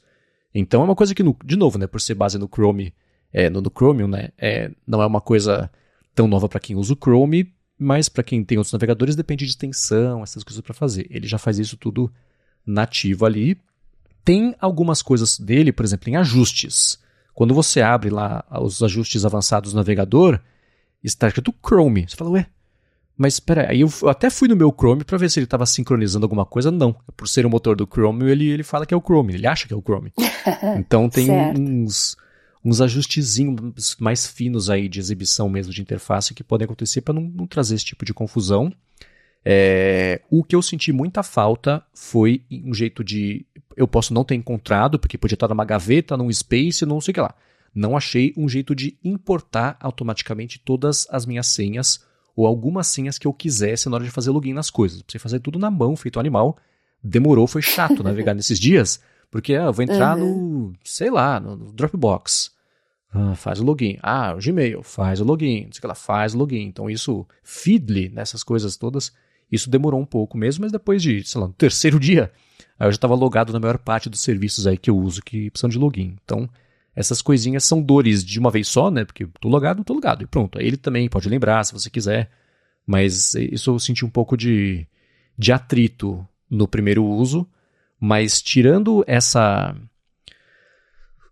Então, 0.54 0.82
é 0.82 0.86
uma 0.86 0.96
coisa 0.96 1.14
que, 1.14 1.22
no, 1.22 1.36
de 1.44 1.56
novo, 1.56 1.78
né, 1.78 1.86
por 1.86 2.02
ser 2.02 2.16
base 2.16 2.38
no 2.38 2.48
Chrome, 2.48 2.94
é, 3.34 3.50
no, 3.50 3.62
no 3.62 3.72
Chromium, 3.76 4.08
né? 4.08 4.30
É, 4.38 4.72
não 4.86 5.02
é 5.02 5.06
uma 5.06 5.22
coisa 5.22 5.70
tão 6.14 6.28
nova 6.28 6.50
para 6.50 6.60
quem 6.60 6.76
usa 6.76 6.94
o 6.94 6.98
Chrome, 6.98 7.54
mas 7.78 8.10
para 8.10 8.24
quem 8.24 8.44
tem 8.44 8.58
outros 8.58 8.74
navegadores 8.74 9.16
depende 9.16 9.46
de 9.46 9.52
extensão, 9.52 10.22
essas 10.22 10.44
coisas 10.44 10.62
para 10.62 10.74
fazer. 10.74 11.08
Ele 11.10 11.28
já 11.28 11.38
faz 11.38 11.58
isso 11.60 11.78
tudo 11.78 12.12
nativo 12.66 13.26
ali. 13.26 13.58
Tem 14.26 14.54
algumas 14.60 15.02
coisas 15.02 15.40
dele, 15.40 15.72
por 15.72 15.86
exemplo, 15.86 16.10
em 16.10 16.18
ajustes. 16.18 17.00
Quando 17.34 17.54
você 17.54 17.82
abre 17.82 18.10
lá 18.10 18.44
os 18.62 18.84
ajustes 18.84 19.24
avançados 19.24 19.72
do 19.72 19.78
navegador, 19.78 20.40
está 21.02 21.28
escrito 21.28 21.56
Chrome. 21.66 22.06
Você 22.08 22.18
fala, 22.18 22.32
ué, 22.32 22.48
mas 23.18 23.36
espera 23.36 23.70
aí, 23.70 23.82
eu 23.82 23.90
até 24.10 24.30
fui 24.30 24.48
no 24.48 24.56
meu 24.56 24.74
Chrome 24.78 25.04
para 25.04 25.18
ver 25.18 25.30
se 25.30 25.40
ele 25.40 25.46
estava 25.46 25.66
sincronizando 25.66 26.26
alguma 26.26 26.46
coisa. 26.46 26.72
Não, 26.72 26.94
por 27.16 27.28
ser 27.28 27.46
o 27.46 27.50
motor 27.50 27.76
do 27.76 27.86
Chrome, 27.86 28.30
ele, 28.30 28.50
ele 28.50 28.64
fala 28.64 28.86
que 28.86 28.94
é 28.94 28.98
o 28.98 29.02
Chrome, 29.02 29.34
ele 29.34 29.48
acha 29.48 29.68
que 29.68 29.74
é 29.74 29.78
o 29.78 29.82
Chrome. 29.82 30.12
Então 30.78 31.10
tem 31.10 31.30
uns 31.32 32.18
uns 32.64 32.82
ajustezinhos 32.82 33.96
mais 34.00 34.28
finos 34.28 34.70
aí 34.70 34.90
de 34.90 35.00
exibição 35.00 35.50
mesmo 35.50 35.74
de 35.74 35.82
interface 35.82 36.34
que 36.34 36.44
podem 36.44 36.66
acontecer 36.66 37.02
para 37.02 37.14
não, 37.14 37.22
não, 37.22 37.48
trazer 37.48 37.76
esse 37.76 37.86
tipo 37.86 38.04
de 38.04 38.14
confusão. 38.14 38.72
É, 39.44 40.22
o 40.30 40.44
que 40.44 40.56
eu 40.56 40.62
senti 40.62 40.92
muita 40.92 41.24
falta 41.24 41.84
foi 41.94 42.44
um 42.52 42.74
jeito 42.74 43.04
de. 43.04 43.46
Eu 43.76 43.88
posso 43.88 44.14
não 44.14 44.26
ter 44.26 44.36
encontrado, 44.36 45.00
porque 45.00 45.18
podia 45.18 45.36
estar 45.36 45.48
numa 45.48 45.64
gaveta, 45.64 46.18
num 46.18 46.32
space, 46.32 46.86
não 46.86 47.00
sei 47.00 47.12
o 47.12 47.16
que 47.16 47.22
lá. 47.22 47.34
Não 47.74 47.96
achei 47.96 48.34
um 48.36 48.50
jeito 48.50 48.76
de 48.76 48.98
importar 49.04 49.78
automaticamente 49.80 50.60
todas 50.60 51.08
as 51.10 51.26
minhas 51.26 51.48
senhas 51.48 52.04
ou 52.36 52.46
algumas 52.46 52.88
senhas 52.88 53.18
que 53.18 53.28
eu 53.28 53.34
quisesse 53.34 53.88
na 53.88 53.96
hora 53.96 54.04
de 54.04 54.12
fazer 54.12 54.32
login 54.32 54.54
nas 54.54 54.70
coisas. 54.70 55.04
Você 55.08 55.20
fazer 55.20 55.40
tudo 55.40 55.60
na 55.60 55.72
mão, 55.72 55.96
feito 55.96 56.20
animal. 56.20 56.58
Demorou, 57.02 57.48
foi 57.48 57.62
chato 57.62 58.02
navegar 58.04 58.34
nesses 58.34 58.60
dias. 58.60 59.02
Porque 59.32 59.56
ah, 59.56 59.66
eu 59.66 59.74
vou 59.74 59.84
entrar 59.84 60.18
uhum. 60.18 60.70
no, 60.70 60.74
sei 60.84 61.10
lá, 61.10 61.40
no, 61.40 61.56
no 61.56 61.72
Dropbox. 61.72 62.52
Ah, 63.12 63.36
faz 63.36 63.60
o 63.60 63.64
login. 63.64 63.98
Ah, 64.02 64.36
o 64.36 64.40
Gmail, 64.40 64.84
faz 64.84 65.20
o 65.20 65.24
login. 65.24 65.66
Não 65.66 65.72
sei 65.72 65.80
o 65.80 65.82
que 65.82 65.88
lá, 65.88 65.96
faz 65.96 66.34
o 66.34 66.38
login. 66.38 66.64
Então 66.64 66.90
isso, 66.90 67.26
Feedly, 67.44 68.10
nessas 68.10 68.44
coisas 68.44 68.78
todas, 68.78 69.12
isso 69.52 69.70
demorou 69.70 70.00
um 70.00 70.06
pouco 70.06 70.38
mesmo, 70.38 70.64
mas 70.64 70.72
depois 70.72 71.02
de, 71.02 71.24
sei 71.24 71.42
lá, 71.42 71.48
no 71.48 71.54
terceiro 71.54 71.98
dia, 72.00 72.32
aí 72.80 72.88
eu 72.88 72.92
já 72.92 72.96
estava 72.96 73.16
logado 73.16 73.54
na 73.54 73.60
maior 73.60 73.78
parte 73.78 74.10
dos 74.10 74.22
serviços 74.22 74.68
aí 74.68 74.78
que 74.78 74.90
eu 74.90 74.98
uso 74.98 75.22
que 75.22 75.50
precisam 75.50 75.70
de 75.70 75.78
login. 75.78 76.16
Então, 76.24 76.50
essas 76.96 77.22
coisinhas 77.22 77.64
são 77.64 77.82
dores 77.82 78.24
de 78.24 78.40
uma 78.40 78.52
vez 78.52 78.68
só, 78.68 78.92
né? 78.92 79.06
Porque 79.06 79.28
tô 79.40 79.48
logado, 79.48 79.84
tô 79.84 79.94
logado. 79.94 80.24
E 80.24 80.28
pronto. 80.28 80.60
Aí 80.60 80.68
ele 80.68 80.78
também 80.78 81.08
pode 81.08 81.30
lembrar 81.30 81.64
se 81.64 81.74
você 81.74 81.90
quiser. 81.90 82.30
Mas 82.86 83.36
isso 83.36 83.72
eu 83.72 83.80
senti 83.80 84.04
um 84.04 84.10
pouco 84.10 84.36
de, 84.36 84.88
de 85.38 85.52
atrito 85.52 86.28
no 86.50 86.68
primeiro 86.68 87.06
uso. 87.06 87.48
Mas 88.00 88.42
tirando 88.42 89.04
essa. 89.06 89.76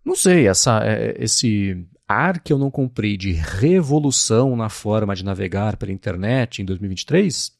Não 0.04 0.14
sei, 0.14 0.46
essa, 0.46 0.80
é, 0.84 1.16
esse 1.18 1.86
ar 2.06 2.40
que 2.40 2.52
eu 2.52 2.58
não 2.58 2.70
comprei 2.70 3.16
de 3.16 3.32
revolução 3.32 4.56
na 4.56 4.68
forma 4.68 5.14
de 5.14 5.24
navegar 5.24 5.76
pela 5.76 5.92
internet 5.92 6.62
em 6.62 6.64
2023, 6.64 7.52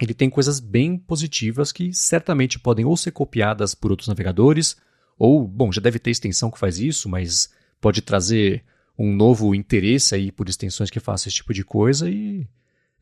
ele 0.00 0.12
tem 0.12 0.28
coisas 0.28 0.60
bem 0.60 0.98
positivas 0.98 1.72
que 1.72 1.92
certamente 1.92 2.58
podem 2.58 2.84
ou 2.84 2.96
ser 2.96 3.12
copiadas 3.12 3.74
por 3.74 3.90
outros 3.90 4.08
navegadores, 4.08 4.76
ou, 5.18 5.48
bom, 5.48 5.72
já 5.72 5.80
deve 5.80 5.98
ter 5.98 6.10
extensão 6.10 6.50
que 6.50 6.58
faz 6.58 6.78
isso, 6.78 7.08
mas 7.08 7.50
pode 7.80 8.02
trazer 8.02 8.62
um 8.98 9.14
novo 9.14 9.54
interesse 9.54 10.14
aí 10.14 10.30
por 10.30 10.48
extensões 10.48 10.90
que 10.90 11.00
façam 11.00 11.28
esse 11.28 11.36
tipo 11.36 11.54
de 11.54 11.64
coisa 11.64 12.10
e 12.10 12.46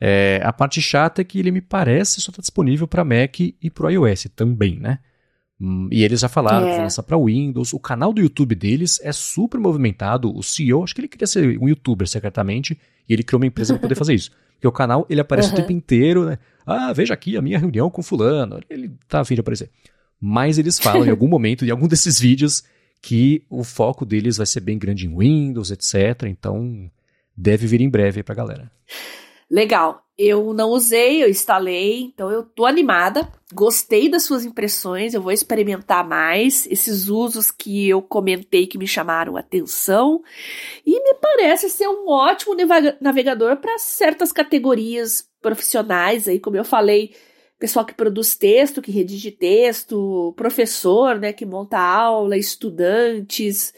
é, 0.00 0.40
a 0.42 0.52
parte 0.52 0.80
chata 0.82 1.22
é 1.22 1.24
que 1.24 1.38
ele 1.38 1.50
me 1.50 1.60
parece 1.60 2.20
só 2.20 2.30
está 2.30 2.40
disponível 2.40 2.86
para 2.86 3.04
Mac 3.04 3.40
e 3.40 3.70
para 3.72 3.92
iOS 3.92 4.26
também, 4.34 4.78
né? 4.78 4.98
Hum, 5.60 5.88
e 5.90 6.02
eles 6.02 6.20
já 6.20 6.28
falaram 6.28 6.66
é. 6.66 6.70
que 6.70 6.76
vai 6.76 6.84
lançar 6.84 7.02
para 7.02 7.18
Windows. 7.18 7.72
O 7.72 7.78
canal 7.78 8.12
do 8.12 8.20
YouTube 8.20 8.54
deles 8.54 9.00
é 9.02 9.12
super 9.12 9.58
movimentado. 9.58 10.34
O 10.34 10.42
CEO, 10.42 10.82
acho 10.82 10.94
que 10.94 11.00
ele 11.00 11.08
queria 11.08 11.26
ser 11.26 11.58
um 11.58 11.68
youtuber 11.68 12.06
secretamente, 12.08 12.78
e 13.08 13.12
ele 13.12 13.22
criou 13.22 13.40
uma 13.40 13.46
empresa 13.46 13.74
para 13.74 13.82
poder 13.82 13.94
fazer 13.94 14.14
isso. 14.14 14.30
Porque 14.54 14.68
o 14.68 14.72
canal 14.72 15.06
ele 15.10 15.20
aparece 15.20 15.48
uhum. 15.48 15.54
o 15.54 15.56
tempo 15.56 15.72
inteiro, 15.72 16.24
né? 16.24 16.38
Ah, 16.66 16.92
veja 16.92 17.12
aqui 17.12 17.36
a 17.36 17.42
minha 17.42 17.58
reunião 17.58 17.90
com 17.90 18.02
fulano. 18.02 18.60
Ele 18.70 18.92
tá 19.08 19.20
a 19.20 19.24
fim 19.24 19.34
de 19.34 19.40
aparecer. 19.40 19.70
Mas 20.20 20.58
eles 20.58 20.78
falam 20.78 21.04
em 21.04 21.10
algum 21.10 21.28
momento, 21.28 21.64
em 21.64 21.70
algum 21.70 21.86
desses 21.86 22.18
vídeos, 22.18 22.64
que 23.02 23.44
o 23.50 23.62
foco 23.62 24.06
deles 24.06 24.38
vai 24.38 24.46
ser 24.46 24.60
bem 24.60 24.78
grande 24.78 25.06
em 25.06 25.14
Windows, 25.14 25.70
etc. 25.70 26.22
Então, 26.26 26.90
deve 27.36 27.66
vir 27.66 27.82
em 27.82 27.90
breve 27.90 28.22
para 28.22 28.32
a 28.32 28.36
galera. 28.36 28.72
Legal. 29.50 30.02
Eu 30.16 30.54
não 30.54 30.70
usei, 30.70 31.24
eu 31.24 31.28
instalei, 31.28 32.02
então 32.02 32.30
eu 32.30 32.44
tô 32.44 32.64
animada. 32.66 33.28
Gostei 33.52 34.08
das 34.08 34.22
suas 34.22 34.44
impressões, 34.44 35.12
eu 35.12 35.20
vou 35.20 35.32
experimentar 35.32 36.06
mais 36.06 36.68
esses 36.70 37.08
usos 37.08 37.50
que 37.50 37.88
eu 37.88 38.00
comentei 38.00 38.68
que 38.68 38.78
me 38.78 38.86
chamaram 38.86 39.36
atenção. 39.36 40.22
E 40.86 40.92
me 41.02 41.14
parece 41.20 41.68
ser 41.68 41.88
um 41.88 42.08
ótimo 42.08 42.54
navegador 43.00 43.56
para 43.56 43.76
certas 43.78 44.30
categorias 44.30 45.28
profissionais 45.42 46.28
aí, 46.28 46.38
como 46.38 46.56
eu 46.56 46.64
falei, 46.64 47.12
pessoal 47.58 47.84
que 47.84 47.94
produz 47.94 48.36
texto, 48.36 48.80
que 48.80 48.92
redige 48.92 49.30
texto, 49.32 50.32
professor, 50.36 51.18
né, 51.18 51.32
que 51.32 51.44
monta 51.44 51.78
aula, 51.78 52.36
estudantes, 52.36 53.74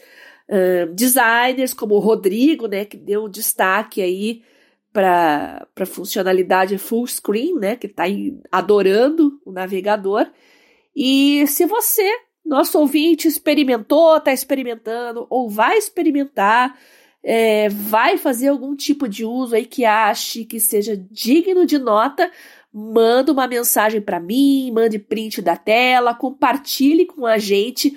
uh, 0.49 0.93
designers 0.93 1.73
como 1.73 1.95
o 1.95 1.99
Rodrigo, 1.99 2.67
né, 2.67 2.85
que 2.85 2.97
deu 2.97 3.27
destaque 3.27 4.01
aí 4.01 4.43
para 4.97 5.67
a 5.79 5.85
funcionalidade 5.85 6.75
full 6.79 7.05
screen, 7.05 7.53
né, 7.59 7.75
que 7.75 7.85
está 7.85 8.05
adorando 8.51 9.39
o 9.45 9.51
navegador. 9.51 10.25
E 10.95 11.45
se 11.45 11.67
você, 11.67 12.03
nosso 12.43 12.79
ouvinte, 12.79 13.27
experimentou, 13.27 14.17
está 14.17 14.33
experimentando 14.33 15.27
ou 15.29 15.51
vai 15.51 15.77
experimentar, 15.77 16.75
é, 17.23 17.69
vai 17.69 18.17
fazer 18.17 18.47
algum 18.47 18.75
tipo 18.75 19.07
de 19.07 19.23
uso 19.23 19.53
aí 19.53 19.67
que 19.67 19.85
ache 19.85 20.45
que 20.45 20.59
seja 20.59 20.97
digno 21.11 21.63
de 21.63 21.77
nota, 21.77 22.31
manda 22.73 23.31
uma 23.31 23.47
mensagem 23.47 24.01
para 24.01 24.19
mim, 24.19 24.71
mande 24.71 24.97
print 24.97 25.43
da 25.43 25.55
tela, 25.55 26.15
compartilhe 26.15 27.05
com 27.05 27.27
a 27.27 27.37
gente 27.37 27.89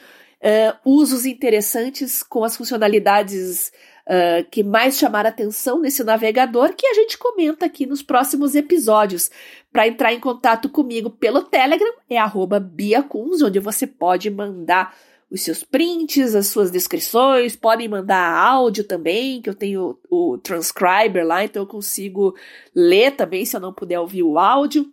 uh, 0.42 0.76
usos 0.84 1.24
interessantes 1.24 2.22
com 2.22 2.44
as 2.44 2.58
funcionalidades 2.58 3.72
uh, 4.10 4.44
que 4.50 4.64
mais 4.64 4.98
chamaram 4.98 5.30
atenção 5.30 5.78
nesse 5.78 6.02
navegador 6.02 6.74
que 6.74 6.86
a 6.86 6.94
gente 6.94 7.16
comenta 7.16 7.66
aqui 7.66 7.86
nos 7.86 8.02
próximos 8.02 8.56
episódios. 8.56 9.30
Para 9.72 9.86
entrar 9.86 10.12
em 10.12 10.18
contato 10.18 10.68
comigo 10.68 11.10
pelo 11.10 11.42
Telegram 11.42 11.92
é 12.10 12.16
@biacuns, 12.60 13.40
onde 13.40 13.60
você 13.60 13.86
pode 13.86 14.28
mandar 14.28 14.92
os 15.30 15.42
seus 15.42 15.62
prints, 15.62 16.34
as 16.34 16.48
suas 16.48 16.72
descrições, 16.72 17.54
podem 17.54 17.86
mandar 17.86 18.34
áudio 18.36 18.82
também, 18.82 19.40
que 19.40 19.48
eu 19.48 19.54
tenho 19.54 19.96
o 20.10 20.36
transcriber 20.38 21.24
lá, 21.24 21.44
então 21.44 21.62
eu 21.62 21.66
consigo 21.68 22.34
ler 22.74 23.12
também 23.12 23.44
se 23.44 23.54
eu 23.54 23.60
não 23.60 23.72
puder 23.72 24.00
ouvir 24.00 24.24
o 24.24 24.40
áudio. 24.40 24.92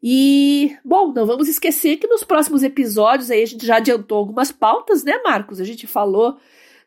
E, 0.00 0.76
bom, 0.84 1.12
não 1.12 1.26
vamos 1.26 1.48
esquecer 1.48 1.96
que 1.96 2.06
nos 2.06 2.22
próximos 2.22 2.62
episódios 2.62 3.28
aí 3.28 3.42
a 3.42 3.46
gente 3.46 3.66
já 3.66 3.78
adiantou 3.78 4.18
algumas 4.18 4.52
pautas, 4.52 5.02
né, 5.02 5.20
Marcos? 5.24 5.60
A 5.60 5.64
gente 5.64 5.88
falou 5.88 6.36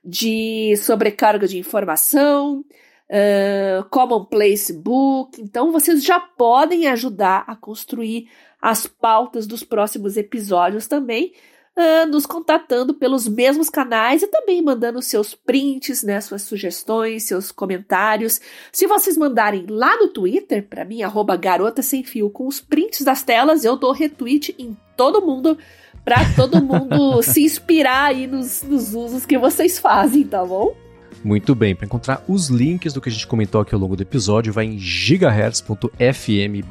de 0.06 0.76
sobrecarga 0.78 1.47
de 1.47 1.58
informação, 1.58 2.64
uh, 3.10 3.84
Commonplace 3.89 4.72
Book. 4.72 5.41
Então, 5.41 5.72
vocês 5.72 6.03
já 6.03 6.20
podem 6.20 6.88
ajudar 6.88 7.43
a 7.47 7.56
construir 7.56 8.30
as 8.62 8.86
pautas 8.86 9.47
dos 9.47 9.64
próximos 9.64 10.16
episódios 10.16 10.88
também, 10.88 11.34
uh, 11.76 12.06
nos 12.08 12.26
contatando 12.26 12.93
pelos 12.93 13.28
mesmos 13.28 13.70
canais 13.70 14.22
e 14.22 14.28
também 14.28 14.62
mandando 14.62 15.01
seus 15.01 15.34
prints, 15.34 16.03
né, 16.03 16.22
suas 16.22 16.43
sugestões, 16.43 17.24
seus 17.24 17.51
comentários. 17.51 18.39
Se 18.72 18.86
vocês 18.86 19.18
mandarem 19.18 19.66
lá 19.68 19.97
no 19.97 20.10
Twitter, 20.10 20.68
para 20.68 20.86
mim, 20.86 21.01
arroba 21.01 21.36
garota 21.36 21.82
sem 21.82 22.03
fio, 22.03 22.30
com 22.30 22.47
os 22.47 22.62
prints 22.62 23.01
das 23.01 23.24
telas, 23.24 23.66
eu 23.66 23.76
dou 23.76 23.91
retweet 23.91 24.56
em 24.60 24.78
todo 24.95 25.26
mundo 25.26 25.58
para 26.06 26.24
todo 26.36 26.64
mundo 26.64 27.22
se 27.26 27.43
inspirar 27.43 28.06
aí 28.06 28.28
nos, 28.28 28.62
nos 28.62 28.93
usos 28.93 29.26
que 29.26 29.38
vocês 29.38 29.80
fazem, 29.80 30.24
tá 30.24 30.45
bom? 30.45 30.76
Muito 31.24 31.56
bem, 31.56 31.76
para 31.76 31.88
encontrar 31.88 32.24
os 32.28 32.49
links 32.49 32.93
do 32.93 33.01
que 33.01 33.10
a 33.10 33.12
gente 33.12 33.26
comentou 33.26 33.60
aqui 33.60 33.74
ao 33.74 33.82
longo 33.82 33.95
do 33.95 34.03
episódio, 34.03 34.53
vai 34.53 34.66
em 34.66 34.78
gigahertz.fm 34.78 36.62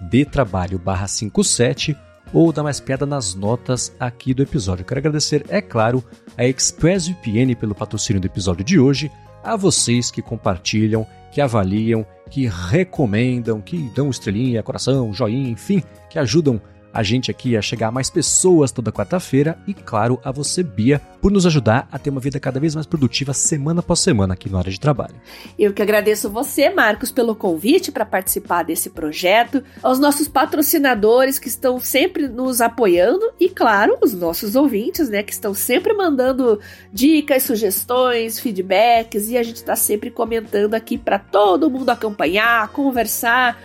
adtrabalho 0.00 0.78
barra 0.78 1.08
57 1.08 1.96
ou 2.32 2.52
dá 2.52 2.62
mais 2.62 2.78
piada 2.78 3.04
nas 3.04 3.34
notas 3.34 3.92
aqui 3.98 4.32
do 4.32 4.44
episódio. 4.44 4.84
Quero 4.84 5.00
agradecer, 5.00 5.44
é 5.48 5.60
claro, 5.60 6.04
a 6.36 6.46
ExpressVPN 6.46 7.56
pelo 7.56 7.74
patrocínio 7.74 8.20
do 8.20 8.26
episódio 8.26 8.64
de 8.64 8.78
hoje, 8.78 9.10
a 9.42 9.56
vocês 9.56 10.10
que 10.10 10.22
compartilham, 10.22 11.04
que 11.32 11.40
avaliam, 11.40 12.06
que 12.30 12.46
recomendam, 12.46 13.60
que 13.60 13.90
dão 13.94 14.10
estrelinha, 14.10 14.62
coração, 14.62 15.12
joinha, 15.12 15.50
enfim, 15.50 15.82
que 16.08 16.18
ajudam 16.18 16.60
a 16.92 17.02
gente 17.02 17.30
aqui 17.30 17.56
a 17.56 17.62
chegar 17.62 17.88
a 17.88 17.92
mais 17.92 18.10
pessoas 18.10 18.72
toda 18.72 18.92
quarta-feira 18.92 19.58
e, 19.66 19.74
claro, 19.74 20.20
a 20.24 20.32
você, 20.32 20.62
Bia, 20.62 21.00
por 21.20 21.30
nos 21.30 21.46
ajudar 21.46 21.88
a 21.90 21.98
ter 21.98 22.10
uma 22.10 22.20
vida 22.20 22.40
cada 22.40 22.60
vez 22.60 22.74
mais 22.74 22.86
produtiva 22.86 23.32
semana 23.32 23.80
após 23.80 24.00
semana 24.00 24.34
aqui 24.34 24.48
no 24.48 24.58
área 24.58 24.70
de 24.70 24.80
trabalho. 24.80 25.14
Eu 25.58 25.72
que 25.72 25.82
agradeço 25.82 26.30
você, 26.30 26.70
Marcos, 26.70 27.10
pelo 27.10 27.34
convite 27.34 27.92
para 27.92 28.06
participar 28.06 28.62
desse 28.62 28.90
projeto, 28.90 29.62
aos 29.82 29.98
nossos 29.98 30.28
patrocinadores 30.28 31.38
que 31.38 31.48
estão 31.48 31.78
sempre 31.80 32.28
nos 32.28 32.60
apoiando 32.60 33.32
e, 33.38 33.48
claro, 33.48 33.98
os 34.02 34.14
nossos 34.14 34.54
ouvintes, 34.54 35.08
né, 35.08 35.22
que 35.22 35.32
estão 35.32 35.54
sempre 35.54 35.92
mandando 35.92 36.60
dicas, 36.92 37.42
sugestões, 37.42 38.38
feedbacks 38.38 39.28
e 39.28 39.36
a 39.36 39.42
gente 39.42 39.56
está 39.56 39.76
sempre 39.76 40.10
comentando 40.10 40.74
aqui 40.74 40.96
para 40.96 41.18
todo 41.18 41.70
mundo 41.70 41.90
acompanhar, 41.90 42.68
conversar 42.68 43.58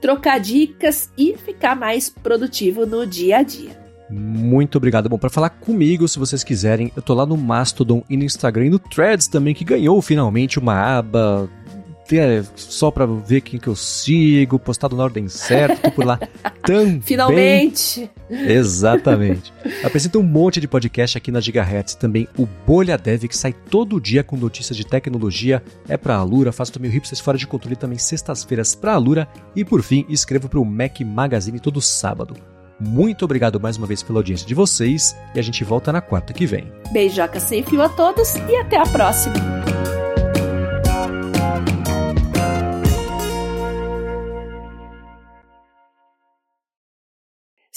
trocar 0.00 0.38
dicas 0.38 1.10
e 1.16 1.36
ficar 1.36 1.76
mais 1.76 2.08
produtivo 2.08 2.86
no 2.86 3.06
dia 3.06 3.38
a 3.38 3.42
dia. 3.42 3.88
Muito 4.10 4.76
obrigado. 4.78 5.08
Bom, 5.08 5.18
para 5.18 5.28
falar 5.28 5.50
comigo, 5.50 6.08
se 6.08 6.18
vocês 6.18 6.42
quiserem, 6.42 6.90
eu 6.96 7.02
tô 7.02 7.12
lá 7.12 7.26
no 7.26 7.36
Mastodon 7.36 8.02
e 8.08 8.16
no 8.16 8.24
Instagram 8.24 8.66
e 8.66 8.70
no 8.70 8.78
Threads 8.78 9.28
também, 9.28 9.54
que 9.54 9.64
ganhou 9.64 10.00
finalmente 10.00 10.58
uma 10.58 10.98
aba 10.98 11.48
é, 12.16 12.42
só 12.54 12.90
para 12.90 13.04
ver 13.04 13.40
quem 13.40 13.58
que 13.58 13.68
eu 13.68 13.76
sigo, 13.76 14.58
postado 14.58 14.96
na 14.96 15.04
ordem 15.04 15.28
certa, 15.28 15.76
tô 15.76 15.90
por 15.90 16.06
lá 16.06 16.18
também. 16.64 17.00
Finalmente! 17.00 18.10
Exatamente. 18.30 19.52
Apresenta 19.82 20.18
um 20.18 20.22
monte 20.22 20.60
de 20.60 20.68
podcast 20.68 21.18
aqui 21.18 21.30
na 21.30 21.40
Gigahertz, 21.40 21.94
também 21.94 22.28
o 22.38 22.46
Bolha 22.66 22.96
Dev, 22.96 23.24
que 23.24 23.36
sai 23.36 23.52
todo 23.52 24.00
dia 24.00 24.22
com 24.22 24.36
notícias 24.36 24.76
de 24.76 24.86
tecnologia, 24.86 25.62
é 25.88 25.96
pra 25.96 26.16
Alura, 26.16 26.52
faço 26.52 26.72
também 26.72 26.90
o 26.90 26.94
Hipsters 26.94 27.20
Fora 27.20 27.36
de 27.36 27.46
Controle 27.46 27.76
também 27.76 27.98
sextas-feiras 27.98 28.74
pra 28.74 28.94
Alura, 28.94 29.28
e 29.54 29.64
por 29.64 29.82
fim, 29.82 30.06
escrevo 30.08 30.48
pro 30.48 30.64
Mac 30.64 31.00
Magazine 31.00 31.60
todo 31.60 31.80
sábado. 31.80 32.36
Muito 32.80 33.24
obrigado 33.24 33.58
mais 33.58 33.76
uma 33.76 33.88
vez 33.88 34.02
pela 34.02 34.20
audiência 34.20 34.46
de 34.46 34.54
vocês, 34.54 35.16
e 35.34 35.38
a 35.38 35.42
gente 35.42 35.64
volta 35.64 35.92
na 35.92 36.00
quarta 36.00 36.32
que 36.32 36.46
vem. 36.46 36.72
Beijoca 36.92 37.40
sem 37.40 37.62
fio 37.62 37.82
a 37.82 37.88
todos, 37.88 38.34
e 38.36 38.56
até 38.56 38.78
a 38.78 38.86
próxima! 38.86 39.77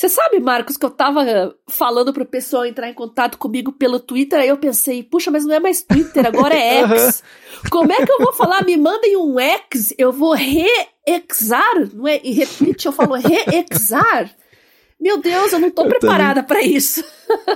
Você 0.01 0.09
sabe, 0.09 0.39
Marcos, 0.39 0.77
que 0.77 0.85
eu 0.87 0.89
tava 0.89 1.55
falando 1.69 2.11
pro 2.11 2.25
pessoal 2.25 2.65
entrar 2.65 2.89
em 2.89 2.93
contato 2.93 3.37
comigo 3.37 3.71
pelo 3.71 3.99
Twitter, 3.99 4.39
aí 4.39 4.47
eu 4.47 4.57
pensei, 4.57 5.03
puxa, 5.03 5.29
mas 5.29 5.45
não 5.45 5.53
é 5.53 5.59
mais 5.59 5.83
Twitter, 5.83 6.25
agora 6.25 6.55
é 6.55 6.81
X. 6.89 7.23
Como 7.69 7.93
é 7.93 8.03
que 8.03 8.11
eu 8.11 8.17
vou 8.17 8.33
falar? 8.33 8.65
Me 8.65 8.75
mandem 8.77 9.15
um 9.15 9.39
X, 9.39 9.93
eu 9.99 10.11
vou 10.11 10.33
re-exar, 10.33 11.87
não 11.93 12.07
é? 12.07 12.19
E 12.23 12.31
retweet, 12.31 12.83
eu 12.83 12.91
falo 12.91 13.13
re-exar. 13.13 14.31
Meu 14.99 15.21
Deus, 15.21 15.53
eu 15.53 15.59
não 15.59 15.69
tô 15.69 15.83
eu 15.83 15.89
preparada 15.89 16.41
para 16.41 16.63
isso. 16.63 17.03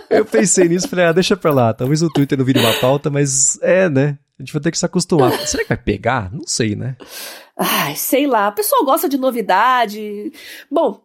eu 0.08 0.24
pensei 0.24 0.68
nisso, 0.70 0.88
falei, 0.88 1.06
ah, 1.06 1.14
deixa 1.14 1.36
pra 1.36 1.52
lá. 1.52 1.74
Talvez 1.74 2.04
o 2.04 2.12
Twitter 2.12 2.38
não 2.38 2.46
vire 2.46 2.60
uma 2.60 2.74
pauta, 2.74 3.10
mas 3.10 3.58
é, 3.64 3.90
né? 3.90 4.20
A 4.38 4.44
gente 4.44 4.54
vai 4.54 4.62
ter 4.62 4.70
que 4.70 4.78
se 4.78 4.86
acostumar. 4.86 5.32
Será 5.48 5.64
que 5.64 5.70
vai 5.70 5.78
pegar? 5.78 6.32
Não 6.32 6.46
sei, 6.46 6.76
né? 6.76 6.96
Ai, 7.58 7.96
sei 7.96 8.28
lá. 8.28 8.50
O 8.50 8.52
pessoal 8.54 8.84
gosta 8.84 9.08
de 9.08 9.18
novidade. 9.18 10.32
Bom, 10.70 11.05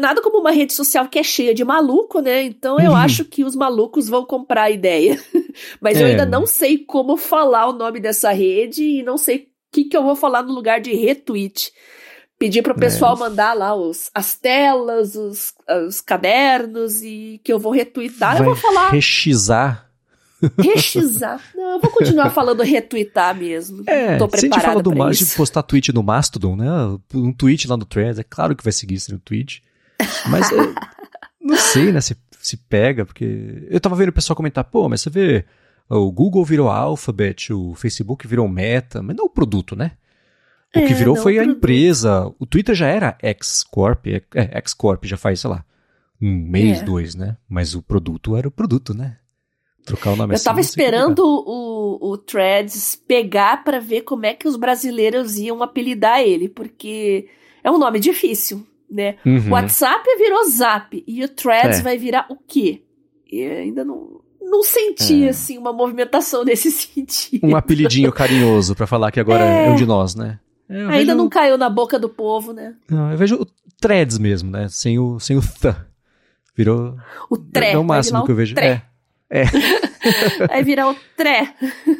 nada 0.00 0.20
como 0.20 0.38
uma 0.38 0.50
rede 0.50 0.72
social 0.72 1.08
que 1.08 1.18
é 1.18 1.22
cheia 1.22 1.54
de 1.54 1.64
maluco, 1.64 2.20
né? 2.20 2.42
Então 2.42 2.80
eu 2.80 2.90
uhum. 2.90 2.96
acho 2.96 3.24
que 3.24 3.44
os 3.44 3.54
malucos 3.54 4.08
vão 4.08 4.24
comprar 4.24 4.64
a 4.64 4.70
ideia. 4.70 5.18
Mas 5.80 5.98
é. 5.98 6.02
eu 6.02 6.06
ainda 6.06 6.26
não 6.26 6.46
sei 6.46 6.78
como 6.78 7.16
falar 7.16 7.68
o 7.68 7.72
nome 7.72 8.00
dessa 8.00 8.30
rede 8.30 8.82
e 8.82 9.02
não 9.02 9.16
sei 9.16 9.36
o 9.36 9.46
que, 9.72 9.84
que 9.84 9.96
eu 9.96 10.02
vou 10.02 10.16
falar 10.16 10.42
no 10.42 10.52
lugar 10.52 10.80
de 10.80 10.94
retweet. 10.94 11.72
Pedir 12.38 12.62
para 12.62 12.72
o 12.72 12.78
pessoal 12.78 13.16
é. 13.16 13.18
mandar 13.18 13.52
lá 13.52 13.74
os, 13.74 14.10
as 14.14 14.34
telas, 14.34 15.16
os, 15.16 15.52
os 15.86 16.00
cadernos 16.00 17.02
e 17.02 17.40
que 17.42 17.52
eu 17.52 17.58
vou 17.58 17.72
retweetar. 17.72 18.32
Vai 18.32 18.40
eu 18.40 18.44
vou 18.44 18.56
falar. 18.56 18.90
Rexizar 18.90 19.88
Rexizar. 20.56 21.40
Não, 21.54 21.72
eu 21.72 21.80
vou 21.80 21.90
continuar 21.90 22.30
falando 22.30 22.62
retweetar 22.62 23.34
mesmo. 23.36 23.82
É, 23.86 24.16
Tô 24.16 24.28
se 24.30 24.36
a 24.36 24.40
gente 24.40 24.60
fala 24.60 24.82
do 24.82 24.94
mais 24.94 25.18
de 25.18 25.26
postar 25.26 25.62
tweet 25.62 25.92
no 25.92 26.02
Mastodon, 26.02 26.56
né? 26.56 26.66
Um 27.14 27.32
tweet 27.32 27.66
lá 27.66 27.76
no 27.76 27.84
Threads, 27.84 28.18
é 28.18 28.24
claro 28.24 28.54
que 28.54 28.62
vai 28.62 28.72
seguir 28.72 28.94
esse 28.94 29.12
no 29.12 29.18
tweet. 29.18 29.62
Mas 30.28 30.50
é, 30.52 30.56
não 31.40 31.56
sei, 31.56 31.92
né? 31.92 32.00
Se, 32.00 32.16
se 32.40 32.56
pega, 32.56 33.04
porque. 33.04 33.66
Eu 33.70 33.80
tava 33.80 33.96
vendo 33.96 34.10
o 34.10 34.12
pessoal 34.12 34.36
comentar, 34.36 34.64
pô, 34.64 34.88
mas 34.88 35.00
você 35.00 35.10
vê. 35.10 35.44
O 35.90 36.12
Google 36.12 36.44
virou 36.44 36.68
Alphabet, 36.68 37.50
o 37.52 37.74
Facebook 37.74 38.26
virou 38.26 38.46
Meta, 38.46 39.02
mas 39.02 39.16
não 39.16 39.24
o 39.24 39.30
produto, 39.30 39.74
né? 39.74 39.92
O 40.76 40.80
é, 40.80 40.86
que 40.86 40.92
virou 40.92 41.16
foi 41.16 41.38
a 41.38 41.44
empresa. 41.44 42.30
O 42.38 42.44
Twitter 42.44 42.74
já 42.74 42.86
era 42.86 43.16
X-Corp, 43.22 44.06
é, 44.06 44.22
X-Corp 44.58 45.04
já 45.06 45.16
faz, 45.16 45.40
sei 45.40 45.48
lá, 45.48 45.64
um 46.20 46.30
mês, 46.30 46.80
é. 46.80 46.84
dois, 46.84 47.14
né? 47.14 47.38
Mas 47.48 47.74
o 47.74 47.82
produto 47.82 48.36
era 48.36 48.46
o 48.46 48.50
produto, 48.50 48.92
né? 48.92 49.16
Trocar 49.84 50.12
o 50.12 50.16
nome 50.16 50.34
Eu 50.34 50.36
assim, 50.36 50.44
tava 50.44 50.60
esperando 50.60 51.20
o, 51.20 52.12
o 52.12 52.18
Threads 52.18 52.94
pegar 52.94 53.64
para 53.64 53.80
ver 53.80 54.02
como 54.02 54.26
é 54.26 54.34
que 54.34 54.46
os 54.46 54.56
brasileiros 54.56 55.38
iam 55.38 55.62
apelidar 55.62 56.20
ele, 56.20 56.50
porque 56.50 57.26
é 57.64 57.70
um 57.70 57.78
nome 57.78 57.98
difícil, 57.98 58.66
né? 58.90 59.16
Uhum. 59.24 59.48
O 59.48 59.50
WhatsApp 59.50 60.04
virou 60.16 60.48
Zap 60.48 61.04
e 61.06 61.24
o 61.24 61.28
Threads 61.28 61.80
é. 61.80 61.82
vai 61.82 61.98
virar 61.98 62.26
o 62.28 62.36
quê? 62.36 62.82
Eu 63.30 63.58
ainda 63.58 63.84
não, 63.84 64.20
não 64.40 64.62
senti, 64.62 65.24
é. 65.24 65.28
assim, 65.28 65.58
uma 65.58 65.72
movimentação 65.72 66.42
nesse 66.44 66.70
sentido. 66.70 67.46
Um 67.46 67.56
apelidinho 67.56 68.12
carinhoso 68.12 68.74
para 68.74 68.86
falar 68.86 69.10
que 69.10 69.20
agora 69.20 69.44
é, 69.44 69.66
é 69.66 69.70
um 69.70 69.76
de 69.76 69.86
nós, 69.86 70.14
né? 70.14 70.38
É, 70.68 70.80
Ainda 70.82 70.96
vejo... 70.96 71.14
não 71.14 71.28
caiu 71.28 71.56
na 71.56 71.70
boca 71.70 71.98
do 71.98 72.08
povo, 72.08 72.52
né? 72.52 72.74
Não, 72.90 73.10
eu 73.10 73.16
vejo 73.16 73.36
o 73.36 73.46
threads 73.80 74.18
mesmo, 74.18 74.50
né? 74.50 74.68
Sem 74.68 74.98
o, 74.98 75.18
sem 75.18 75.36
o 75.36 75.40
th. 75.40 75.74
Virou. 76.54 76.96
O 77.30 77.38
tre. 77.38 77.68
É 77.68 77.78
o 77.78 77.84
máximo 77.84 78.24
que 78.24 78.32
eu 78.32 78.36
vejo. 78.36 78.54
Tre. 78.54 78.66
É. 78.66 78.82
é. 79.30 79.44
Vai 80.48 80.62
virar 80.62 80.90
o 80.90 80.96
tré. 81.16 81.54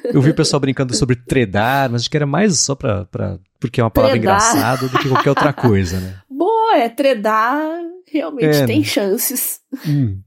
Eu 0.04 0.20
vi 0.20 0.30
o 0.30 0.34
pessoal 0.34 0.60
brincando 0.60 0.94
sobre 0.94 1.16
tredar, 1.16 1.90
mas 1.90 2.02
acho 2.02 2.10
que 2.10 2.16
era 2.16 2.26
mais 2.26 2.58
só 2.58 2.74
pra, 2.74 3.04
pra 3.06 3.38
porque 3.60 3.80
é 3.80 3.84
uma 3.84 3.90
palavra 3.90 4.18
tredar. 4.18 4.36
engraçada 4.36 4.88
do 4.88 4.98
que 4.98 5.08
qualquer 5.08 5.30
outra 5.30 5.52
coisa, 5.52 5.98
né? 5.98 6.16
Boa, 6.48 6.78
é 6.78 6.88
tredar, 6.88 7.78
realmente 8.06 8.56
é, 8.56 8.64
tem 8.66 8.78
né? 8.78 8.84
chances. 8.84 9.60
Hum. 9.86 10.22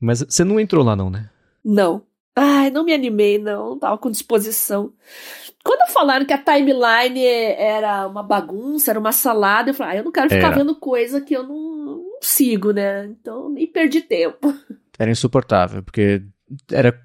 Mas 0.00 0.20
você 0.20 0.44
não 0.44 0.60
entrou 0.60 0.84
lá 0.84 0.94
não, 0.94 1.10
né? 1.10 1.28
Não. 1.64 2.02
Ai, 2.36 2.70
não 2.70 2.84
me 2.84 2.92
animei, 2.94 3.38
não. 3.38 3.70
Não 3.70 3.78
tava 3.78 3.98
com 3.98 4.08
disposição. 4.08 4.92
Quando 5.64 5.92
falaram 5.92 6.24
que 6.24 6.32
a 6.32 6.38
timeline 6.38 7.24
era 7.24 8.06
uma 8.06 8.22
bagunça, 8.22 8.92
era 8.92 9.00
uma 9.00 9.10
salada, 9.10 9.70
eu 9.70 9.74
falei, 9.74 9.94
ah, 9.94 10.00
eu 10.00 10.04
não 10.04 10.12
quero 10.12 10.30
ficar 10.30 10.46
era. 10.48 10.56
vendo 10.56 10.76
coisa 10.76 11.20
que 11.20 11.34
eu 11.34 11.42
não, 11.42 11.76
não 11.76 12.18
sigo, 12.20 12.70
né? 12.70 13.06
Então 13.06 13.50
nem 13.50 13.66
perdi 13.66 14.00
tempo. 14.00 14.54
Era 14.96 15.10
insuportável, 15.10 15.82
porque 15.82 16.22
era 16.70 16.96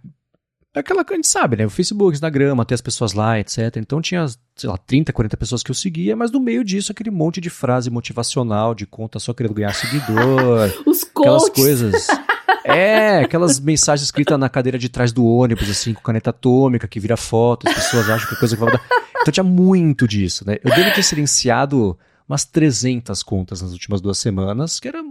aquela 0.75 1.03
que 1.03 1.13
a 1.13 1.15
gente 1.15 1.27
sabe, 1.27 1.57
né? 1.57 1.65
O 1.65 1.69
Facebook, 1.69 2.13
Instagram, 2.13 2.55
ter 2.65 2.75
as 2.75 2.81
pessoas 2.81 3.13
lá, 3.13 3.39
etc. 3.39 3.77
Então 3.77 4.01
tinha, 4.01 4.25
sei 4.55 4.69
lá, 4.69 4.77
30, 4.77 5.11
40 5.11 5.37
pessoas 5.37 5.63
que 5.63 5.71
eu 5.71 5.75
seguia, 5.75 6.15
mas 6.15 6.31
no 6.31 6.39
meio 6.39 6.63
disso 6.63 6.91
aquele 6.91 7.11
monte 7.11 7.41
de 7.41 7.49
frase 7.49 7.89
motivacional, 7.89 8.75
de 8.75 8.85
conta 8.85 9.19
só 9.19 9.33
querendo 9.33 9.53
ganhar 9.53 9.73
seguidor. 9.73 10.71
Os 10.85 11.03
Aquelas 11.03 11.49
coisas. 11.49 12.07
É, 12.65 13.19
aquelas 13.19 13.59
mensagens 13.59 14.05
escritas 14.05 14.37
na 14.37 14.49
cadeira 14.49 14.77
de 14.77 14.89
trás 14.89 15.11
do 15.11 15.25
ônibus, 15.25 15.69
assim, 15.69 15.93
com 15.93 16.01
caneta 16.01 16.29
atômica, 16.29 16.87
que 16.87 16.99
vira 16.99 17.17
foto, 17.17 17.67
as 17.67 17.73
pessoas 17.73 18.09
acham 18.09 18.27
que 18.27 18.35
é 18.35 18.37
coisa 18.37 18.55
que 18.55 18.61
vai 18.61 18.71
mudar. 18.71 18.85
Então 19.21 19.31
tinha 19.31 19.43
muito 19.43 20.07
disso, 20.07 20.45
né? 20.45 20.57
Eu 20.63 20.69
devo 20.75 20.93
ter 20.93 21.01
silenciado 21.01 21.97
umas 22.27 22.45
300 22.45 23.23
contas 23.23 23.61
nas 23.61 23.71
últimas 23.71 24.01
duas 24.01 24.19
semanas, 24.19 24.79
que 24.79 24.87
era. 24.87 25.01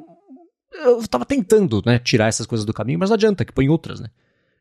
Eu 0.85 1.07
tava 1.09 1.25
tentando, 1.25 1.83
né, 1.85 1.99
tirar 1.99 2.29
essas 2.29 2.47
coisas 2.47 2.65
do 2.65 2.73
caminho, 2.73 2.99
mas 2.99 3.11
não 3.11 3.15
adianta, 3.15 3.45
que 3.45 3.53
põe 3.53 3.69
outras, 3.69 3.99
né? 3.99 4.09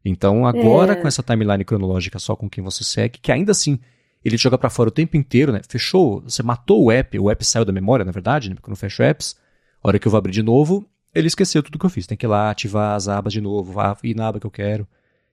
Então 0.08 0.46
agora, 0.46 0.94
é. 0.94 0.96
com 0.96 1.08
essa 1.08 1.22
timeline 1.22 1.64
cronológica 1.66 2.20
só 2.20 2.36
com 2.36 2.50
quem 2.50 2.64
você 2.64 2.84
segue, 2.84 3.20
que 3.20 3.32
ainda 3.32 3.52
assim 3.52 3.80
ele 4.24 4.38
joga 4.38 4.58
para 4.58 4.70
fora 4.70 4.90
o 4.90 4.92
tempo 4.92 5.16
inteiro, 5.16 5.52
né? 5.52 5.62
Fechou, 5.68 6.22
você 6.22 6.42
matou 6.44 6.84
o 6.84 6.92
app, 6.92 7.18
o 7.20 7.30
app 7.30 7.46
saiu 7.46 7.66
da 7.66 7.72
memória, 7.72 8.04
na 8.04 8.12
verdade, 8.12 8.50
né? 8.50 8.56
Porque 8.56 8.70
eu 8.70 8.72
não 8.72 8.76
fecho 8.76 9.04
apps. 9.04 9.36
A 9.84 9.88
hora 9.88 10.00
que 10.00 10.08
eu 10.08 10.12
vou 10.12 10.18
abrir 10.18 10.32
de 10.32 10.44
novo, 10.44 10.86
ele 11.14 11.28
esqueceu 11.28 11.62
tudo 11.64 11.80
que 11.80 11.86
eu 11.86 11.90
fiz. 11.90 12.08
Tem 12.08 12.18
que 12.18 12.26
ir 12.26 12.28
lá, 12.28 12.50
ativar 12.50 12.96
as 12.96 13.08
abas 13.08 13.32
de 13.32 13.42
novo, 13.42 13.74
ir 14.04 14.16
na 14.16 14.28
aba 14.28 14.40
que 14.40 14.46
eu 14.46 14.52
quero. 14.52 14.88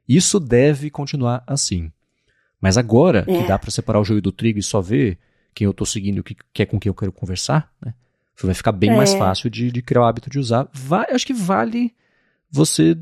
Isso 0.09 0.39
deve 0.39 0.91
continuar 0.91 1.43
assim. 1.47 1.91
Mas 2.61 2.77
agora 2.77 3.25
é. 3.27 3.39
que 3.39 3.49
dá 3.49 3.59
para 3.59 3.71
separar 3.71 4.01
o 4.01 4.05
joio 4.05 4.23
do 4.23 4.33
trigo 4.33 4.59
e 4.59 4.63
só 4.63 4.81
ver 4.81 5.19
quem 5.55 5.67
eu 5.67 5.75
tô 5.75 5.87
seguindo, 5.87 6.19
o 6.19 6.23
que, 6.23 6.37
que 6.53 6.63
é 6.63 6.67
com 6.67 6.79
quem 6.79 6.91
eu 6.91 6.95
quero 6.95 7.13
conversar, 7.13 7.71
né? 7.85 7.95
Vai 8.43 8.55
ficar 8.55 8.73
bem 8.73 8.91
é. 8.91 8.97
mais 8.97 9.15
fácil 9.15 9.49
de, 9.49 9.71
de, 9.71 9.81
criar 9.81 10.03
o 10.03 10.05
hábito 10.05 10.29
de 10.29 10.39
usar. 10.39 10.69
Vai, 10.73 11.07
acho 11.13 11.27
que 11.27 11.33
vale 11.33 11.95
você 12.51 12.99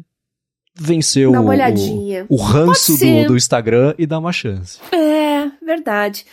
vencer 0.74 1.28
o, 1.28 1.46
olhadinha, 1.46 2.26
o 2.28 2.36
ranço 2.36 2.96
do, 2.96 3.26
do, 3.28 3.36
Instagram 3.36 3.94
e 3.98 4.06
dar 4.06 4.18
uma 4.18 4.32
chance. 4.32 4.78
É, 4.92 5.50
verdade. 5.64 6.24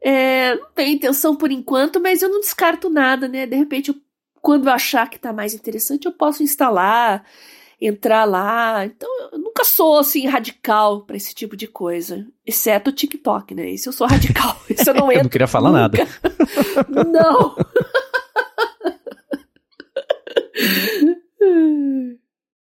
É, 0.00 0.54
não 0.54 0.68
tenho 0.74 0.94
intenção 0.94 1.34
por 1.34 1.50
enquanto, 1.50 2.00
mas 2.00 2.22
eu 2.22 2.28
não 2.28 2.40
descarto 2.40 2.90
nada, 2.90 3.26
né? 3.26 3.46
De 3.46 3.56
repente, 3.56 3.88
eu, 3.88 3.96
quando 4.40 4.66
eu 4.68 4.72
achar 4.72 5.08
que 5.08 5.18
tá 5.18 5.32
mais 5.32 5.54
interessante, 5.54 6.06
eu 6.06 6.12
posso 6.12 6.42
instalar, 6.42 7.24
entrar 7.80 8.24
lá. 8.24 8.84
Então, 8.84 9.08
eu 9.32 9.38
nunca 9.38 9.64
sou 9.64 9.98
assim 9.98 10.26
radical 10.26 11.00
para 11.00 11.16
esse 11.16 11.34
tipo 11.34 11.56
de 11.56 11.66
coisa, 11.66 12.26
exceto 12.44 12.90
o 12.90 12.92
TikTok, 12.92 13.54
né? 13.54 13.70
Isso 13.70 13.88
eu 13.88 13.92
sou 13.92 14.06
radical. 14.06 14.60
Isso 14.68 14.90
eu 14.90 14.94
não 14.94 15.06
entro. 15.06 15.20
eu 15.20 15.24
não 15.24 15.30
queria 15.30 15.48
falar 15.48 15.72
nunca. 15.72 16.06
nada. 16.06 17.10
não. 17.10 17.56